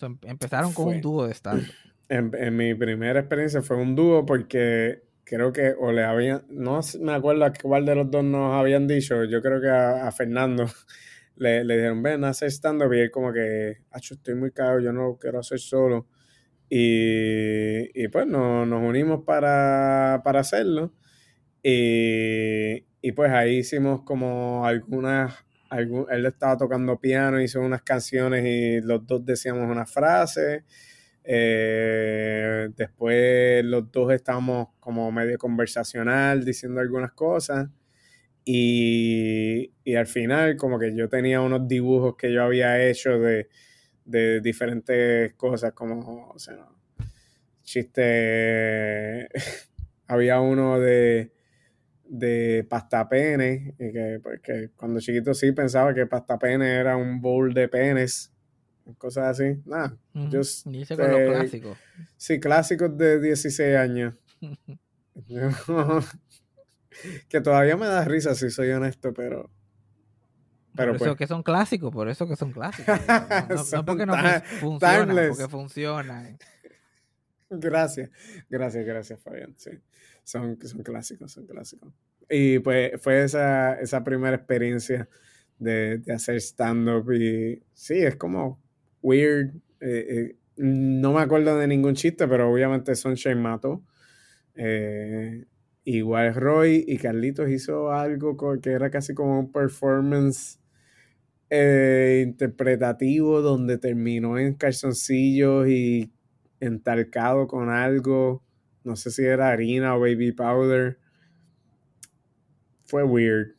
Em- 0.00 0.18
empezaron 0.22 0.72
con 0.72 0.84
Fue. 0.84 0.96
un 0.96 1.00
dúo 1.00 1.26
de 1.26 1.32
stand 1.34 1.66
En, 2.08 2.30
en 2.38 2.56
mi 2.56 2.72
primera 2.74 3.18
experiencia 3.18 3.62
fue 3.62 3.76
un 3.76 3.96
dúo 3.96 4.24
porque 4.24 5.02
creo 5.24 5.52
que 5.52 5.74
o 5.76 5.90
le 5.90 6.04
habían, 6.04 6.44
no 6.50 6.80
me 7.00 7.12
acuerdo 7.12 7.44
a 7.44 7.52
cuál 7.52 7.84
de 7.84 7.96
los 7.96 8.08
dos 8.08 8.22
nos 8.22 8.54
habían 8.54 8.86
dicho, 8.86 9.24
yo 9.24 9.42
creo 9.42 9.60
que 9.60 9.68
a, 9.68 10.06
a 10.06 10.12
Fernando 10.12 10.66
le, 11.36 11.64
le 11.64 11.74
dijeron, 11.76 12.02
ven 12.04 12.22
hacer 12.22 12.48
stand-up 12.52 12.92
y 12.94 13.00
él 13.00 13.10
como 13.10 13.32
que, 13.32 13.78
acho, 13.90 14.14
estoy 14.14 14.36
muy 14.36 14.52
caro, 14.52 14.78
yo 14.80 14.92
no 14.92 15.02
lo 15.02 15.18
quiero 15.18 15.40
hacer 15.40 15.58
solo. 15.58 16.06
Y, 16.68 18.02
y 18.04 18.08
pues 18.08 18.26
no- 18.26 18.64
nos 18.66 18.82
unimos 18.82 19.24
para, 19.24 20.20
para 20.24 20.40
hacerlo. 20.40 20.92
Y, 21.62 22.84
y 23.02 23.12
pues 23.12 23.30
ahí 23.32 23.58
hicimos 23.58 24.02
como 24.02 24.64
algunas, 24.66 25.34
algún- 25.76 26.06
él 26.10 26.26
estaba 26.26 26.56
tocando 26.56 26.98
piano, 27.00 27.40
hizo 27.40 27.60
unas 27.60 27.82
canciones 27.82 28.44
y 28.46 28.80
los 28.82 29.06
dos 29.06 29.24
decíamos 29.24 29.70
unas 29.70 29.90
frases. 29.90 30.64
Eh, 31.24 32.68
después 32.76 33.64
los 33.64 33.90
dos 33.92 34.12
estábamos 34.12 34.68
como 34.80 35.10
medio 35.12 35.38
conversacional 35.38 36.44
diciendo 36.44 36.80
algunas 36.80 37.12
cosas. 37.12 37.68
Y, 38.44 39.72
y 39.84 39.94
al 39.96 40.06
final 40.06 40.56
como 40.56 40.78
que 40.78 40.94
yo 40.96 41.08
tenía 41.08 41.40
unos 41.40 41.66
dibujos 41.68 42.16
que 42.16 42.32
yo 42.32 42.44
había 42.44 42.82
hecho 42.88 43.18
de, 43.18 43.48
de 44.04 44.40
diferentes 44.40 45.34
cosas 45.34 45.72
como, 45.74 46.34
chiste, 47.62 49.28
había 50.06 50.40
uno 50.40 50.78
de, 50.80 51.32
de 52.08 52.66
pastapene, 52.68 53.74
y 53.78 53.92
que, 53.92 54.20
pues, 54.22 54.40
que 54.40 54.70
cuando 54.76 55.00
chiquito 55.00 55.34
sí 55.34 55.52
pensaba 55.52 55.92
que 55.94 56.06
pastapene 56.06 56.76
era 56.76 56.96
un 56.96 57.20
bowl 57.20 57.52
de 57.52 57.68
penes, 57.68 58.32
cosas 58.98 59.38
así, 59.40 59.60
nada, 59.64 59.96
Ujú. 60.14 60.36
just, 60.38 60.66
Y 60.66 60.80
hice 60.82 60.96
con 60.96 61.10
los 61.10 61.20
clásicos. 61.20 61.78
sí, 62.16 62.40
clásicos 62.40 62.96
de 62.96 63.20
16 63.20 63.76
años. 63.76 64.14
que 67.28 67.40
todavía 67.40 67.76
me 67.76 67.86
da 67.86 68.04
risa 68.04 68.34
si 68.34 68.50
soy 68.50 68.70
honesto, 68.70 69.12
pero... 69.12 69.50
Pero 70.74 70.92
por 70.92 70.98
pues, 70.98 71.08
eso 71.10 71.16
que 71.16 71.26
son 71.26 71.42
clásicos, 71.42 71.90
por 71.90 72.08
eso 72.08 72.28
que 72.28 72.36
son 72.36 72.52
clásicos. 72.52 73.00
No, 73.08 73.28
no- 73.48 73.54
no 73.56 73.64
Son 73.64 73.84
porque 73.86 74.04
no 74.04 74.12
fun- 74.14 74.42
funcionan, 74.60 75.28
porque 75.28 75.48
funcionan. 75.48 76.38
Gracias, 77.48 78.10
gracias, 78.50 78.84
gracias, 78.84 79.20
Fabián. 79.20 79.54
Sí, 79.56 79.70
son, 80.24 80.58
son 80.66 80.82
clásicos, 80.82 81.32
son 81.32 81.46
clásicos. 81.46 81.92
Y 82.28 82.58
pues 82.58 82.92
fue 83.00 83.22
esa, 83.24 83.74
esa 83.80 84.02
primera 84.02 84.36
experiencia 84.36 85.08
de, 85.58 85.98
de 85.98 86.12
hacer 86.12 86.36
stand-up 86.40 87.12
y 87.12 87.62
sí, 87.72 87.94
es 87.98 88.16
como 88.16 88.60
weird. 89.02 89.54
eh, 89.80 90.06
eh, 90.30 90.36
no 90.56 91.12
me 91.12 91.20
acuerdo 91.20 91.56
de 91.58 91.68
ningún 91.68 91.94
chiste, 91.94 92.26
pero 92.26 92.50
obviamente 92.50 92.94
Sunshine 92.96 93.40
mató. 93.40 93.84
Eh, 94.54 95.46
igual 95.84 96.34
Roy 96.34 96.84
y 96.88 96.98
Carlitos 96.98 97.50
hizo 97.50 97.92
algo 97.92 98.36
que 98.60 98.70
era 98.72 98.90
casi 98.90 99.14
como 99.14 99.38
un 99.40 99.52
performance 99.52 100.60
eh, 101.50 102.24
interpretativo 102.26 103.40
donde 103.42 103.78
terminó 103.78 104.38
en 104.38 104.54
calzoncillos 104.54 105.68
y 105.68 106.12
entalcado 106.60 107.46
con 107.46 107.68
algo. 107.70 108.42
No 108.84 108.96
sé 108.96 109.10
si 109.10 109.24
era 109.24 109.50
harina 109.50 109.94
o 109.96 110.00
baby 110.00 110.32
powder. 110.32 110.98
Fue 112.84 113.02
weird 113.02 113.56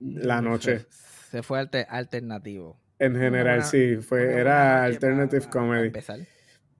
la 0.00 0.42
noche. 0.42 0.80
Se, 0.80 1.30
se 1.30 1.42
fue 1.42 1.60
alte- 1.60 1.86
alternativo. 1.88 2.80
En 2.98 3.12
general, 3.14 3.58
buena- 3.58 3.62
sí, 3.62 3.96
fue, 3.96 4.32
era 4.40 4.82
alternative 4.84 5.46
comedy. 5.50 5.86
empezar. 5.88 6.20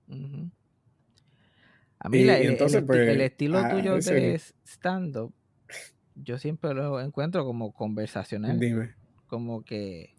Ujú. 0.09 0.51
A 1.99 2.09
mí 2.09 2.19
Y- 2.19 2.25
la- 2.25 2.39
y 2.39 2.41
el, 2.43 2.47
el 2.47 2.53
entonces, 2.53 2.83
esti- 2.83 2.87
pues, 2.87 3.09
el 3.09 3.21
estilo 3.21 3.59
a 3.59 3.69
tuyo 3.69 3.97
ese- 3.97 4.15
de 4.15 4.41
stand-up, 4.65 5.35
yo 6.15 6.39
siempre 6.39 6.73
lo 6.75 7.01
encuentro 7.01 7.45
como 7.45 7.73
conversacional, 7.73 8.59
Dime. 8.59 8.95
como 9.27 9.63
que... 9.63 10.15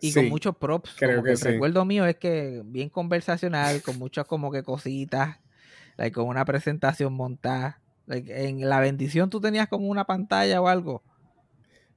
Y 0.00 0.12
con 0.12 0.28
muchos 0.28 0.56
props. 0.56 0.96
creo 0.96 1.22
como 1.22 1.24
que 1.24 1.32
el 1.32 1.38
sí. 1.38 1.48
recuerdo 1.52 1.84
mío 1.84 2.06
es 2.06 2.16
que 2.16 2.62
bien 2.64 2.88
conversacional, 2.88 3.82
con 3.82 3.98
muchas 3.98 4.26
como 4.26 4.50
que 4.52 4.62
cositas, 4.62 5.38
like, 5.96 6.14
con 6.14 6.26
una 6.28 6.44
presentación 6.44 7.12
montada. 7.14 7.82
Like, 8.06 8.48
en 8.48 8.68
la 8.68 8.80
bendición 8.80 9.30
tú 9.30 9.40
tenías 9.40 9.68
como 9.68 9.88
una 9.88 10.04
pantalla 10.06 10.60
o 10.60 10.68
algo. 10.68 11.04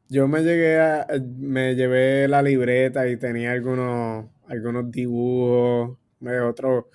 Yo 0.09 0.27
me 0.27 0.41
llegué 0.43 0.79
a, 0.79 1.07
me 1.37 1.75
llevé 1.75 2.27
la 2.27 2.41
libreta 2.41 3.07
y 3.07 3.17
tenía 3.17 3.51
algunos, 3.53 4.25
algunos 4.47 4.91
dibujos. 4.91 5.97
Eh, 6.25 6.39
Otro, 6.41 6.89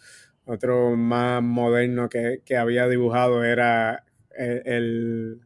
otro 0.45 0.95
más 0.97 1.43
moderno 1.43 2.09
que, 2.09 2.43
que 2.45 2.57
había 2.57 2.87
dibujado 2.89 3.43
era 3.45 4.05
el, 4.31 4.63
el, 4.67 5.41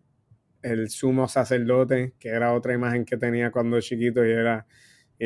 el 0.63 0.91
sumo 0.91 1.29
sacerdote, 1.29 2.15
que 2.19 2.31
era 2.31 2.55
otra 2.55 2.75
imagen 2.75 3.05
que 3.05 3.17
tenía 3.17 3.51
cuando 3.53 3.81
chiquito 3.81 4.25
y 4.27 4.31
era 4.33 4.67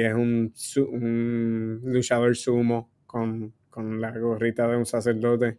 es 0.03 0.15
un, 0.15 0.53
un 0.93 1.81
luchador 1.85 2.37
sumo 2.37 2.91
con, 3.07 3.55
con 3.71 4.01
la 4.01 4.17
gorrita 4.19 4.69
de 4.69 4.77
un 4.77 4.87
sacerdote. 4.87 5.59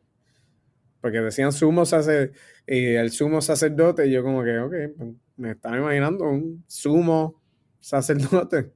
Porque 1.01 1.19
decían 1.21 1.51
sumo 1.51 1.86
sacerdote 1.86 2.38
y 2.67 2.95
el 2.95 3.11
sumo 3.11 3.41
sacerdote, 3.41 4.07
y 4.07 4.11
yo 4.11 4.23
como 4.23 4.43
que, 4.43 4.57
ok, 4.59 4.73
pues, 4.97 5.09
me 5.38 5.51
estaba 5.51 5.77
imaginando 5.77 6.25
un 6.25 6.63
sumo 6.67 7.41
sacerdote. 7.79 8.73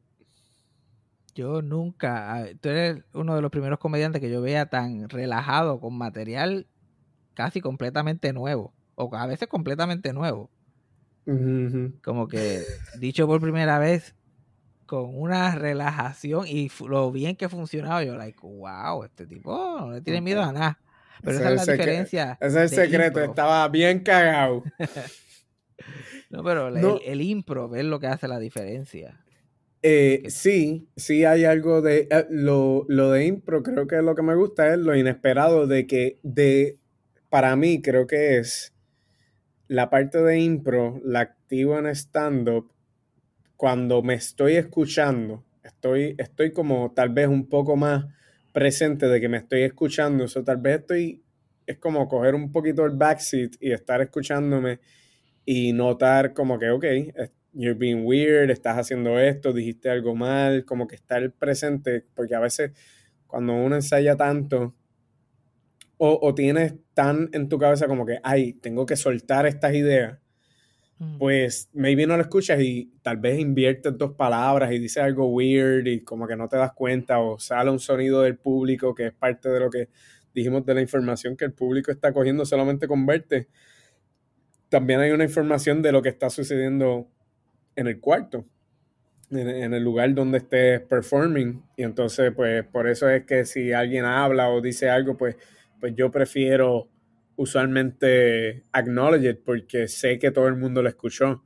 Yo 1.35 1.61
nunca, 1.61 2.33
a- 2.35 2.55
tú 2.55 2.69
eres 2.69 3.03
uno 3.13 3.35
de 3.35 3.41
los 3.41 3.51
primeros 3.51 3.79
comediantes 3.79 4.21
que 4.21 4.29
yo 4.31 4.41
vea 4.41 4.67
tan 4.69 5.07
relajado 5.09 5.79
con 5.79 5.97
material 5.97 6.67
casi 7.35 7.61
completamente 7.61 8.33
nuevo, 8.33 8.75
o 8.95 9.15
a 9.15 9.27
veces 9.27 9.47
completamente 9.49 10.13
nuevo. 10.13 10.51
Como 12.03 12.27
que 12.27 12.73
dicho 12.91 13.27
por 13.27 13.41
primera 13.41 13.79
vez 13.79 14.15
con 14.89 15.15
una 15.15 15.53
relajación 15.53 16.47
y 16.47 16.71
lo 16.87 17.11
bien 17.11 17.35
que 17.35 17.47
funcionaba, 17.47 18.03
yo 18.03 18.15
like, 18.15 18.39
wow, 18.41 19.03
este 19.03 19.27
tipo 19.27 19.77
no 19.79 19.91
le 19.91 20.01
tiene 20.01 20.19
miedo 20.19 20.41
a 20.41 20.51
nada. 20.51 20.79
Pero 21.21 21.37
Ese 21.37 21.43
esa 21.43 21.53
es 21.53 21.67
la 21.67 21.73
diferencia. 21.73 22.37
Ese 22.41 22.63
es 22.63 22.71
el 22.71 22.77
secreto, 22.85 23.21
estaba 23.21 23.67
bien 23.69 23.99
cagado. 23.99 24.63
No, 26.29 26.43
pero 26.43 26.69
No. 26.69 26.97
El, 26.97 27.13
el 27.13 27.21
impro 27.21 27.73
es 27.73 27.85
lo 27.85 27.99
que 27.99 28.05
hace 28.05 28.27
la 28.27 28.37
diferencia. 28.37 29.19
Eh, 29.81 30.23
sí, 30.27 30.89
sí 30.95 31.23
hay 31.25 31.45
algo 31.45 31.81
de 31.81 32.07
eh, 32.11 32.27
lo, 32.29 32.85
lo 32.89 33.11
de 33.11 33.25
impro, 33.25 33.63
creo 33.63 33.87
que 33.87 34.01
lo 34.01 34.13
que 34.13 34.21
me 34.21 34.35
gusta 34.35 34.73
es 34.73 34.77
lo 34.77 34.95
inesperado 34.95 35.65
de 35.65 35.87
que 35.87 36.19
de 36.21 36.77
para 37.29 37.55
mí 37.55 37.81
creo 37.81 38.05
que 38.05 38.37
es 38.37 38.75
la 39.67 39.89
parte 39.89 40.21
de 40.21 40.39
impro, 40.39 40.99
la 41.03 41.21
activo 41.21 41.79
en 41.79 41.87
stand-up 41.87 42.69
cuando 43.59 44.01
me 44.01 44.13
estoy 44.13 44.55
escuchando, 44.55 45.43
estoy, 45.61 46.15
estoy 46.17 46.53
como 46.53 46.93
tal 46.93 47.09
vez 47.09 47.27
un 47.27 47.49
poco 47.49 47.75
más 47.75 48.05
presente 48.53 49.09
de 49.09 49.19
que 49.19 49.27
me 49.27 49.35
estoy 49.35 49.63
escuchando, 49.63 50.23
eso 50.23 50.45
tal 50.45 50.59
vez 50.59 50.79
estoy, 50.79 51.25
es 51.67 51.77
como 51.77 52.07
coger 52.07 52.35
un 52.35 52.53
poquito 52.53 52.85
el 52.85 52.91
backseat 52.91 53.55
y 53.59 53.73
estar 53.73 53.99
escuchándome 53.99 54.79
y 55.43 55.73
notar 55.73 56.33
como 56.33 56.57
que, 56.57 56.69
ok, 56.69 56.85
you're 57.51 57.77
being 57.77 58.05
weird, 58.05 58.49
estás 58.49 58.77
haciendo 58.77 59.19
esto, 59.19 59.51
dijiste 59.51 59.89
algo 59.89 60.15
mal, 60.15 60.63
como 60.63 60.87
que 60.87 60.95
estar 60.95 61.29
presente, 61.33 62.05
porque 62.15 62.35
a 62.35 62.39
veces 62.39 62.71
cuando 63.27 63.55
uno 63.55 63.75
ensaya 63.75 64.15
tanto, 64.15 64.73
o, 65.97 66.17
o 66.21 66.33
tienes 66.33 66.75
tan 66.93 67.29
en 67.33 67.49
tu 67.49 67.57
cabeza 67.57 67.89
como 67.89 68.05
que, 68.05 68.21
ay, 68.23 68.53
tengo 68.53 68.85
que 68.85 68.95
soltar 68.95 69.45
estas 69.45 69.73
ideas. 69.73 70.17
Pues 71.17 71.69
maybe 71.73 72.05
no 72.05 72.17
lo 72.17 72.23
escuchas 72.23 72.59
y 72.61 72.91
tal 73.01 73.17
vez 73.17 73.39
inviertes 73.39 73.97
dos 73.97 74.13
palabras 74.15 74.71
y 74.73 74.79
dices 74.79 75.01
algo 75.01 75.27
weird 75.27 75.87
y 75.87 76.03
como 76.03 76.27
que 76.27 76.35
no 76.35 76.49
te 76.49 76.57
das 76.57 76.73
cuenta 76.73 77.19
o 77.19 77.39
sale 77.39 77.71
un 77.71 77.79
sonido 77.79 78.21
del 78.21 78.37
público 78.37 78.93
que 78.93 79.07
es 79.07 79.13
parte 79.13 79.47
de 79.49 79.59
lo 79.61 79.69
que 79.69 79.87
dijimos 80.33 80.65
de 80.65 80.73
la 80.73 80.81
información 80.81 81.37
que 81.37 81.45
el 81.45 81.53
público 81.53 81.91
está 81.91 82.11
cogiendo 82.11 82.45
solamente 82.45 82.87
con 82.87 83.05
verte. 83.05 83.47
También 84.67 84.99
hay 84.99 85.11
una 85.11 85.23
información 85.23 85.81
de 85.81 85.91
lo 85.91 86.01
que 86.01 86.09
está 86.09 86.29
sucediendo 86.29 87.07
en 87.75 87.87
el 87.87 87.99
cuarto, 87.99 88.45
en, 89.31 89.47
en 89.49 89.73
el 89.73 89.83
lugar 89.83 90.13
donde 90.13 90.39
estés 90.39 90.81
performing. 90.81 91.63
Y 91.77 91.83
entonces, 91.83 92.33
pues 92.35 92.65
por 92.65 92.87
eso 92.87 93.09
es 93.09 93.25
que 93.25 93.45
si 93.45 93.71
alguien 93.71 94.05
habla 94.05 94.49
o 94.49 94.61
dice 94.61 94.89
algo, 94.89 95.17
pues, 95.17 95.37
pues 95.79 95.95
yo 95.95 96.11
prefiero 96.11 96.89
usualmente 97.41 98.63
acknowledge 98.73 99.29
it 99.29 99.39
porque 99.45 99.87
sé 99.87 100.19
que 100.19 100.31
todo 100.31 100.47
el 100.47 100.55
mundo 100.57 100.81
lo 100.83 100.89
escuchó. 100.89 101.43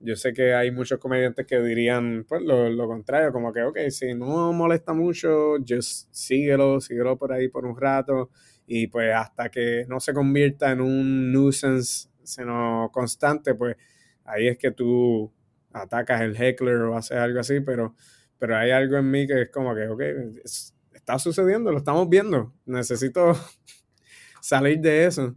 Yo 0.00 0.16
sé 0.16 0.32
que 0.32 0.54
hay 0.54 0.70
muchos 0.72 0.98
comediantes 0.98 1.46
que 1.46 1.60
dirían 1.60 2.24
pues 2.28 2.42
lo, 2.42 2.68
lo 2.70 2.86
contrario, 2.88 3.32
como 3.32 3.52
que, 3.52 3.62
ok, 3.62 3.78
si 3.90 4.14
no 4.14 4.52
molesta 4.52 4.92
mucho, 4.92 5.56
just 5.66 6.08
síguelo, 6.12 6.80
síguelo 6.80 7.16
por 7.16 7.32
ahí 7.32 7.48
por 7.48 7.64
un 7.66 7.76
rato 7.80 8.30
y 8.66 8.88
pues 8.88 9.14
hasta 9.14 9.48
que 9.50 9.84
no 9.88 10.00
se 10.00 10.12
convierta 10.14 10.72
en 10.72 10.80
un 10.80 11.32
nuisance, 11.32 12.08
sino 12.24 12.90
constante, 12.92 13.54
pues 13.54 13.76
ahí 14.24 14.48
es 14.48 14.58
que 14.58 14.70
tú 14.72 15.32
atacas 15.72 16.20
el 16.22 16.36
heckler 16.40 16.76
o 16.82 16.96
haces 16.96 17.16
algo 17.18 17.40
así, 17.40 17.60
pero, 17.60 17.94
pero 18.38 18.56
hay 18.56 18.70
algo 18.70 18.96
en 18.98 19.10
mí 19.10 19.26
que 19.26 19.42
es 19.42 19.50
como 19.50 19.74
que, 19.74 19.88
ok, 19.88 20.00
es- 20.44 20.74
está 20.92 21.18
sucediendo, 21.18 21.70
lo 21.72 21.78
estamos 21.78 22.08
viendo, 22.08 22.52
necesito 22.66 23.34
salir 24.42 24.80
de 24.80 25.06
eso. 25.06 25.36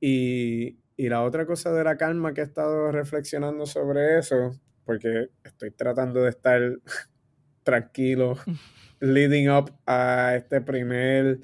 Y, 0.00 0.78
y 0.96 1.08
la 1.08 1.22
otra 1.22 1.46
cosa 1.46 1.72
de 1.72 1.84
la 1.84 1.96
calma 1.96 2.32
que 2.32 2.40
he 2.40 2.44
estado 2.44 2.90
reflexionando 2.90 3.66
sobre 3.66 4.18
eso, 4.18 4.58
porque 4.84 5.28
estoy 5.44 5.70
tratando 5.72 6.22
de 6.22 6.30
estar 6.30 6.60
tranquilo, 7.62 8.36
leading 9.00 9.50
up 9.50 9.70
a 9.86 10.34
este 10.36 10.60
primer 10.62 11.40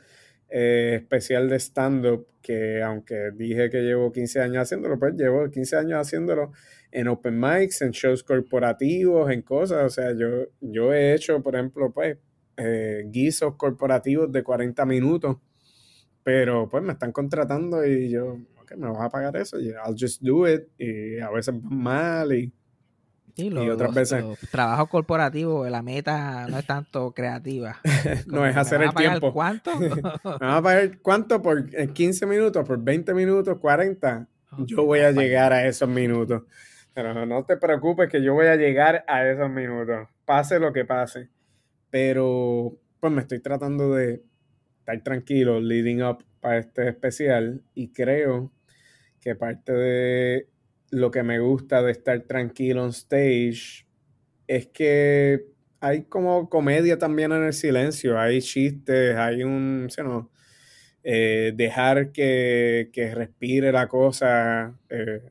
eh, 0.49 1.01
especial 1.03 1.49
de 1.49 1.57
stand-up, 1.57 2.27
que 2.41 2.83
aunque 2.83 3.31
dije 3.35 3.69
que 3.71 3.83
llevo 3.83 4.11
15 4.11 4.41
años 4.41 4.62
haciéndolo, 4.62 4.99
pues 4.99 5.15
llevo 5.15 5.51
15 5.51 5.77
años 5.77 6.01
haciéndolo 6.01 6.53
en 6.91 7.09
open 7.09 7.39
mics, 7.39 7.83
en 7.83 7.91
shows 7.91 8.23
corporativos, 8.23 9.31
en 9.31 9.43
cosas. 9.43 9.85
O 9.85 9.91
sea, 9.91 10.12
yo, 10.12 10.47
yo 10.61 10.95
he 10.95 11.15
hecho, 11.15 11.43
por 11.43 11.57
ejemplo, 11.57 11.93
pues, 11.93 12.17
eh, 12.57 13.05
guisos 13.07 13.57
corporativos 13.57 14.31
de 14.33 14.43
40 14.43 14.87
minutos 14.87 15.37
pero 16.25 16.68
pues 16.68 16.83
me 16.83 16.95
están 16.95 17.12
contratando 17.12 17.87
y 17.87 18.11
yo, 18.11 18.39
ok, 18.61 18.77
me 18.77 18.89
vas 18.91 19.03
a 19.03 19.11
pagar 19.11 19.37
eso, 19.37 19.61
y 19.61 19.68
I'll 19.68 19.95
just 19.97 20.20
do 20.22 20.49
it, 20.49 20.64
y 20.79 21.20
a 21.20 21.31
veces 21.31 21.55
van 21.62 21.79
mal, 21.79 22.33
y 22.33 22.53
Sí, 23.37 23.49
y 23.49 23.68
otras 23.68 23.93
veces- 23.93 24.22
los 24.22 24.39
trabajos 24.51 24.89
corporativos, 24.89 25.68
la 25.68 25.83
meta 25.83 26.47
no 26.47 26.57
es 26.57 26.66
tanto 26.66 27.12
creativa. 27.12 27.81
no 28.29 28.47
es 28.47 28.55
¿me 28.55 28.61
hacer 28.61 28.83
el 28.83 28.95
tiempo. 28.95 29.33
¿Cuánto? 29.33 29.77
¿Me 29.81 29.89
van 30.25 30.39
a 30.43 30.62
pagar 30.62 30.99
cuánto 31.01 31.43
por 31.43 31.64
en 31.75 31.93
15 31.93 32.27
minutos, 32.27 32.64
por 32.66 32.79
20 32.83 33.12
minutos, 33.12 33.59
40? 33.59 34.29
Yo 34.59 34.85
voy 34.85 35.01
a 35.01 35.11
llegar 35.11 35.53
a 35.53 35.66
esos 35.66 35.89
minutos. 35.89 36.43
Pero 36.95 37.27
no 37.27 37.45
te 37.45 37.57
preocupes 37.57 38.09
que 38.09 38.22
yo 38.22 38.35
voy 38.35 38.47
a 38.47 38.55
llegar 38.55 39.05
a 39.09 39.29
esos 39.29 39.51
minutos, 39.51 40.07
pase 40.25 40.61
lo 40.61 40.72
que 40.72 40.85
pase. 40.85 41.29
Pero 41.91 42.79
pues 43.01 43.12
me 43.12 43.22
estoy 43.22 43.41
tratando 43.41 43.93
de 43.95 44.22
estar 44.85 45.03
tranquilo 45.03 45.61
leading 45.61 46.03
up 46.03 46.24
para 46.41 46.59
este 46.59 46.89
especial. 46.89 47.62
Y 47.74 47.89
creo 47.89 48.53
que 49.20 49.35
parte 49.35 49.72
de 49.72 50.49
lo 50.91 51.11
que 51.11 51.22
me 51.22 51.39
gusta 51.39 51.82
de 51.82 51.93
estar 51.93 52.20
tranquilo 52.22 52.85
on 52.85 52.91
stage 52.91 53.87
es 54.47 54.66
que 54.66 55.47
hay 55.80 56.05
como 56.05 56.51
comedia 56.51 56.99
también 56.99 57.32
en 57.32 57.45
el 57.45 57.55
silencio, 57.55 58.18
hay 58.18 58.43
chistes, 58.43 59.16
hay 59.16 59.43
un, 59.43 59.89
eh, 61.03 61.53
dejar 61.57 62.12
que, 62.12 62.91
que 62.93 63.14
respire 63.14 63.72
la 63.72 63.89
cosa, 63.89 64.78
eh, 64.91 65.22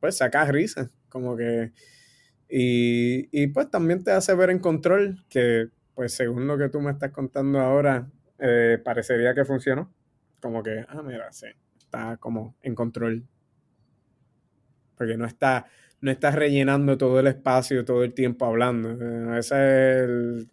pues 0.00 0.16
sacas 0.16 0.48
risa, 0.48 0.90
como 1.08 1.36
que, 1.36 1.72
y, 2.48 3.28
y 3.30 3.46
pues 3.48 3.70
también 3.70 4.02
te 4.02 4.12
hace 4.12 4.34
ver 4.34 4.50
en 4.50 4.58
control, 4.58 5.24
que 5.28 5.68
pues 5.94 6.12
según 6.12 6.46
lo 6.46 6.58
que 6.58 6.68
tú 6.68 6.80
me 6.80 6.90
estás 6.90 7.12
contando 7.12 7.60
ahora, 7.60 8.10
eh, 8.38 8.80
parecería 8.84 9.34
que 9.34 9.44
funcionó, 9.44 9.92
como 10.40 10.62
que, 10.62 10.84
ah, 10.88 11.02
mira, 11.02 11.32
sí, 11.32 11.46
está 11.78 12.16
como 12.18 12.56
en 12.62 12.74
control, 12.74 13.26
porque 14.96 15.16
no 15.16 15.26
está, 15.26 15.66
no 16.00 16.10
estás 16.10 16.34
rellenando 16.34 16.96
todo 16.98 17.20
el 17.20 17.26
espacio 17.26 17.84
todo 17.84 18.04
el 18.04 18.14
tiempo 18.14 18.46
hablando, 18.46 18.90
Eh, 19.00 19.38
ese 19.38 19.54
es 20.04 20.08
el 20.08 20.50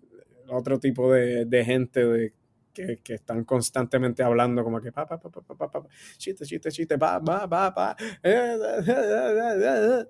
otro 0.49 0.79
tipo 0.79 1.11
de, 1.11 1.45
de 1.45 1.65
gente 1.65 2.05
de, 2.05 2.33
que, 2.73 2.99
que 3.03 3.15
están 3.15 3.43
constantemente 3.43 4.23
hablando 4.23 4.63
como 4.63 4.81
que 4.81 4.91
pa, 4.91 5.05
pa, 5.05 5.19
pa, 5.19 5.29
pa, 5.29 5.41
pa, 5.41 5.55
pa, 5.57 5.71
pa, 5.71 5.87
chiste, 6.17 6.45
chiste, 6.45 6.71
chiste, 6.71 6.97
pa, 6.97 7.21
pa, 7.23 7.47
pa, 7.49 7.73
pa, 7.73 7.95
eh, 8.23 8.57
eh, 8.57 8.83
eh, 8.87 9.63
eh, 9.63 10.01
eh. 10.01 10.05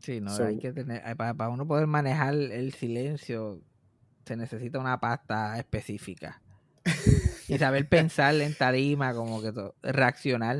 Sí, 0.00 0.20
no, 0.20 0.36
So- 0.36 0.44
hay 0.44 0.58
que 0.58 0.72
tener, 0.72 1.02
para, 1.16 1.48
uno 1.48 1.66
poder 1.66 1.86
manejar 1.86 2.34
el 2.34 2.72
silencio, 2.72 3.62
se 4.26 4.36
necesita 4.36 4.78
una 4.78 4.98
pasta 5.00 5.56
específica. 5.58 6.40
y 7.48 7.58
saber 7.58 7.88
pensar 7.88 8.34
en 8.40 8.54
tarima, 8.54 9.14
como 9.14 9.40
que 9.40 9.52
to- 9.52 9.74
reaccionar. 9.82 10.58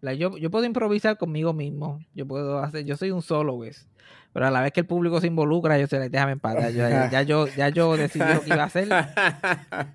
Like, 0.00 0.18
yo, 0.20 0.36
yo 0.36 0.50
puedo 0.50 0.64
improvisar 0.64 1.16
conmigo 1.16 1.52
mismo, 1.52 2.00
yo 2.14 2.26
puedo 2.26 2.58
hacer, 2.60 2.84
yo 2.84 2.96
soy 2.96 3.10
un 3.10 3.22
solo, 3.22 3.56
pues. 3.56 3.88
Pero 4.32 4.46
a 4.46 4.50
la 4.50 4.60
vez 4.60 4.72
que 4.72 4.80
el 4.80 4.86
público 4.86 5.20
se 5.20 5.26
involucra, 5.26 5.78
yo 5.78 5.86
se 5.88 5.98
les 5.98 6.10
déjame 6.10 6.32
en 6.32 6.40
paz. 6.40 6.72
Ya, 6.74 7.10
ya- 7.10 7.22
yo, 7.22 7.46
ya 7.48 7.68
yo 7.70 7.96
decidí 7.96 8.24
lo 8.34 8.40
que 8.42 8.50
iba 8.50 8.62
a 8.62 8.66
hacer. 8.66 8.88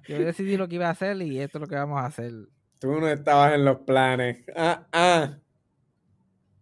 Yo 0.08 0.20
decidí 0.20 0.58
lo 0.58 0.68
que 0.68 0.76
iba 0.76 0.88
a 0.88 0.92
hacer 0.92 1.22
y 1.22 1.40
esto 1.40 1.58
es 1.58 1.62
lo 1.62 1.68
que 1.68 1.76
vamos 1.76 2.02
a 2.02 2.06
hacer. 2.08 2.34
Tú 2.80 3.00
no 3.00 3.08
estabas 3.08 3.54
en 3.54 3.64
los 3.64 3.80
planes. 3.82 4.40
Ah, 4.56 4.86
ah. 4.92 5.38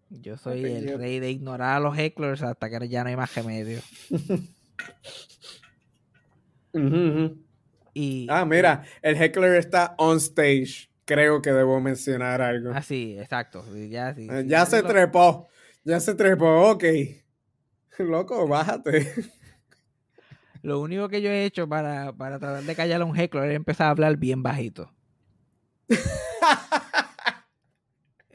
Yo 0.09 0.37
soy 0.37 0.63
el 0.65 0.97
rey 0.99 1.19
de 1.19 1.31
ignorar 1.31 1.77
a 1.77 1.79
los 1.79 1.97
hecklers 1.97 2.43
hasta 2.43 2.69
que 2.69 2.89
ya 2.89 3.03
no 3.03 3.09
hay 3.09 3.15
más 3.15 3.33
remedio. 3.33 3.79
Y, 7.93 8.27
Ah, 8.29 8.45
mira, 8.45 8.83
el 9.01 9.15
heckler 9.21 9.55
está 9.55 9.95
on 9.97 10.17
stage. 10.17 10.89
Creo 11.05 11.41
que 11.41 11.51
debo 11.51 11.79
mencionar 11.81 12.41
algo. 12.41 12.71
Ah, 12.73 12.81
sí, 12.81 13.17
exacto. 13.19 13.65
Ya, 13.89 14.13
sí, 14.15 14.27
Eh, 14.31 14.43
ya 14.47 14.65
sí 14.65 14.71
se 14.71 14.81
lo- 14.81 14.87
trepó. 14.87 15.49
Ya 15.83 15.99
se 15.99 16.15
trepó, 16.15 16.69
ok. 16.71 16.83
Loco, 17.99 18.47
bájate. 18.47 19.11
Lo 20.61 20.79
único 20.79 21.09
que 21.09 21.21
yo 21.21 21.29
he 21.31 21.43
hecho 21.45 21.67
para, 21.67 22.13
para 22.13 22.39
tratar 22.39 22.63
de 22.63 22.75
callar 22.75 23.01
a 23.01 23.05
un 23.05 23.17
heckler 23.19 23.49
es 23.49 23.55
empezar 23.55 23.87
a 23.87 23.89
hablar 23.91 24.15
bien 24.17 24.41
bajito. 24.43 24.93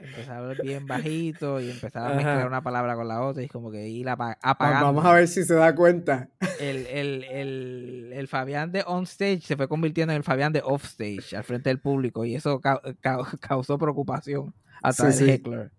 Empezar 0.07 0.34
a 0.34 0.38
hablar 0.38 0.62
bien 0.62 0.86
bajito 0.86 1.61
y 1.61 1.70
empezar 1.70 2.02
a 2.02 2.07
Ajá. 2.07 2.14
mezclar 2.16 2.46
una 2.46 2.62
palabra 2.62 2.94
con 2.94 3.09
la 3.09 3.22
otra 3.22 3.42
y 3.42 3.48
como 3.48 3.70
que 3.70 3.88
ir 3.88 4.09
apagando. 4.09 4.86
Vamos 4.86 5.04
a 5.04 5.12
ver 5.12 5.28
si 5.28 5.44
se 5.44 5.54
da 5.54 5.74
cuenta. 5.74 6.28
El, 6.61 6.86
el, 6.86 7.24
el, 7.24 8.11
el 8.14 8.28
Fabián 8.28 8.72
de 8.72 8.82
on 8.86 9.04
stage 9.04 9.40
se 9.42 9.57
fue 9.57 9.68
convirtiendo 9.68 10.12
en 10.12 10.18
el 10.18 10.22
Fabián 10.24 10.52
de 10.52 10.62
off 10.64 10.84
stage 10.84 11.36
al 11.36 11.44
frente 11.44 11.70
del 11.70 11.78
público 11.80 12.24
y 12.24 12.34
eso 12.34 12.61
cau- 12.61 12.80
cau- 13.02 13.38
causó 13.40 13.76
preocupación 13.78 14.54
hasta 14.82 15.11
Sí, 15.12 15.24
el 15.24 15.28
sí. 15.28 15.32
heckler. 15.34 15.70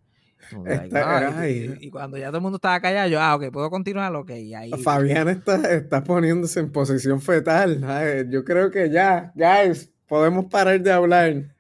Está- 0.66 1.40
"Ah", 1.42 1.50
y, 1.50 1.90
cuando 1.90 2.18
ya 2.18 2.28
todo 2.28 2.38
el 2.38 2.44
mundo 2.44 2.56
estaba 2.58 2.80
callado, 2.80 3.10
yo, 3.10 3.20
ah, 3.20 3.36
ok, 3.36 3.52
puedo 3.52 3.70
continuar, 3.70 4.16
ok, 4.16 4.30
y 4.32 4.54
ahí. 4.54 4.72
Fabián 4.84 5.28
está, 5.28 5.56
está 5.74 6.04
poniéndose 6.04 6.60
en 6.62 6.72
posición 6.72 7.20
fetal. 7.22 7.84
Ay, 7.84 8.26
yo 8.30 8.46
creo 8.46 8.72
que 8.72 8.90
ya, 8.90 9.34
guys, 9.36 9.92
podemos 10.08 10.46
parar 10.46 10.80
de 10.80 10.92
hablar. 10.92 11.56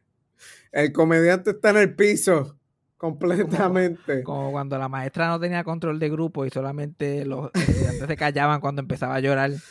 El 0.72 0.92
comediante 0.94 1.52
está 1.52 1.72
en 1.72 1.78
el 1.78 1.96
piso, 1.96 2.57
completamente. 2.98 4.24
Como 4.24 4.52
cuando 4.52 4.78
la 4.78 4.90
maestra 4.90 5.28
no 5.28 5.40
tenía 5.40 5.64
control 5.64 6.00
de 6.00 6.10
grupo 6.10 6.46
y 6.46 6.50
solamente 6.50 7.26
los 7.26 7.52
estudiantes 7.54 8.08
se 8.08 8.18
callaban 8.18 8.60
cuando 8.60 8.82
empezaba 8.82 9.16
a 9.16 9.20
llorar. 9.20 9.52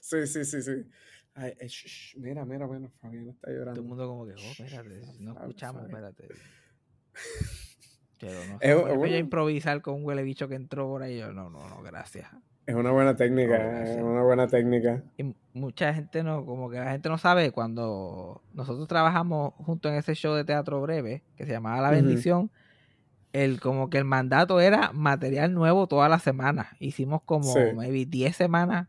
Sí, 0.00 0.26
sí, 0.26 0.44
sí, 0.44 0.60
sí. 0.60 0.72
Ay, 1.34 1.54
eh, 1.58 1.66
shh, 1.66 2.16
mira, 2.18 2.44
mira, 2.44 2.66
mira, 2.66 2.90
Fabián 3.00 3.30
está 3.30 3.46
todo 3.46 3.52
el 3.52 3.58
llorando. 3.58 3.82
mundo 3.82 4.06
como 4.06 4.26
que, 4.26 4.32
oh, 4.32 4.36
espérate, 4.36 5.00
no 5.20 5.32
escuchamos, 5.32 5.84
espérate. 5.84 6.28
Pero 8.20 8.44
no 8.44 8.58
bueno. 8.58 9.06
yo 9.06 9.16
improvisar 9.16 9.80
con 9.80 9.94
un 9.94 10.04
huele 10.04 10.22
bicho 10.22 10.48
que 10.48 10.54
entró 10.54 10.86
por 10.86 11.02
ahí, 11.02 11.18
yo, 11.18 11.32
no, 11.32 11.48
no, 11.50 11.66
no, 11.68 11.82
gracias. 11.82 12.28
Es 12.64 12.74
una 12.76 12.92
buena 12.92 13.16
técnica, 13.16 13.58
No, 13.58 13.78
es 13.82 13.96
una 14.00 14.22
buena 14.22 14.46
técnica. 14.46 15.02
Y 15.18 15.34
mucha 15.52 15.92
gente 15.92 16.22
no, 16.22 16.46
como 16.46 16.70
que 16.70 16.78
la 16.78 16.92
gente 16.92 17.08
no 17.08 17.18
sabe, 17.18 17.50
cuando 17.50 18.40
nosotros 18.54 18.86
trabajamos 18.86 19.52
junto 19.56 19.88
en 19.88 19.96
ese 19.96 20.14
show 20.14 20.34
de 20.34 20.44
teatro 20.44 20.80
breve, 20.80 21.24
que 21.36 21.44
se 21.44 21.52
llamaba 21.52 21.80
La. 21.82 21.90
Bendición, 21.90 22.50
el 23.32 23.60
como 23.60 23.90
que 23.90 23.98
el 23.98 24.04
mandato 24.04 24.60
era 24.60 24.92
material 24.92 25.54
nuevo 25.54 25.88
toda 25.88 26.08
la 26.08 26.18
semana. 26.20 26.76
Hicimos 26.78 27.22
como 27.24 27.52
Sí. 27.52 27.60
maybe 27.74 28.06
10 28.06 28.36
semanas 28.36 28.88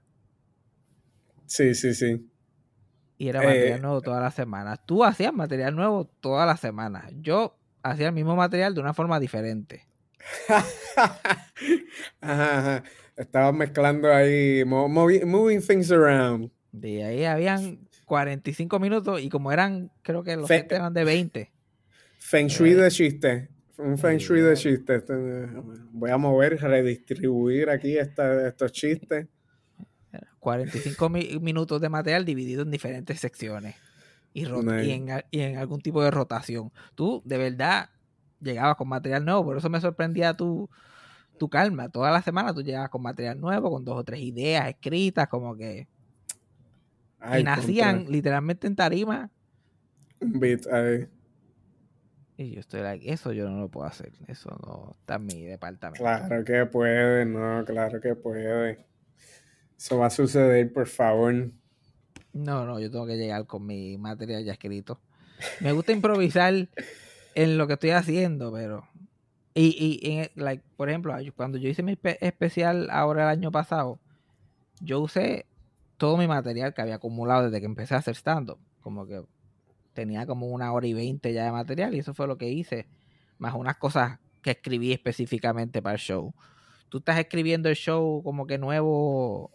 Sí, 1.46 1.74
sí, 1.76 1.94
sí. 1.94 2.30
y 3.18 3.28
era 3.30 3.42
Eh, 3.42 3.46
material 3.48 3.82
nuevo 3.82 4.02
todas 4.02 4.22
las 4.22 4.34
semanas. 4.36 4.80
Tú 4.86 5.04
hacías 5.04 5.34
material 5.34 5.76
nuevo 5.76 6.06
todas 6.20 6.46
las 6.46 6.60
semanas. 6.60 7.12
Yo 7.22 7.58
hacía 7.82 8.08
el 8.08 8.14
mismo 8.14 8.36
material 8.36 8.76
de 8.76 8.82
una 8.82 8.94
forma 8.94 9.20
diferente. 9.20 9.88
Ajá, 12.22 12.58
ajá. 12.60 12.84
Estabas 13.16 13.54
mezclando 13.54 14.12
ahí, 14.12 14.64
mo- 14.66 14.88
movi- 14.90 15.24
moving 15.26 15.62
things 15.62 15.92
around. 15.92 16.52
De 16.72 17.04
ahí 17.04 17.24
habían 17.26 17.88
45 18.06 18.80
minutos 18.80 19.22
y 19.22 19.30
como 19.30 19.52
eran, 19.52 19.92
creo 20.02 20.24
que 20.24 20.36
los 20.36 20.48
Fe- 20.48 20.60
sets 20.62 20.72
eran 20.74 20.94
de 20.94 21.04
20. 21.04 21.52
Feng 22.18 22.48
Shui 22.48 22.72
Eh. 22.72 22.76
de 22.76 22.92
chiste. 22.92 23.50
Un 23.78 23.98
Feng 23.98 24.18
Shui 24.18 24.42
de 24.42 24.56
chiste. 24.56 25.04
Voy 25.92 26.10
a 26.10 26.18
mover, 26.18 26.60
redistribuir 26.60 27.70
aquí 27.70 27.98
esta- 27.98 28.48
estos 28.48 28.72
chistes. 28.72 29.28
45 30.40 31.10
mi- 31.10 31.40
minutos 31.40 31.80
de 31.82 31.90
material 31.90 32.26
dividido 32.26 32.64
en 32.64 32.72
diferentes 32.72 33.20
secciones 33.20 33.76
y, 34.34 34.44
en, 34.46 35.12
a- 35.12 35.26
y 35.32 35.40
en 35.42 35.58
algún 35.58 35.82
tipo 35.82 36.04
de 36.04 36.12
rotación. 36.12 36.72
Tú, 36.96 37.22
de 37.26 37.38
verdad, 37.38 37.90
llegabas 38.42 38.76
con 38.76 38.90
material 38.90 39.24
nuevo, 39.26 39.46
por 39.46 39.58
eso 39.58 39.70
me 39.70 39.80
sorprendía 39.80 40.34
tu, 40.34 40.70
tu 41.38 41.50
calma. 41.50 41.90
Toda 41.90 42.12
la 42.12 42.22
semana 42.22 42.54
tú 42.54 42.62
llegabas 42.62 42.90
con 42.90 43.02
material 43.02 43.40
nuevo, 43.40 43.72
con 43.72 43.84
dos 43.86 43.98
o 43.98 44.04
tres 44.04 44.22
ideas 44.22 44.70
escritas, 44.70 45.28
como 45.28 45.56
que... 45.56 45.88
Ay, 47.20 47.42
y 47.42 47.44
nacían 47.44 47.96
contra. 47.98 48.12
literalmente 48.12 48.68
en 48.68 48.76
tarima. 48.76 49.32
Un 50.20 50.40
beat 50.40 50.68
ahí. 50.68 51.08
Y 52.36 52.52
yo 52.52 52.60
estoy 52.60 52.82
like, 52.82 53.12
eso 53.12 53.32
yo 53.32 53.50
no 53.50 53.60
lo 53.60 53.70
puedo 53.70 53.86
hacer. 53.88 54.12
Eso 54.28 54.50
no 54.66 54.92
está 55.00 55.16
en 55.16 55.26
mi 55.26 55.44
departamento. 55.44 56.04
Claro 56.04 56.44
que 56.44 56.66
puede, 56.66 57.26
no, 57.26 57.64
claro 57.66 58.02
que 58.02 58.16
puede. 58.16 58.86
Eso 59.78 60.00
va 60.00 60.08
a 60.08 60.10
suceder, 60.10 60.72
por 60.74 60.88
favor. 60.88 61.52
No, 62.34 62.66
no, 62.66 62.80
yo 62.80 62.90
tengo 62.90 63.06
que 63.06 63.18
llegar 63.18 63.46
con 63.46 63.66
mi 63.66 63.98
material 63.98 64.44
ya 64.44 64.54
escrito. 64.54 65.00
Me 65.60 65.72
gusta 65.72 65.92
improvisar 65.92 66.68
en 67.36 67.58
lo 67.58 67.68
que 67.68 67.74
estoy 67.74 67.92
haciendo, 67.92 68.52
pero... 68.52 68.88
Y, 69.56 70.00
y 70.02 70.12
en, 70.18 70.30
like, 70.36 70.64
por 70.76 70.90
ejemplo, 70.90 71.16
cuando 71.36 71.58
yo 71.58 71.70
hice 71.70 71.84
mi 71.84 71.96
espe- 71.96 72.18
especial 72.22 72.90
ahora 72.90 73.24
el 73.24 73.30
año 73.30 73.52
pasado, 73.52 74.00
yo 74.80 75.00
usé 75.00 75.46
todo 75.98 76.18
mi 76.18 76.28
material 76.28 76.74
que 76.74 76.82
había 76.82 76.96
acumulado 76.96 77.44
desde 77.44 77.60
que 77.60 77.68
empecé 77.68 77.94
a 77.94 78.00
hacer 78.00 78.16
stand-up. 78.16 78.58
Como 78.82 79.06
que 79.06 79.22
tenía 79.94 80.26
como 80.26 80.48
una 80.48 80.74
hora 80.74 80.88
y 80.88 80.94
veinte 80.94 81.34
ya 81.34 81.46
de 81.46 81.52
material 81.52 81.94
y 81.94 82.00
eso 82.00 82.14
fue 82.14 82.28
lo 82.28 82.38
que 82.38 82.50
hice. 82.50 82.88
Más 83.38 83.54
unas 83.54 83.78
cosas 83.78 84.20
que 84.42 84.52
escribí 84.52 84.92
específicamente 84.92 85.82
para 85.82 85.94
el 85.94 86.00
show. 86.00 86.34
¿Tú 86.90 86.98
estás 86.98 87.18
escribiendo 87.20 87.70
el 87.70 87.76
show 87.76 88.22
como 88.24 88.46
que 88.46 88.58
nuevo, 88.58 89.52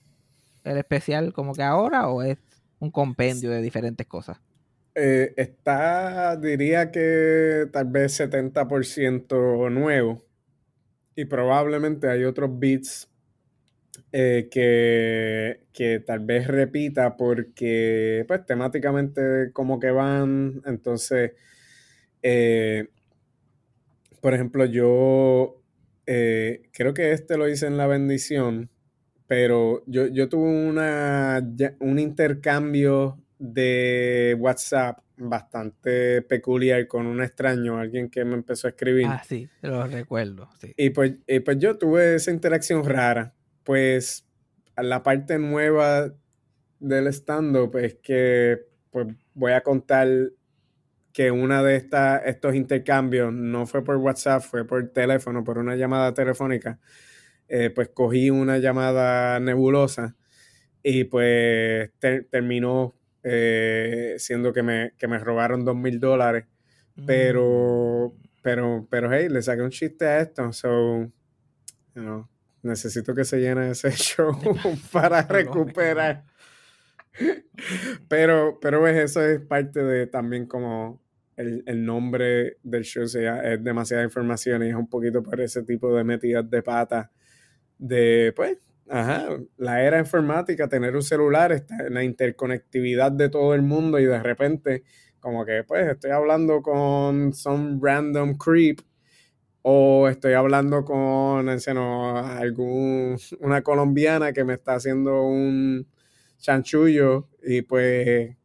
el 0.64 0.78
especial 0.78 1.32
como 1.32 1.54
que 1.54 1.62
ahora 1.62 2.08
o 2.08 2.22
es 2.22 2.38
un 2.78 2.90
compendio 2.90 3.50
de 3.50 3.62
diferentes 3.62 4.06
cosas? 4.06 4.40
Eh, 5.00 5.32
está, 5.36 6.36
diría 6.36 6.90
que 6.90 7.68
tal 7.72 7.86
vez 7.86 8.18
70% 8.18 9.70
nuevo. 9.70 10.24
Y 11.14 11.24
probablemente 11.26 12.08
hay 12.08 12.24
otros 12.24 12.50
beats 12.58 13.08
eh, 14.10 14.48
que, 14.50 15.66
que 15.72 16.00
tal 16.00 16.20
vez 16.20 16.48
repita 16.48 17.16
porque, 17.16 18.24
pues, 18.26 18.44
temáticamente 18.44 19.52
como 19.52 19.78
que 19.78 19.92
van. 19.92 20.62
Entonces, 20.66 21.32
eh, 22.22 22.88
por 24.20 24.34
ejemplo, 24.34 24.64
yo 24.64 25.62
creo 26.06 26.94
que 26.94 27.12
este 27.12 27.36
lo 27.36 27.48
hice 27.48 27.66
en 27.66 27.76
La 27.76 27.86
Bendición, 27.86 28.70
pero 29.26 29.84
yo, 29.86 30.06
yo 30.06 30.28
tuve 30.28 30.48
una, 30.68 31.46
un 31.80 31.98
intercambio 31.98 33.18
de 33.38 34.36
WhatsApp 34.38 34.98
bastante 35.16 36.22
peculiar 36.22 36.86
con 36.86 37.06
un 37.06 37.22
extraño, 37.22 37.78
alguien 37.78 38.08
que 38.08 38.24
me 38.24 38.34
empezó 38.34 38.66
a 38.68 38.70
escribir. 38.70 39.06
Ah, 39.08 39.22
sí, 39.26 39.48
lo 39.62 39.86
recuerdo, 39.86 40.48
sí. 40.60 40.72
Y 40.76 40.90
pues, 40.90 41.14
y 41.26 41.40
pues 41.40 41.58
yo 41.58 41.76
tuve 41.78 42.16
esa 42.16 42.30
interacción 42.30 42.84
rara. 42.84 43.34
Pues 43.64 44.26
la 44.76 45.02
parte 45.02 45.38
nueva 45.38 46.12
del 46.78 47.06
stand-up 47.08 47.76
es 47.78 47.96
que 47.96 48.66
pues, 48.90 49.08
voy 49.34 49.52
a 49.52 49.62
contar 49.62 50.08
que 51.12 51.30
una 51.32 51.62
de 51.64 51.76
estas, 51.76 52.22
estos 52.26 52.54
intercambios 52.54 53.32
no 53.32 53.66
fue 53.66 53.82
por 53.82 53.96
WhatsApp, 53.96 54.42
fue 54.42 54.64
por 54.64 54.88
teléfono, 54.90 55.42
por 55.42 55.58
una 55.58 55.74
llamada 55.74 56.14
telefónica. 56.14 56.78
Eh, 57.48 57.70
pues 57.70 57.88
cogí 57.88 58.30
una 58.30 58.58
llamada 58.58 59.40
nebulosa 59.40 60.14
y 60.82 61.04
pues 61.04 61.90
ter- 61.98 62.28
terminó 62.30 62.94
eh, 63.30 64.14
siendo 64.18 64.52
que 64.52 64.62
me, 64.62 64.92
que 64.98 65.06
me 65.08 65.18
robaron 65.18 65.64
dos 65.64 65.76
mil 65.76 66.00
dólares. 66.00 66.46
Pero, 67.06 68.12
Mm. 68.16 68.22
pero, 68.42 68.86
pero, 68.90 69.12
hey, 69.12 69.28
le 69.28 69.42
saqué 69.42 69.62
un 69.62 69.70
chiste 69.70 70.04
a 70.06 70.20
esto, 70.20 70.52
so, 70.52 71.02
you 71.94 72.02
know, 72.02 72.28
necesito 72.62 73.14
que 73.14 73.24
se 73.24 73.38
llene 73.40 73.70
ese 73.70 73.90
show 73.92 74.32
para 74.92 75.22
recuperar. 75.22 76.24
Pero, 78.08 78.58
pero 78.60 78.80
ves, 78.82 78.96
eso 78.96 79.24
es 79.24 79.40
parte 79.40 79.82
de 79.82 80.06
también 80.06 80.46
como 80.46 81.00
el, 81.36 81.62
el 81.66 81.84
nombre 81.84 82.58
del 82.62 82.82
show, 82.84 83.04
o 83.04 83.08
sea, 83.08 83.40
es 83.52 83.62
demasiada 83.62 84.02
información 84.04 84.62
y 84.64 84.68
es 84.70 84.74
un 84.74 84.88
poquito 84.88 85.22
por 85.22 85.40
ese 85.40 85.62
tipo 85.62 85.94
de 85.94 86.04
metidas 86.04 86.48
de 86.48 86.62
pata 86.62 87.10
de, 87.78 88.32
pues, 88.34 88.58
ajá, 88.90 89.28
la 89.56 89.82
era 89.82 89.98
informática, 89.98 90.68
tener 90.68 90.94
un 90.96 91.02
celular, 91.02 91.52
está 91.52 91.86
en 91.86 91.94
la 91.94 92.04
interconectividad 92.04 93.12
de 93.12 93.28
todo 93.28 93.54
el 93.54 93.62
mundo 93.62 93.98
y 93.98 94.06
de 94.06 94.22
repente, 94.22 94.84
como 95.20 95.44
que, 95.44 95.64
pues, 95.64 95.88
estoy 95.88 96.10
hablando 96.10 96.62
con 96.62 97.32
some 97.32 97.78
random 97.80 98.36
creep 98.36 98.80
o 99.62 100.08
estoy 100.08 100.34
hablando 100.34 100.84
con, 100.84 101.46
no 101.46 102.16
algún, 102.18 103.18
una 103.40 103.62
colombiana 103.62 104.32
que 104.32 104.44
me 104.44 104.54
está 104.54 104.74
haciendo 104.74 105.22
un 105.24 105.86
chanchullo 106.38 107.28
y 107.42 107.62
pues, 107.62 108.36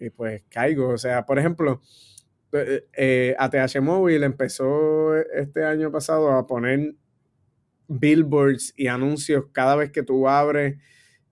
y 0.00 0.10
pues 0.10 0.44
caigo. 0.48 0.88
O 0.90 0.98
sea, 0.98 1.24
por 1.26 1.38
ejemplo, 1.38 1.80
eh, 2.52 2.86
eh, 2.96 3.36
ATH 3.38 3.80
Móvil 3.80 4.24
empezó 4.24 5.16
este 5.16 5.64
año 5.64 5.90
pasado 5.92 6.32
a 6.32 6.46
poner 6.46 6.94
billboards 7.88 8.72
y 8.76 8.86
anuncios 8.86 9.46
cada 9.52 9.74
vez 9.76 9.90
que 9.90 10.02
tú 10.02 10.28
abres 10.28 10.76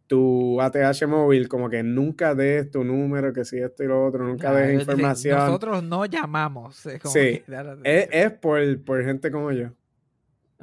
tu 0.09 0.61
ATH 0.61 1.07
móvil, 1.09 1.49
como 1.49 1.69
que 1.69 1.83
nunca 1.83 2.35
des 2.35 2.71
tu 2.71 2.85
número, 2.85 3.33
que 3.33 3.45
si 3.45 3.59
esto 3.59 3.83
y 3.83 3.89
lo 3.89 4.07
otro, 4.07 4.25
nunca 4.25 4.51
Ah, 4.51 4.55
des 4.55 4.81
información. 4.81 5.39
Nosotros 5.39 5.83
no 5.83 6.07
llamamos. 6.07 6.87
es 6.87 7.01
como 7.03 7.13
Sí, 7.13 7.43
que, 7.45 7.45
Es, 7.85 8.09
es 8.13 8.33
por, 8.33 8.85
por 8.85 9.05
gente 9.05 9.31
como 9.31 9.51
yo. 9.53 9.67
Es 9.67 9.73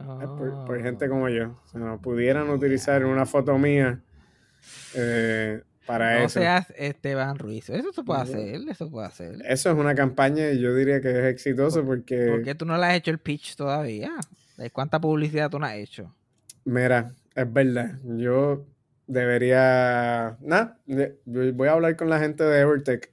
Oh. 0.06 0.36
por, 0.38 0.66
por 0.66 0.82
gente 0.82 1.08
como 1.10 1.28
yo. 1.30 1.60
O 1.64 1.68
sea, 1.68 1.80
no 1.82 2.02
pudieran 2.02 2.50
utilizar 2.50 3.04
una 3.06 3.26
foto 3.26 3.58
mía 3.58 4.02
eh, 4.96 5.62
para 5.86 6.20
No 6.20 6.26
eso. 6.26 6.40
seas 6.40 6.74
Esteban 6.78 7.38
Ruiz. 7.38 7.70
Eso 7.70 7.92
se 7.92 8.04
puede 8.04 8.20
No. 8.20 8.24
hacer, 8.24 8.62
eso 8.70 8.90
puede 8.90 9.08
hacer. 9.08 9.36
Eso 9.48 9.70
es 9.72 9.76
una 9.78 9.94
campaña 9.94 10.50
y 10.52 10.62
yo 10.62 10.74
diría 10.74 11.02
que 11.02 11.10
es 11.10 11.26
exitoso 11.26 11.86
porque, 11.86 12.28
¿Por 12.30 12.44
qué 12.44 12.56
tú 12.56 12.66
no 12.66 12.78
le 12.78 12.86
has 12.86 12.96
hecho 12.96 13.12
el 13.12 13.20
pitch 13.20 13.56
todavía? 13.56 14.14
¿De 14.58 14.70
¿Cuánta 14.70 15.00
publicidad 15.02 15.50
tú 15.50 15.60
no 15.60 15.66
has 15.66 15.76
hecho? 15.76 16.14
mira, 16.66 17.12
es 17.36 17.52
verdad. 17.52 18.00
Yo 18.04 18.66
debería. 19.08 20.38
Nada, 20.42 20.78
voy 21.26 21.68
a 21.68 21.72
hablar 21.74 21.96
con 21.96 22.10
la 22.10 22.20
gente 22.20 22.44
de 22.44 22.60
Evertech. 22.62 23.12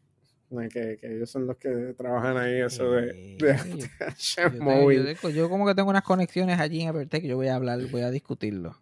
Que, 0.72 0.98
que 1.00 1.16
ellos 1.16 1.30
son 1.30 1.46
los 1.46 1.56
que 1.58 1.94
trabajan 1.96 2.36
ahí, 2.36 2.60
eso 2.60 2.90
de, 2.90 3.36
de 3.38 3.38
yo- 3.38 3.86
ATH 4.04 4.16
Yo, 4.36 4.50
tengo- 4.50 4.64
móvil. 4.64 4.98
yo 4.98 5.04
tengo- 5.14 5.30
yo 5.30 5.48
como 5.48 5.64
que 5.64 5.76
tengo 5.76 5.90
unas 5.90 6.02
conexiones 6.02 6.58
allí 6.58 6.80
en 6.82 6.88
Evertech, 6.88 7.22
yo 7.22 7.36
voy 7.36 7.46
a 7.46 7.54
hablar, 7.54 7.78
voy 7.90 8.00
a 8.02 8.10
discutirlo. 8.10 8.76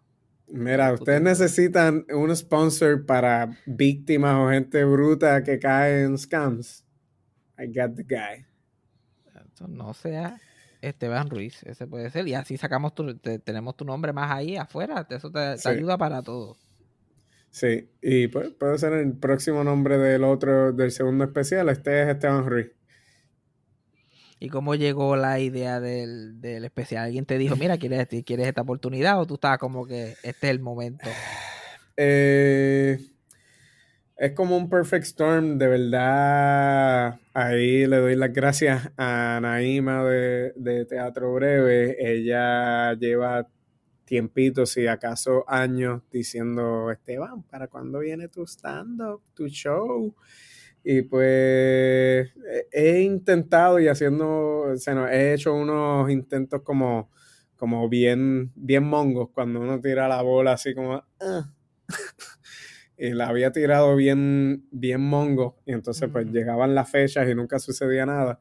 Mira, 0.47 0.91
ustedes 0.93 1.21
necesitan 1.21 2.07
un 2.11 2.35
sponsor 2.35 3.05
para 3.05 3.55
víctimas 3.67 4.35
o 4.35 4.49
gente 4.49 4.83
bruta 4.83 5.43
que 5.43 5.59
cae 5.59 6.01
en 6.05 6.17
scams. 6.17 6.83
I 7.59 7.67
got 7.67 7.95
the 7.95 8.03
guy. 8.03 8.45
No 9.67 9.93
sea 9.93 10.39
Esteban 10.81 11.29
Ruiz, 11.29 11.63
ese 11.63 11.87
puede 11.87 12.09
ser. 12.09 12.27
Y 12.27 12.33
así 12.33 12.57
sacamos 12.57 12.95
tu, 12.95 13.17
te- 13.17 13.39
tenemos 13.39 13.75
tu 13.75 13.85
nombre 13.85 14.13
más 14.13 14.31
ahí 14.31 14.55
afuera, 14.57 15.05
eso 15.09 15.31
te, 15.31 15.39
te 15.53 15.57
Sí. 15.59 15.69
ayuda 15.69 15.97
para 15.97 16.21
todo. 16.21 16.57
Sí, 17.51 17.89
y 18.01 18.27
pues, 18.27 18.51
puede 18.51 18.77
ser 18.77 18.93
el 18.93 19.13
próximo 19.17 19.63
nombre 19.63 19.97
del 19.97 20.23
otro, 20.23 20.71
del 20.71 20.91
segundo 20.91 21.23
especial. 21.23 21.67
Este 21.69 22.03
es 22.03 22.07
Esteban 22.09 22.45
Ruiz. 22.47 22.67
¿Y 24.39 24.47
cómo 24.49 24.75
llegó 24.75 25.15
la 25.17 25.39
idea 25.39 25.81
del, 25.81 26.39
del 26.39 26.63
especial? 26.63 27.05
¿Alguien 27.05 27.25
te 27.25 27.37
dijo, 27.37 27.55
mira, 27.57 27.77
¿quieres, 27.77 28.07
¿quieres 28.25 28.47
esta 28.47 28.61
oportunidad? 28.61 29.19
¿O 29.19 29.25
tú 29.27 29.33
estabas 29.33 29.57
como 29.57 29.85
que 29.85 30.11
este 30.23 30.47
es 30.47 30.51
el 30.51 30.59
momento? 30.59 31.09
Eh, 32.01 32.97
es 34.19 34.33
como 34.33 34.57
un 34.57 34.69
perfect 34.69 35.05
storm, 35.05 35.57
de 35.57 35.67
verdad. 35.67 37.19
Ahí 37.33 37.87
le 37.87 37.97
doy 37.97 38.15
las 38.17 38.33
gracias 38.33 38.91
a 38.97 39.39
Naima 39.41 40.03
de, 40.03 40.51
de 40.57 40.83
Teatro 40.85 41.33
Breve. 41.35 41.95
Ella 41.99 42.93
lleva 42.95 43.47
tiempitos, 44.03 44.71
si 44.71 44.87
acaso 44.87 45.45
años, 45.47 46.01
diciendo, 46.11 46.91
Esteban, 46.91 47.43
¿para 47.43 47.69
cuándo 47.69 47.99
viene 47.99 48.27
tu 48.27 48.45
stand-up, 48.45 49.21
tu 49.33 49.47
show? 49.47 50.13
Y 50.83 51.03
pues 51.03 52.29
he 52.73 53.01
intentado 53.01 53.79
y 53.79 53.87
haciendo, 53.87 54.63
o 54.71 54.77
sea, 54.77 55.13
he 55.13 55.33
hecho 55.33 55.53
unos 55.53 56.09
intentos 56.09 56.61
como, 56.63 57.09
como 57.55 57.87
bien, 57.87 58.51
bien 58.53 58.83
mongos, 58.83 59.29
cuando 59.33 59.61
uno 59.61 59.79
tira 59.79 60.09
la 60.09 60.21
bola 60.23 60.53
así 60.53 60.75
como... 60.75 61.01
"Ah". 61.21 61.49
y 62.99 63.11
la 63.11 63.27
había 63.29 63.51
tirado 63.51 63.95
bien, 63.95 64.65
bien 64.71 65.01
mongo, 65.01 65.57
y 65.65 65.71
entonces 65.73 66.09
pues 66.11 66.25
Mm. 66.27 66.31
llegaban 66.31 66.75
las 66.75 66.89
fechas 66.91 67.27
y 67.29 67.33
nunca 67.35 67.57
sucedía 67.59 68.05
nada. 68.05 68.39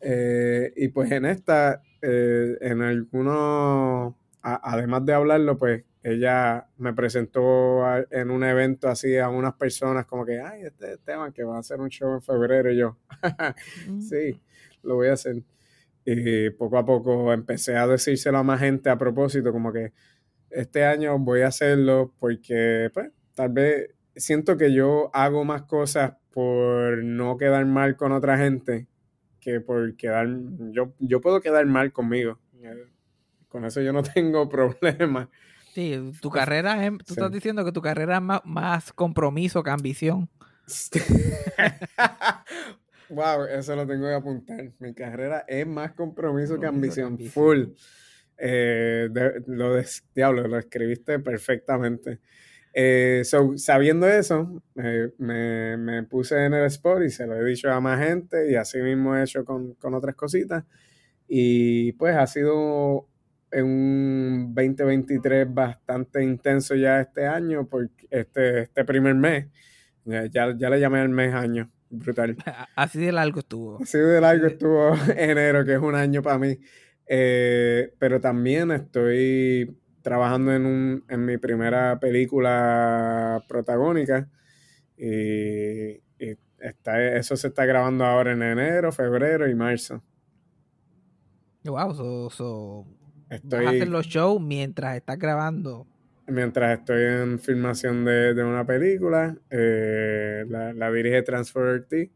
Eh, 0.00 0.72
y 0.76 0.88
pues 0.88 1.10
en 1.12 1.24
esta, 1.24 1.82
eh, 2.02 2.58
en 2.60 2.82
algunos, 2.82 4.14
además 4.42 5.04
de 5.06 5.14
hablarlo, 5.14 5.56
pues 5.58 5.84
ella 6.02 6.68
me 6.76 6.92
presentó 6.92 7.84
a- 7.84 8.04
en 8.10 8.30
un 8.30 8.44
evento 8.44 8.88
así 8.88 9.16
a 9.16 9.28
unas 9.28 9.54
personas 9.54 10.06
como 10.06 10.24
que, 10.24 10.38
ay, 10.40 10.62
este 10.64 10.98
tema 10.98 11.32
que 11.32 11.42
va 11.42 11.56
a 11.56 11.60
hacer 11.60 11.80
un 11.80 11.88
show 11.88 12.12
en 12.14 12.22
febrero, 12.22 12.70
y 12.70 12.76
yo, 12.76 12.98
sí, 13.98 14.40
lo 14.82 14.96
voy 14.96 15.08
a 15.08 15.14
hacer. 15.14 15.42
Y 16.04 16.50
poco 16.50 16.78
a 16.78 16.86
poco 16.86 17.32
empecé 17.32 17.74
a 17.76 17.86
decírselo 17.88 18.38
a 18.38 18.42
más 18.44 18.60
gente 18.60 18.90
a 18.90 18.96
propósito, 18.98 19.50
como 19.50 19.72
que 19.72 19.92
este 20.50 20.84
año 20.84 21.18
voy 21.18 21.40
a 21.40 21.48
hacerlo 21.48 22.14
porque, 22.20 22.90
pues, 22.94 23.10
tal 23.36 23.50
vez 23.50 23.90
siento 24.16 24.56
que 24.56 24.72
yo 24.72 25.10
hago 25.14 25.44
más 25.44 25.62
cosas 25.62 26.14
por 26.32 27.04
no 27.04 27.36
quedar 27.36 27.64
mal 27.66 27.96
con 27.96 28.10
otra 28.10 28.36
gente 28.38 28.88
que 29.40 29.60
por 29.60 29.94
quedar, 29.96 30.26
yo, 30.72 30.92
yo 30.98 31.20
puedo 31.20 31.40
quedar 31.40 31.64
mal 31.66 31.92
conmigo. 31.92 32.40
Con 33.48 33.64
eso 33.64 33.80
yo 33.80 33.92
no 33.92 34.02
tengo 34.14 34.48
problema. 34.48 35.30
Sí, 35.72 36.12
tu 36.22 36.30
carrera 36.30 36.84
es, 36.86 36.90
tú 36.98 37.04
Sí. 37.08 37.12
estás 37.12 37.30
diciendo 37.30 37.64
que 37.64 37.70
tu 37.72 37.82
carrera 37.82 38.16
es 38.16 38.22
más, 38.22 38.40
más 38.44 38.92
compromiso 38.92 39.62
que 39.62 39.70
ambición. 39.70 40.28
wow, 43.10 43.44
eso 43.50 43.76
lo 43.76 43.86
tengo 43.86 44.06
que 44.06 44.14
apuntar. 44.14 44.72
Mi 44.78 44.94
carrera 44.94 45.44
es 45.46 45.66
más 45.66 45.92
compromiso 45.92 46.58
que 46.58 46.66
Compromiso 46.66 46.94
que 46.96 47.02
ambición. 47.02 47.06
ambición. 47.12 47.32
Full. 47.32 47.64
Eh, 48.38 49.08
de- 49.10 49.42
lo 49.46 49.74
de, 49.74 49.86
diablo, 50.14 50.46
lo 50.48 50.58
escribiste 50.58 51.18
perfectamente. 51.20 52.20
Eh, 52.78 53.22
so, 53.24 53.56
sabiendo 53.56 54.06
eso, 54.06 54.62
eh, 54.74 55.10
me, 55.16 55.78
me 55.78 56.02
puse 56.02 56.44
en 56.44 56.52
el 56.52 56.66
spot 56.66 57.04
y 57.04 57.08
se 57.08 57.26
lo 57.26 57.34
he 57.34 57.42
dicho 57.42 57.72
a 57.72 57.80
más 57.80 58.06
gente 58.06 58.50
y 58.50 58.54
así 58.54 58.82
mismo 58.82 59.16
he 59.16 59.22
hecho 59.22 59.46
con, 59.46 59.72
con 59.76 59.94
otras 59.94 60.14
cositas. 60.14 60.62
Y 61.26 61.92
pues 61.92 62.14
ha 62.16 62.26
sido 62.26 63.08
un 63.50 64.52
2023 64.54 65.54
bastante 65.54 66.22
intenso 66.22 66.74
ya 66.74 67.00
este 67.00 67.26
año, 67.26 67.66
porque 67.66 68.08
este, 68.10 68.64
este 68.64 68.84
primer 68.84 69.14
mes, 69.14 69.46
ya, 70.04 70.54
ya, 70.54 70.68
le 70.68 70.78
llamé 70.78 71.00
el 71.00 71.08
mes 71.08 71.32
año, 71.32 71.70
brutal. 71.88 72.36
Así 72.76 73.00
de 73.00 73.10
largo 73.10 73.40
estuvo. 73.40 73.82
Así 73.82 73.96
de 73.96 74.20
largo 74.20 74.48
estuvo 74.48 74.94
enero, 75.16 75.64
que 75.64 75.76
es 75.76 75.80
un 75.80 75.94
año 75.94 76.20
para 76.20 76.38
mí. 76.38 76.58
Eh, 77.06 77.94
pero 77.98 78.20
también 78.20 78.70
estoy 78.70 79.78
trabajando 80.06 80.52
en, 80.54 80.64
un, 80.66 81.04
en 81.08 81.24
mi 81.24 81.36
primera 81.36 81.98
película 81.98 83.42
protagónica. 83.48 84.28
Y, 84.96 85.94
y 86.18 86.38
está, 86.60 87.02
eso 87.16 87.36
se 87.36 87.48
está 87.48 87.64
grabando 87.66 88.04
ahora 88.04 88.30
en 88.30 88.40
enero, 88.44 88.92
febrero 88.92 89.48
y 89.48 89.54
marzo. 89.56 90.00
Wow, 91.64 91.92
so, 91.92 92.30
so, 92.30 92.86
vas 93.28 93.32
a 93.32 93.34
Estoy, 93.34 93.66
hacer 93.66 93.88
los 93.88 94.06
shows 94.06 94.40
mientras 94.40 94.94
estás 94.96 95.18
grabando. 95.18 95.88
mientras 96.28 96.78
estoy 96.78 97.02
en 97.02 97.40
filmación 97.40 98.04
de, 98.04 98.32
de 98.32 98.44
una 98.44 98.64
película, 98.64 99.36
eh, 99.50 100.44
la, 100.48 100.72
la 100.72 100.92
dirige 100.92 101.20
Transfer 101.22 101.84
T. 101.88 102.12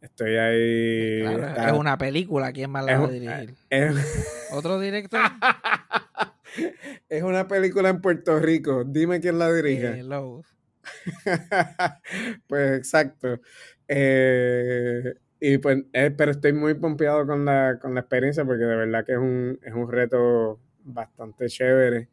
Estoy 0.00 0.36
ahí. 0.36 1.20
Claro, 1.20 1.46
está- 1.48 1.68
es 1.68 1.72
una 1.78 1.98
película, 1.98 2.52
¿quién 2.54 2.70
más 2.70 2.84
la 2.86 2.98
va 2.98 3.04
a 3.06 3.10
dirigir? 3.10 3.54
es- 3.68 4.48
¿Otro 4.50 4.80
director? 4.80 5.20
es 7.08 7.22
una 7.22 7.48
película 7.48 7.88
en 7.88 8.00
Puerto 8.00 8.38
Rico. 8.38 8.84
Dime 8.84 9.20
quién 9.20 9.38
la 9.38 9.52
dirige. 9.52 10.00
Eh, 10.00 10.42
pues 12.46 12.78
exacto. 12.78 13.40
Eh, 13.86 15.14
y 15.40 15.58
pues, 15.58 15.84
eh, 15.92 16.10
pero 16.16 16.32
estoy 16.32 16.52
muy 16.52 16.74
pompeado 16.74 17.26
con 17.26 17.44
la, 17.44 17.78
con 17.80 17.94
la 17.94 18.00
experiencia 18.00 18.44
porque 18.44 18.64
de 18.64 18.76
verdad 18.76 19.04
que 19.04 19.12
es 19.12 19.18
un, 19.18 19.58
es 19.62 19.72
un 19.74 19.90
reto 19.90 20.60
bastante 20.84 21.46
chévere. 21.48 22.08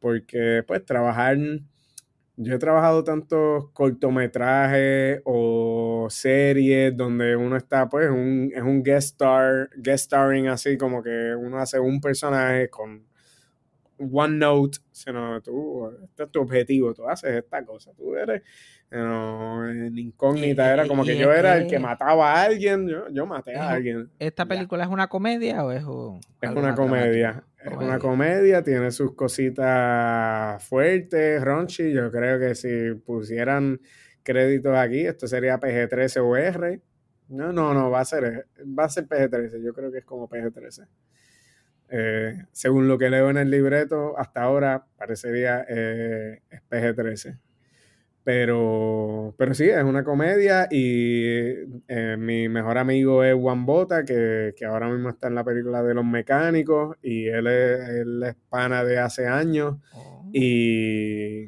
Porque 0.00 0.62
pues 0.66 0.84
trabajar, 0.84 1.38
yo 2.36 2.54
he 2.54 2.58
trabajado 2.58 3.04
tantos 3.04 3.70
cortometrajes 3.72 5.22
o 5.24 6.08
series 6.10 6.94
donde 6.96 7.36
uno 7.36 7.56
está 7.56 7.88
pues 7.88 8.10
un, 8.10 8.50
es 8.54 8.62
un 8.62 8.82
guest 8.82 9.12
star, 9.12 9.70
guest 9.76 10.06
starring 10.06 10.48
así 10.48 10.76
como 10.76 11.02
que 11.02 11.34
uno 11.34 11.58
hace 11.58 11.78
un 11.80 12.00
personaje 12.00 12.68
con 12.68 13.06
one 14.10 14.36
note, 14.38 14.78
sino 14.92 15.40
tú, 15.42 15.90
este 16.04 16.24
es 16.24 16.30
tu 16.30 16.40
objetivo, 16.40 16.92
tú 16.94 17.08
haces 17.08 17.30
esta 17.44 17.64
cosa, 17.64 17.92
tú 17.96 18.14
eres, 18.16 18.42
know, 18.90 19.64
en 19.64 19.96
incógnita, 19.98 20.72
era 20.72 20.86
como 20.86 21.04
que 21.04 21.16
yo 21.16 21.32
era 21.32 21.56
el 21.56 21.66
que- 21.66 21.78
mataba 21.78 22.32
a 22.32 22.42
alguien, 22.44 22.88
yo, 22.88 23.08
yo 23.10 23.26
maté 23.26 23.56
a 23.56 23.70
alguien. 23.70 24.10
¿Esta 24.18 24.44
Ya. 24.44 24.48
película 24.48 24.84
es 24.84 24.90
una 24.90 25.08
comedia 25.08 25.64
o 25.64 25.72
es 25.72 25.84
un, 25.84 26.20
Es 26.40 26.50
una 26.50 26.74
comedia, 26.74 27.44
es 27.64 27.72
una 27.72 27.98
comedia, 27.98 28.62
tiene 28.62 28.90
sus 28.90 29.14
cositas 29.14 30.62
fuertes, 30.64 31.42
raunchy, 31.42 31.92
yo 31.92 32.10
creo 32.10 32.38
que 32.38 32.54
si 32.54 32.94
pusieran 33.04 33.80
créditos 34.22 34.76
aquí, 34.76 35.06
esto 35.06 35.26
sería 35.26 35.58
PG-13 35.58 36.20
o 36.20 36.36
R. 36.36 36.80
No, 37.28 37.52
no, 37.52 37.72
no, 37.72 37.90
va 37.90 38.00
a 38.00 38.04
ser, 38.04 38.46
va 38.78 38.84
a 38.84 38.88
ser 38.88 39.06
PG-13, 39.08 39.62
yo 39.62 39.72
creo 39.72 39.90
que 39.90 39.98
es 39.98 40.04
como 40.04 40.28
PG-13. 40.28 40.86
Eh, 41.96 42.44
según 42.50 42.88
lo 42.88 42.98
que 42.98 43.08
leo 43.08 43.30
en 43.30 43.36
el 43.36 43.50
libreto, 43.50 44.18
hasta 44.18 44.42
ahora 44.42 44.84
parecería 44.96 45.64
eh, 45.68 46.40
es 46.50 46.60
PG-13. 46.68 47.38
Pero, 48.24 49.34
pero 49.36 49.54
sí, 49.54 49.68
es 49.68 49.84
una 49.84 50.02
comedia 50.02 50.66
y 50.70 51.24
eh, 51.86 52.16
mi 52.18 52.48
mejor 52.48 52.78
amigo 52.78 53.22
es 53.22 53.34
Juan 53.34 53.66
Bota, 53.66 54.04
que, 54.04 54.54
que 54.56 54.64
ahora 54.64 54.88
mismo 54.88 55.10
está 55.10 55.28
en 55.28 55.34
la 55.34 55.44
película 55.44 55.82
de 55.82 55.92
los 55.94 56.04
mecánicos 56.06 56.96
y 57.02 57.26
él 57.28 57.46
es, 57.46 57.88
él 57.90 58.22
es 58.26 58.34
pana 58.48 58.82
de 58.82 58.98
hace 58.98 59.26
años 59.26 59.76
Oh. 59.94 60.30
y, 60.32 61.44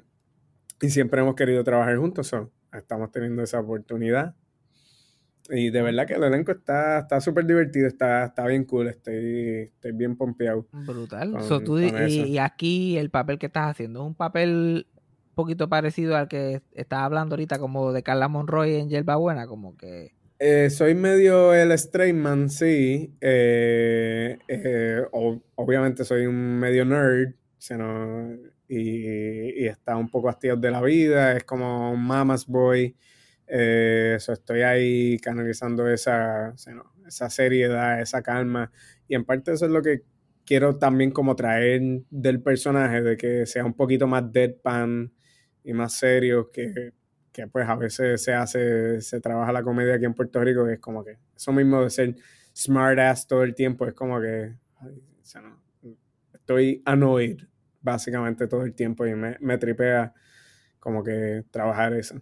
y 0.83 0.91
siempre 0.91 1.23
hemos 1.23 1.35
querido 1.35 1.65
trabajar 1.65 1.97
juntos. 1.97 2.29
so, 2.29 2.53
estamos 2.73 3.11
teniendo 3.11 3.43
esa 3.43 3.59
oportunidad. 3.59 4.35
Y 5.49 5.71
de 5.71 5.81
verdad 5.83 6.07
que 6.07 6.15
el 6.15 6.25
elenco 6.25 6.53
está 6.53 6.99
está 7.01 7.21
súper 7.21 7.47
divertido, 7.47 7.87
está, 7.87 8.25
está 8.25 8.47
bien 8.47 8.65
cool, 8.65 8.89
estoy, 8.89 9.71
estoy 9.75 9.93
bien 9.93 10.17
pompeado. 10.17 10.67
Brutal. 10.73 11.33
con- 11.33 11.43
So, 11.45 11.61
tú 11.61 11.79
y, 11.79 12.39
aquí 12.39 12.99
el 12.99 13.11
papel 13.11 13.39
que 13.39 13.47
estás 13.47 13.71
haciendo 13.71 14.01
es 14.01 14.07
un 14.07 14.15
papel 14.15 14.87
un 14.97 15.35
poquito 15.35 15.69
parecido 15.69 16.17
al 16.17 16.29
que 16.29 16.63
estás 16.73 17.01
hablando 17.01 17.35
ahorita, 17.35 17.59
como 17.59 17.93
de 17.93 18.03
Carla 18.03 18.27
Monroy 18.29 18.75
en 18.75 18.89
Yerba 18.89 19.17
Buena, 19.17 19.47
como 19.47 19.77
que. 19.77 20.13
Eh, 20.39 20.69
soy 20.71 20.95
medio 20.95 21.55
el 21.55 21.71
straight 21.73 22.15
man, 22.15 22.51
sí. 22.51 23.15
Eh, 23.21 24.39
eh, 24.49 25.03
obviamente 25.55 26.05
soy 26.05 26.27
un 26.27 26.59
medio 26.59 26.85
nerd, 26.85 27.35
sino- 27.59 28.35
y, 28.69 29.63
y 29.63 29.67
está 29.67 29.97
un 29.97 30.09
poco 30.11 30.29
hastiado 30.29 30.59
de 30.59 30.71
la 30.73 30.83
vida, 30.83 31.37
es 31.37 31.45
como 31.45 31.93
un 31.93 32.05
mama's 32.05 32.47
boy. 32.47 32.97
Eh, 33.47 34.17
so 34.19 34.33
estoy 34.33 34.63
ahí 34.63 35.19
canalizando 35.19 35.89
esa, 35.89 36.55
esa 37.07 37.31
seriedad, 37.31 38.01
esa 38.01 38.23
calma. 38.23 38.73
Y 39.09 39.15
en 39.15 39.25
parte 39.25 39.53
eso 39.53 39.67
es 39.67 39.71
lo 39.71 39.83
que 39.83 40.03
quiero 40.45 40.77
también 40.79 41.11
como 41.11 41.37
traer 41.37 41.83
del 42.11 42.43
personaje, 42.43 43.03
de 43.03 43.17
que 43.17 43.47
sea 43.47 43.65
un 43.65 43.75
poquito 43.75 44.07
más 44.07 44.33
deadpan 44.33 45.13
y 45.65 45.73
más 45.73 45.95
serio 45.95 46.51
que, 46.51 46.93
que 47.33 47.49
pues 47.49 47.69
a 47.69 47.75
veces 47.75 48.23
se 48.23 48.33
hace, 48.33 49.01
se 49.01 49.21
trabaja 49.21 49.53
la 49.53 49.63
comedia 49.63 49.97
aquí 49.97 50.05
en 50.05 50.15
Puerto 50.15 50.43
Rico, 50.43 50.65
que 50.65 50.75
es 50.75 50.81
como 50.81 51.05
que 51.05 51.19
eso 51.37 51.53
mismo 51.53 51.83
de 51.83 51.91
ser 51.91 52.15
smart 52.55 52.99
ass 52.99 53.27
todo 53.27 53.43
el 53.43 53.55
tiempo, 53.55 53.87
es 53.87 53.95
como 53.95 54.21
que 54.21 54.55
estoy 56.33 56.83
annoyed 56.85 57.39
básicamente 57.81 58.47
todo 58.47 58.63
el 58.63 58.75
tiempo 58.75 59.07
y 59.07 59.15
me, 59.15 59.37
me 59.41 59.59
tripea 59.59 60.15
como 60.79 61.03
que 61.03 61.45
trabajar 61.51 61.93
eso. 61.95 62.21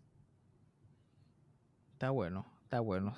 Está 2.05 2.11
bueno, 2.11 2.45
está 2.65 2.81
bueno. 2.81 3.15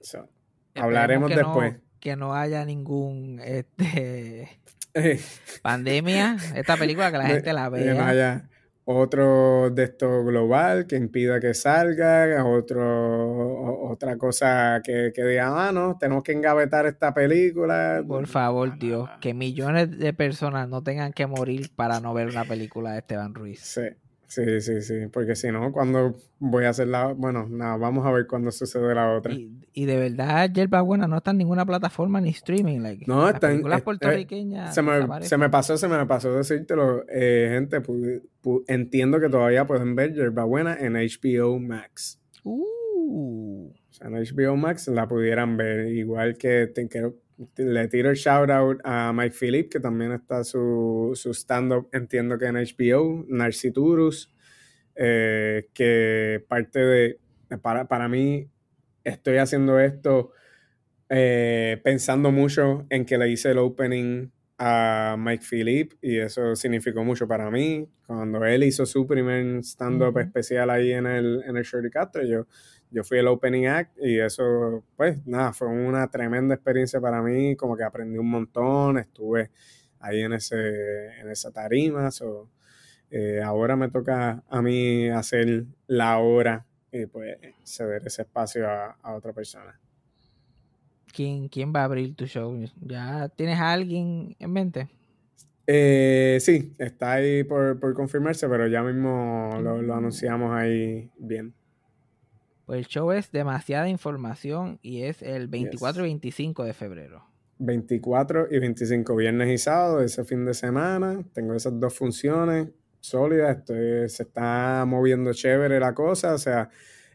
So, 0.00 0.28
hablaremos 0.74 1.30
que 1.30 1.36
después. 1.36 1.74
No, 1.74 1.80
que 2.00 2.16
no 2.16 2.34
haya 2.34 2.64
ningún 2.64 3.38
este 3.38 4.58
pandemia. 5.62 6.36
Esta 6.56 6.76
película 6.76 7.12
que 7.12 7.18
la 7.18 7.26
gente 7.28 7.52
la 7.52 7.70
de 7.70 7.94
no 7.94 7.94
vea. 7.94 8.08
haya 8.08 8.48
otro 8.86 9.70
de 9.70 9.84
esto 9.84 10.24
global 10.24 10.88
que 10.88 10.96
impida 10.96 11.38
que 11.38 11.54
salga, 11.54 12.44
otro, 12.44 13.88
otra 13.88 14.18
cosa 14.18 14.80
que, 14.82 15.12
que 15.14 15.22
diga, 15.22 15.68
ah, 15.68 15.70
no, 15.70 15.96
tenemos 15.96 16.24
que 16.24 16.32
engavetar 16.32 16.86
esta 16.86 17.14
película. 17.14 18.02
Por 18.04 18.26
favor, 18.26 18.76
Dios, 18.80 19.08
que 19.20 19.32
millones 19.32 19.96
de 19.96 20.12
personas 20.12 20.68
no 20.68 20.82
tengan 20.82 21.12
que 21.12 21.28
morir 21.28 21.70
para 21.76 22.00
no 22.00 22.12
ver 22.12 22.26
una 22.26 22.44
película 22.44 22.94
de 22.94 22.98
Esteban 22.98 23.32
Ruiz. 23.32 23.60
Sí. 23.60 23.82
Sí, 24.26 24.60
sí, 24.60 24.80
sí, 24.82 25.06
porque 25.12 25.36
si 25.36 25.50
no, 25.52 25.70
cuando 25.72 26.16
voy 26.38 26.64
a 26.64 26.70
hacer 26.70 26.88
la... 26.88 27.12
Bueno, 27.12 27.46
nada, 27.48 27.76
vamos 27.76 28.06
a 28.06 28.10
ver 28.10 28.26
cuándo 28.26 28.50
sucede 28.50 28.94
la 28.94 29.12
otra. 29.16 29.32
Y, 29.32 29.84
de 29.84 29.96
verdad, 29.96 30.50
Yerba 30.52 30.80
Buena 30.80 31.06
no 31.06 31.18
está 31.18 31.30
en 31.30 31.38
ninguna 31.38 31.64
plataforma 31.64 32.20
ni 32.20 32.30
streaming. 32.30 32.80
Like, 32.80 33.04
no, 33.06 33.28
está 33.28 33.52
en... 33.52 33.68
Las 33.68 33.82
puertorriqueñas... 33.82 34.74
se, 34.74 34.82
me, 34.82 35.22
se 35.22 35.36
me 35.36 35.50
pasó, 35.50 35.76
se 35.76 35.88
me 35.88 36.04
pasó 36.06 36.32
decírtelo. 36.34 37.04
Eh, 37.08 37.48
gente, 37.52 37.82
entiendo 38.66 39.20
que 39.20 39.28
todavía 39.28 39.66
pueden 39.66 39.94
ver 39.94 40.14
Yerba 40.14 40.44
Buena 40.44 40.76
en 40.78 40.94
HBO 40.94 41.58
Max. 41.58 42.20
Uh. 42.42 43.70
O 43.70 43.92
sea, 43.92 44.08
en 44.08 44.14
HBO 44.14 44.56
Max 44.56 44.88
la 44.88 45.06
pudieran 45.06 45.56
ver. 45.56 45.88
Igual 45.88 46.36
que, 46.36 46.66
te, 46.66 46.88
quiero 46.88 47.14
le 47.56 47.88
tiro 47.88 48.10
el 48.10 48.16
shout 48.16 48.50
out 48.50 48.80
a 48.84 49.12
Mike 49.12 49.36
Philip, 49.38 49.70
que 49.70 49.80
también 49.80 50.12
está 50.12 50.44
su, 50.44 51.12
su 51.14 51.32
stand-up, 51.34 51.88
entiendo 51.92 52.38
que 52.38 52.46
en 52.46 52.56
HBO, 52.56 53.24
Narciturus, 53.28 54.32
eh, 54.94 55.68
que 55.74 56.44
parte 56.48 56.78
de, 56.78 57.18
para, 57.62 57.88
para, 57.88 58.08
mí, 58.08 58.48
estoy 59.02 59.38
haciendo 59.38 59.80
esto 59.80 60.32
eh, 61.08 61.80
pensando 61.84 62.30
mucho 62.30 62.86
en 62.90 63.04
que 63.04 63.18
le 63.18 63.28
hice 63.28 63.50
el 63.50 63.58
opening 63.58 64.30
a 64.58 65.16
Mike 65.18 65.44
Philip 65.48 65.92
y 66.00 66.18
eso 66.18 66.54
significó 66.54 67.04
mucho 67.04 67.26
para 67.26 67.50
mí. 67.50 67.88
Cuando 68.06 68.44
él 68.44 68.62
hizo 68.64 68.86
su 68.86 69.06
primer 69.06 69.58
stand-up 69.64 70.18
especial 70.18 70.70
ahí 70.70 70.92
en 70.92 71.06
el, 71.06 71.42
en 71.46 71.56
el 71.56 71.64
Shirley 71.64 71.90
Castro, 71.90 72.24
yo 72.24 72.46
yo 72.94 73.02
fui 73.02 73.18
el 73.18 73.26
opening 73.26 73.66
act 73.66 73.98
y 74.00 74.20
eso, 74.20 74.84
pues 74.96 75.26
nada, 75.26 75.52
fue 75.52 75.66
una 75.66 76.08
tremenda 76.08 76.54
experiencia 76.54 77.00
para 77.00 77.20
mí, 77.20 77.56
como 77.56 77.76
que 77.76 77.82
aprendí 77.82 78.18
un 78.18 78.30
montón, 78.30 78.98
estuve 78.98 79.50
ahí 79.98 80.20
en, 80.20 80.32
ese, 80.32 81.18
en 81.20 81.28
esa 81.28 81.50
tarima, 81.50 82.08
eh, 83.10 83.42
ahora 83.42 83.74
me 83.74 83.90
toca 83.90 84.44
a 84.48 84.62
mí 84.62 85.08
hacer 85.08 85.64
la 85.88 86.18
hora 86.18 86.66
y 86.92 87.06
pues 87.06 87.36
ceder 87.64 88.06
ese 88.06 88.22
espacio 88.22 88.68
a, 88.68 88.96
otra 89.14 89.32
persona. 89.32 89.78
¿Quién, 91.12 91.48
¿Quién 91.48 91.72
va 91.74 91.80
a 91.80 91.84
abrir 91.84 92.14
tu 92.14 92.26
show? 92.26 92.56
¿Ya 92.80 93.28
tienes 93.30 93.58
a 93.58 93.72
alguien 93.72 94.36
en 94.38 94.52
mente? 94.52 94.88
Eh, 95.66 96.38
sí, 96.40 96.74
está 96.78 97.12
ahí 97.12 97.42
por, 97.42 97.94
confirmarse, 97.94 98.48
pero 98.48 98.68
ya 98.68 98.82
mismo 98.82 99.50
lo, 99.60 99.82
lo 99.82 99.94
anunciamos 99.94 100.54
ahí 100.54 101.10
bien. 101.18 101.54
Pues 102.66 102.78
el 102.78 102.86
show 102.86 103.12
es 103.12 103.30
demasiada 103.30 103.88
información 103.88 104.78
y 104.82 105.02
es 105.02 105.22
el 105.22 105.48
24 105.48 106.04
y 106.04 106.08
25 106.08 106.64
de 106.64 106.72
febrero. 106.72 107.24
24 107.58 108.48
y 108.50 108.58
25, 108.58 109.16
viernes 109.16 109.50
y 109.50 109.58
sábado, 109.58 110.00
ese 110.00 110.24
fin 110.24 110.44
de 110.44 110.54
semana. 110.54 111.22
Tengo 111.32 111.54
esas 111.54 111.78
dos 111.78 111.94
funciones 111.94 112.68
sólidas. 113.00 113.58
se 113.66 114.22
está 114.22 114.84
moviendo 114.86 115.32
chévere 115.32 115.78
la 115.78 115.94
cosa. 115.94 116.34
O 116.34 116.38
sea, 116.38 116.70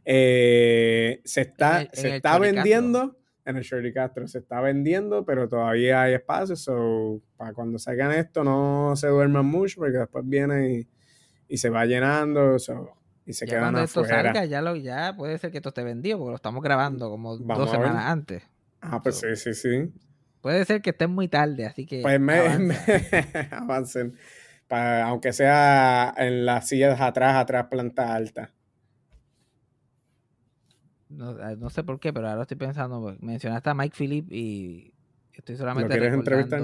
eh, 0.06 1.22
se 1.26 1.42
está, 1.42 1.88
se 1.92 2.16
está 2.16 2.40
vendiendo 2.40 3.18
en 3.46 3.58
el 3.58 3.64
Shirley 3.64 3.94
Castro. 3.94 4.28
Se 4.28 4.40
está 4.40 4.62
vendiendo, 4.62 5.26
pero 5.26 5.50
todavía 5.50 6.04
hay 6.04 6.14
espacio. 6.14 6.56
So, 6.56 7.22
para 7.38 7.54
cuando 7.54 7.80
salgan 7.80 8.12
esto, 8.12 8.44
no 8.44 8.94
se 8.96 9.08
duerman 9.08 9.46
mucho 9.46 9.82
porque 9.82 9.98
después 9.98 10.28
viene 10.28 10.88
y, 11.48 11.58
se 11.58 11.70
va 11.70 11.86
llenando. 11.86 12.60
So, 12.60 12.99
y 13.30 13.34
se 13.34 13.46
quedan 13.46 13.62
cuando 13.62 13.82
esto 13.82 14.04
salga, 14.04 14.46
ya, 14.46 14.60
lo, 14.60 14.76
ya 14.76 15.16
puede 15.16 15.38
ser 15.38 15.52
que 15.52 15.58
esto 15.58 15.70
esté 15.70 15.84
vendido, 15.84 16.18
porque 16.18 16.32
lo 16.32 16.36
estamos 16.36 16.64
grabando 16.64 17.12
como 17.12 17.38
dos 17.38 17.70
semanas 17.70 18.06
antes. 18.08 18.42
Ah, 18.82 19.04
pues 19.04 19.20
sí, 19.20 19.36
sí, 19.36 19.54
sí. 19.54 19.94
Puede 20.42 20.66
ser 20.66 20.82
que 20.82 20.90
esté 20.90 21.06
muy 21.06 21.28
tarde, 21.28 21.68
así 21.68 21.86
que. 21.86 22.02
Pues 22.02 22.20
me, 22.20 22.40
avancen. 23.52 24.16
aunque 24.70 25.32
sea 25.32 26.12
en 26.18 26.44
las 26.44 26.68
sillas 26.68 27.00
atrás, 27.00 27.36
atrás, 27.36 27.68
planta 27.70 28.16
alta. 28.16 28.52
No, 31.10 31.34
no, 31.34 31.70
sé 31.70 31.84
por 31.84 32.00
qué, 32.00 32.12
pero 32.12 32.30
ahora 32.30 32.42
estoy 32.42 32.58
pensando. 32.58 33.00
Pues, 33.00 33.22
mencionaste 33.22 33.70
a 33.70 33.76
Mike 33.76 33.96
Phillip 33.96 34.32
y 34.32 34.92
estoy 35.34 35.56
solamente. 35.56 35.88
¿Lo 35.88 36.00
quieres 36.00 36.14
entrevistar? 36.16 36.62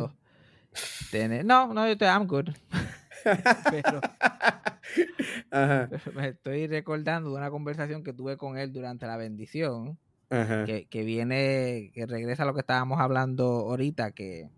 No, 1.45 1.73
no, 1.75 1.85
yo 1.85 1.91
estoy, 1.91 2.07
I'm 2.07 2.25
good. 2.25 2.49
pero, 3.71 4.01
me 6.13 6.29
estoy 6.29 6.67
recordando 6.67 7.31
de 7.31 7.37
una 7.37 7.49
conversación 7.49 8.03
que 8.03 8.13
tuve 8.13 8.37
con 8.37 8.57
él 8.57 8.71
durante 8.71 9.07
la 9.07 9.17
bendición, 9.17 9.97
que, 10.29 11.03
viene, 11.03 11.91
que 11.93 12.05
regresa 12.05 12.43
a 12.43 12.45
lo 12.45 12.53
que 12.53 12.59
estábamos 12.59 12.99
hablando 12.99 13.45
ahorita, 13.45 14.11
que, 14.11 14.49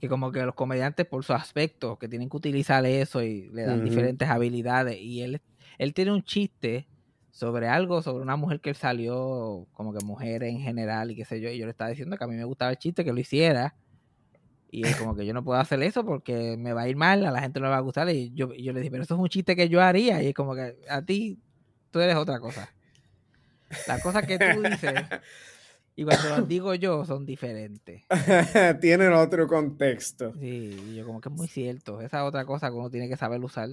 que 0.00 0.08
como 0.08 0.30
que 0.30 0.44
los 0.44 0.54
comediantes 0.54 1.06
por 1.06 1.24
su 1.24 1.32
aspecto, 1.32 1.98
que 1.98 2.08
tienen 2.08 2.28
que 2.28 2.36
utilizar 2.36 2.84
eso 2.86 3.22
y 3.22 3.48
le 3.50 3.62
dan 3.62 3.84
diferentes 3.84 4.28
habilidades, 4.28 4.98
y 5.00 5.22
él, 5.22 5.40
él 5.78 5.94
tiene 5.94 6.12
un 6.12 6.22
chiste 6.22 6.86
sobre 7.30 7.68
algo, 7.68 8.00
sobre 8.00 8.22
una 8.22 8.36
mujer 8.36 8.60
que 8.60 8.70
él 8.70 8.76
salió, 8.76 9.66
como 9.72 9.92
que 9.92 10.04
mujer 10.04 10.42
en 10.44 10.60
general 10.60 11.10
y 11.10 11.16
qué 11.16 11.24
sé 11.24 11.40
yo, 11.40 11.50
y 11.50 11.58
yo 11.58 11.66
le 11.66 11.72
estaba 11.72 11.90
diciendo 11.90 12.16
que 12.16 12.24
a 12.24 12.28
mí 12.28 12.36
me 12.36 12.44
gustaba 12.44 12.70
el 12.70 12.78
chiste, 12.78 13.04
que 13.04 13.12
lo 13.12 13.20
hiciera, 13.20 13.74
y 14.76 14.84
es 14.84 14.96
como 14.96 15.16
que 15.16 15.24
yo 15.24 15.32
no 15.32 15.42
puedo 15.42 15.58
hacer 15.58 15.82
eso 15.82 16.04
porque 16.04 16.58
me 16.58 16.74
va 16.74 16.82
a 16.82 16.88
ir 16.88 16.96
mal, 16.96 17.24
a 17.24 17.30
la 17.30 17.40
gente 17.40 17.60
no 17.60 17.66
le 17.66 17.70
va 17.70 17.78
a 17.78 17.80
gustar. 17.80 18.10
Y 18.10 18.30
yo, 18.34 18.52
yo 18.52 18.74
le 18.74 18.80
dije, 18.80 18.90
pero 18.90 19.04
eso 19.04 19.14
es 19.14 19.20
un 19.20 19.28
chiste 19.30 19.56
que 19.56 19.70
yo 19.70 19.80
haría. 19.80 20.22
Y 20.22 20.28
es 20.28 20.34
como 20.34 20.54
que 20.54 20.76
a 20.86 21.00
ti, 21.00 21.38
tú 21.90 22.00
eres 22.00 22.14
otra 22.16 22.40
cosa. 22.40 22.68
Las 23.86 24.02
cosas 24.02 24.26
que 24.26 24.38
tú 24.38 24.62
dices 24.62 24.92
y 25.96 26.04
cuando 26.04 26.28
las 26.28 26.46
digo 26.46 26.74
yo 26.74 27.06
son 27.06 27.24
diferentes. 27.24 28.02
Tienen 28.82 29.14
otro 29.14 29.48
contexto. 29.48 30.34
Sí, 30.38 30.94
yo 30.94 31.06
como 31.06 31.22
que 31.22 31.30
es 31.30 31.34
muy 31.34 31.48
cierto. 31.48 32.02
Esa 32.02 32.26
otra 32.26 32.44
cosa 32.44 32.68
que 32.68 32.74
uno 32.74 32.90
tiene 32.90 33.08
que 33.08 33.16
saber 33.16 33.40
usar. 33.40 33.70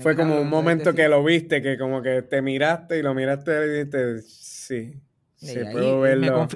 Fue 0.00 0.14
como 0.14 0.38
un 0.38 0.50
momento 0.50 0.94
que 0.94 1.08
lo 1.08 1.24
viste, 1.24 1.62
que 1.62 1.78
como 1.78 2.02
que 2.02 2.20
te 2.20 2.42
miraste 2.42 2.98
y 2.98 3.02
lo 3.02 3.14
miraste 3.14 3.52
y 3.52 3.70
dijiste, 3.70 4.20
sí. 4.20 5.00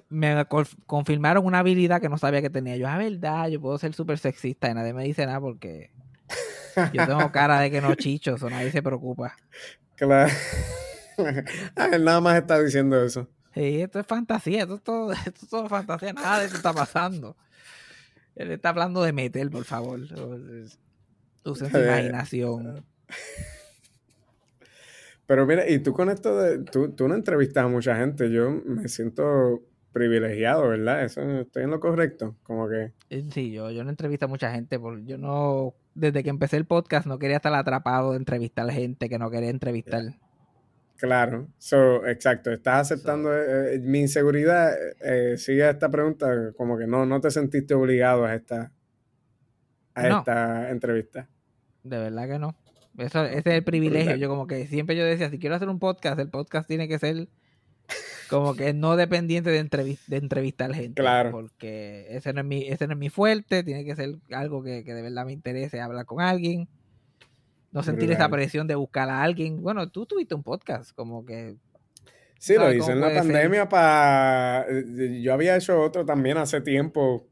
Me, 0.09 0.47
confirmaron 0.87 1.45
una 1.45 1.59
habilidad 1.59 2.01
que 2.01 2.09
no 2.09 2.17
sabía 2.17 2.41
que 2.41 2.51
tenía. 2.51 2.77
Yo, 2.77 2.89
a 2.89 2.95
ah, 2.95 2.99
verdad, 2.99 3.49
yo 3.49 3.61
puedo 3.61 3.77
ser 3.79 3.93
súper 3.93 4.19
sexista 4.19 4.71
y 4.71 4.75
nadie 4.75 4.95
me 4.95 5.05
dice 5.05 5.27
nada 5.27 5.41
porque 5.41 5.91
yo 6.93 7.07
tengo 7.07 7.31
cara 7.31 7.61
de 7.61 7.71
que 7.71 7.81
no 7.81 7.95
chicho, 7.95 8.37
o 8.41 8.51
nadie 8.51 8.71
se 8.71 8.83
preocupa. 8.83 9.37
Claro. 9.97 10.33
Él 11.93 12.05
nada 12.05 12.21
más 12.21 12.39
está 12.39 12.59
diciendo 12.63 13.03
eso. 13.03 13.29
Sí, 13.53 13.83
esto 13.83 13.99
es 13.99 14.07
fantasía, 14.07 14.63
esto 14.63 14.77
es 14.77 14.83
todo, 14.83 15.13
esto 15.27 15.31
es 15.43 15.49
todo 15.49 15.69
fantasía, 15.69 16.13
nada 16.13 16.39
de 16.39 16.47
esto 16.47 16.57
está 16.57 16.73
pasando. 16.73 17.37
Él 18.37 18.51
está 18.53 18.71
hablando 18.71 19.03
de 19.03 19.13
meter, 19.13 19.51
por 19.51 19.65
favor. 19.65 20.01
Usen 21.45 21.71
su 21.71 21.79
imaginación. 21.79 22.87
Pero 25.31 25.47
mira, 25.47 25.71
y 25.71 25.79
tú 25.79 25.93
con 25.93 26.11
esto 26.11 26.37
de, 26.37 26.59
tú, 26.65 26.91
tú 26.91 27.07
no 27.07 27.15
entrevistas 27.15 27.65
a 27.65 27.69
mucha 27.69 27.95
gente, 27.95 28.33
yo 28.33 28.51
me 28.51 28.89
siento 28.89 29.63
privilegiado, 29.93 30.69
¿verdad? 30.71 31.05
Eso 31.05 31.21
estoy 31.43 31.63
en 31.63 31.71
lo 31.71 31.79
correcto, 31.79 32.35
como 32.43 32.69
que. 32.69 32.95
Eh, 33.11 33.25
sí, 33.31 33.53
yo, 33.53 33.71
yo 33.71 33.85
no 33.85 33.91
entrevisto 33.91 34.25
a 34.25 34.29
mucha 34.29 34.51
gente, 34.51 34.81
porque 34.81 35.05
yo 35.05 35.19
no, 35.19 35.77
desde 35.95 36.25
que 36.25 36.31
empecé 36.31 36.57
el 36.57 36.65
podcast 36.65 37.07
no 37.07 37.21
quería 37.21 37.37
estar 37.37 37.55
atrapado 37.55 38.11
de 38.11 38.17
entrevistar 38.17 38.69
gente 38.73 39.09
que 39.09 39.21
no 39.21 39.31
quería 39.31 39.51
entrevistar. 39.51 40.03
Claro, 40.97 41.47
so, 41.59 42.05
exacto, 42.09 42.51
estás 42.51 42.91
aceptando 42.91 43.33
eh, 43.33 43.77
eh, 43.77 43.79
mi 43.79 44.01
inseguridad, 44.01 44.73
sigue 45.37 45.71
esta 45.71 45.89
pregunta, 45.89 46.53
como 46.57 46.77
que 46.77 46.89
no, 46.89 47.07
no 47.07 47.21
te 47.21 47.31
sentiste 47.31 47.73
obligado 47.75 48.25
a 48.25 48.35
esta, 48.35 48.73
a 49.95 50.09
esta 50.09 50.71
entrevista. 50.71 51.29
De 51.85 51.99
verdad 51.99 52.29
que 52.29 52.39
no. 52.41 52.57
Eso, 53.01 53.25
ese 53.25 53.39
es 53.39 53.47
el 53.47 53.65
privilegio. 53.65 54.17
Yo 54.17 54.29
como 54.29 54.47
que 54.47 54.67
siempre 54.67 54.97
yo 54.97 55.05
decía, 55.05 55.31
si 55.31 55.39
quiero 55.39 55.57
hacer 55.57 55.69
un 55.69 55.79
podcast, 55.79 56.19
el 56.19 56.29
podcast 56.29 56.69
tiene 56.69 56.87
que 56.87 56.99
ser 56.99 57.29
como 58.29 58.55
que 58.55 58.73
no 58.73 58.97
dependiente 58.97 59.51
de, 59.51 59.99
de 60.07 60.17
entrevistar 60.17 60.73
gente. 60.73 61.03
Claro. 61.03 61.33
Porque 61.33 62.07
ese 62.11 62.33
no, 62.33 62.41
es 62.41 62.47
mi, 62.47 62.69
ese 62.69 62.87
no 62.87 62.93
es 62.93 62.99
mi 62.99 63.09
fuerte, 63.09 63.65
tiene 63.65 63.85
que 63.85 63.97
ser 63.97 64.17
algo 64.31 64.63
que, 64.63 64.85
de 64.85 65.03
verdad 65.03 65.27
me 65.27 65.33
interese 65.33 65.81
hablar 65.81 66.07
con 66.07 66.21
alguien. 66.21 66.69
No 67.73 67.83
sentir 67.83 68.11
esa 68.11 68.29
presión 68.29 68.67
de 68.67 68.75
buscar 68.75 69.09
a 69.09 69.23
alguien. 69.23 69.63
Bueno, 69.63 69.89
tú 69.91 70.05
tuviste 70.05 70.35
un 70.35 70.43
podcast, 70.43 70.93
como 70.93 71.25
que... 71.25 71.57
Sí, 72.39 72.55
lo 72.55 72.73
hice 72.73 72.93
en 72.93 73.01
la 73.01 73.15
pandemia 73.15 73.69
para... 73.69 74.67
Yo 75.21 75.33
había 75.33 75.57
hecho 75.57 75.81
otro 75.81 76.05
también 76.05 76.37
hace 76.37 76.61
tiempo 76.61 77.30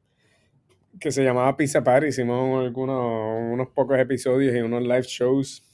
que 1.00 1.10
se 1.10 1.22
llamaba 1.24 1.56
Pizza 1.56 1.82
Party. 1.84 2.08
Hicimos 2.08 2.64
algunos, 2.64 3.52
unos 3.52 3.68
pocos 3.68 3.98
episodios 3.98 4.54
y 4.54 4.60
unos 4.60 4.82
live 4.82 5.02
shows. 5.02 5.64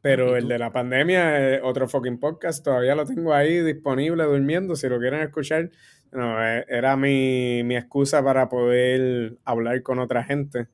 Pero 0.00 0.36
el 0.36 0.46
de 0.48 0.58
la 0.58 0.72
pandemia, 0.72 1.60
otro 1.64 1.88
fucking 1.88 2.20
podcast, 2.20 2.64
todavía 2.64 2.94
lo 2.94 3.04
tengo 3.04 3.34
ahí 3.34 3.60
disponible 3.60 4.24
durmiendo. 4.24 4.76
Si 4.76 4.88
lo 4.88 4.98
quieren 5.00 5.20
escuchar, 5.22 5.70
no, 6.12 6.42
eh, 6.44 6.64
era 6.68 6.96
mi, 6.96 7.62
mi 7.64 7.76
excusa 7.76 8.22
para 8.22 8.48
poder 8.48 9.36
hablar 9.44 9.82
con 9.82 9.98
otra 9.98 10.22
gente. 10.24 10.68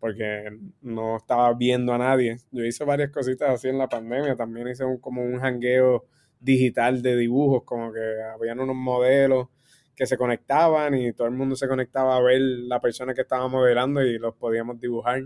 porque 0.00 0.50
no 0.82 1.16
estaba 1.16 1.52
viendo 1.54 1.92
a 1.92 1.98
nadie. 1.98 2.38
Yo 2.52 2.64
hice 2.64 2.84
varias 2.84 3.10
cositas 3.10 3.50
así 3.50 3.68
en 3.68 3.78
la 3.78 3.88
pandemia, 3.88 4.36
también 4.36 4.68
hice 4.68 4.84
un, 4.84 4.98
como 4.98 5.22
un 5.22 5.40
jangueo 5.40 6.04
digital 6.40 7.02
de 7.02 7.16
dibujos, 7.16 7.64
como 7.64 7.92
que 7.92 8.00
habían 8.34 8.60
unos 8.60 8.76
modelos 8.76 9.48
que 9.96 10.06
se 10.06 10.18
conectaban 10.18 10.94
y 10.94 11.12
todo 11.14 11.26
el 11.26 11.32
mundo 11.34 11.56
se 11.56 11.66
conectaba 11.66 12.16
a 12.16 12.20
ver 12.20 12.40
la 12.40 12.80
persona 12.80 13.14
que 13.14 13.22
estaba 13.22 13.48
modelando 13.48 14.02
y 14.02 14.18
los 14.18 14.34
podíamos 14.34 14.78
dibujar. 14.78 15.22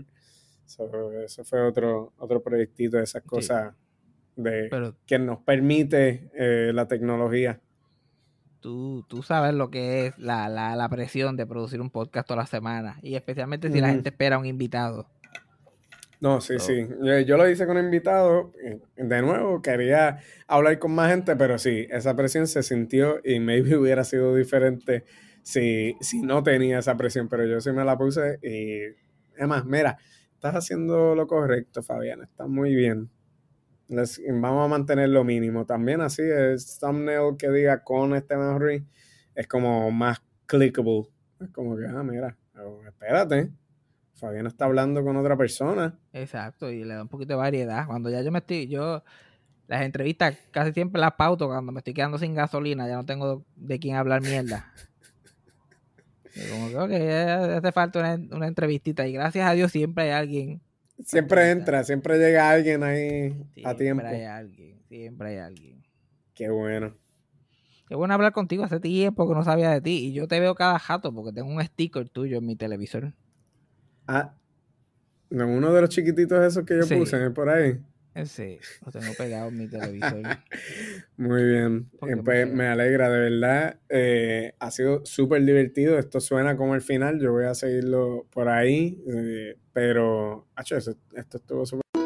eso 0.65 1.43
fue 1.43 1.61
otro, 1.61 2.13
otro 2.17 2.41
proyectito 2.41 2.97
de 2.97 3.03
esas 3.03 3.21
cosas 3.23 3.73
de, 4.37 4.93
que 5.05 5.19
nos 5.19 5.39
permite 5.39 6.31
eh, 6.33 6.71
la 6.73 6.87
tecnología. 6.87 7.59
Tú, 8.61 9.03
tú, 9.09 9.23
sabes 9.23 9.53
lo 9.55 9.71
que 9.71 10.07
es 10.07 10.17
la, 10.19 10.47
la, 10.47 10.75
la, 10.75 10.87
presión 10.87 11.35
de 11.35 11.47
producir 11.47 11.81
un 11.81 11.89
podcast 11.89 12.27
toda 12.27 12.41
la 12.41 12.45
semana 12.45 12.99
y 13.01 13.15
especialmente 13.15 13.71
si 13.71 13.81
la 13.81 13.89
gente 13.89 14.09
espera 14.09 14.37
un 14.37 14.45
invitado. 14.45 15.07
No, 16.21 16.39
sí, 16.39 16.59
sí. 16.59 16.87
Yo, 17.25 17.35
lo 17.35 17.49
hice 17.49 17.65
con 17.65 17.79
invitado. 17.79 18.53
De 18.95 19.21
nuevo, 19.23 19.59
quería 19.63 20.19
hablar 20.47 20.77
con 20.77 20.93
más 20.93 21.09
gente, 21.09 21.35
pero 21.35 21.57
sí, 21.57 21.87
esa 21.89 22.15
presión 22.15 22.45
se 22.45 22.61
sintió 22.61 23.19
y 23.23 23.39
maybe 23.39 23.75
hubiera 23.75 24.03
sido 24.03 24.35
diferente 24.35 25.03
si, 25.41 25.95
si 25.99 26.21
no 26.21 26.43
tenía 26.43 26.77
esa 26.77 26.95
presión, 26.95 27.27
pero 27.27 27.45
yo 27.47 27.59
sí 27.59 27.71
me 27.71 27.83
la 27.83 27.97
puse 27.97 28.37
y... 28.43 28.95
Además, 29.35 29.65
mira, 29.65 29.97
estás 30.35 30.53
haciendo 30.53 31.15
lo 31.15 31.25
correcto, 31.25 31.81
Fabián. 31.81 32.21
Está 32.21 32.45
muy 32.45 32.75
bien. 32.75 33.09
vamos 33.89 34.65
a 34.65 34.67
mantener 34.67 35.09
lo 35.09 35.23
mínimo. 35.23 35.65
También 35.65 36.01
así, 36.01 36.21
el 36.21 36.59
thumbnail 36.79 37.35
que 37.39 37.49
diga 37.49 37.83
con 37.83 38.13
este 38.13 38.35
Ruiz 38.35 38.83
es 39.33 39.47
como 39.47 39.89
más 39.89 40.21
clickable. 40.45 41.09
Es 41.39 41.49
como 41.49 41.75
que, 41.75 41.87
ah, 41.87 42.03
mira, 42.03 42.37
espérate 42.87 43.49
Fabián 44.21 44.45
está 44.45 44.65
hablando 44.65 45.03
con 45.03 45.17
otra 45.17 45.35
persona. 45.35 45.97
Exacto, 46.13 46.69
y 46.69 46.83
le 46.83 46.93
da 46.93 47.01
un 47.01 47.07
poquito 47.07 47.33
de 47.33 47.37
variedad. 47.37 47.87
Cuando 47.87 48.11
ya 48.11 48.21
yo 48.21 48.31
me 48.31 48.37
estoy, 48.37 48.67
yo, 48.67 49.03
las 49.67 49.81
entrevistas 49.81 50.37
casi 50.51 50.71
siempre 50.73 51.01
las 51.01 51.13
pauto 51.13 51.47
cuando 51.47 51.71
me 51.71 51.79
estoy 51.79 51.95
quedando 51.95 52.19
sin 52.19 52.35
gasolina, 52.35 52.87
ya 52.87 52.97
no 52.97 53.05
tengo 53.05 53.43
de 53.55 53.79
quién 53.79 53.95
hablar 53.95 54.21
mierda. 54.21 54.71
como 56.51 56.87
que 56.87 57.11
hace 57.11 57.71
falta 57.71 57.99
una, 57.99 58.35
una, 58.35 58.47
entrevistita 58.47 59.07
y 59.07 59.13
gracias 59.13 59.49
a 59.49 59.53
Dios 59.53 59.71
siempre 59.71 60.03
hay 60.03 60.11
alguien. 60.11 60.61
Siempre 61.03 61.49
entra, 61.49 61.83
siempre 61.83 62.19
llega 62.19 62.47
alguien 62.47 62.83
ahí 62.83 63.35
a 63.65 63.75
tiempo. 63.75 64.03
Siempre 64.03 64.07
hay 64.07 64.23
alguien, 64.25 64.81
siempre 64.87 65.29
hay 65.29 65.37
alguien. 65.37 65.83
Qué 66.35 66.47
bueno. 66.49 66.95
Qué 67.87 67.95
bueno 67.95 68.13
hablar 68.13 68.33
contigo 68.33 68.63
hace 68.63 68.79
tiempo 68.79 69.27
que 69.27 69.33
no 69.33 69.43
sabía 69.43 69.71
de 69.71 69.81
ti 69.81 70.09
y 70.09 70.13
yo 70.13 70.27
te 70.27 70.39
veo 70.39 70.53
cada 70.53 70.77
jato 70.77 71.11
porque 71.11 71.33
tengo 71.33 71.51
un 71.51 71.61
sticker 71.61 72.07
tuyo 72.07 72.37
en 72.37 72.45
mi 72.45 72.55
televisor. 72.55 73.13
Ah, 74.07 74.33
uno 75.29 75.73
de 75.73 75.81
los 75.81 75.89
chiquititos 75.89 76.43
esos 76.43 76.65
que 76.65 76.79
yo 76.79 76.87
puse 76.87 77.29
por 77.31 77.49
ahí. 77.49 77.79
Eh, 78.13 78.25
sí, 78.25 78.59
lo 78.85 78.91
tengo 78.91 79.13
pegado 79.13 79.47
en 79.47 79.57
mi 79.57 79.67
televisor. 79.67 80.21
Muy 81.17 81.43
bien. 81.45 81.89
Eh, 82.01 82.17
pues, 82.23 82.51
me 82.51 82.67
alegra, 82.67 83.09
de 83.09 83.29
verdad. 83.29 83.79
Eh, 83.87 84.53
ha 84.59 84.69
sido 84.69 85.05
súper 85.05 85.45
divertido. 85.45 85.97
Esto 85.97 86.19
suena 86.19 86.57
como 86.57 86.75
el 86.75 86.81
final. 86.81 87.19
Yo 87.21 87.31
voy 87.31 87.45
a 87.45 87.55
seguirlo 87.55 88.27
por 88.31 88.49
ahí. 88.49 89.01
pero, 89.71 90.47
esto 90.57 91.37
estuvo 91.37 91.65
súper. 91.65 92.00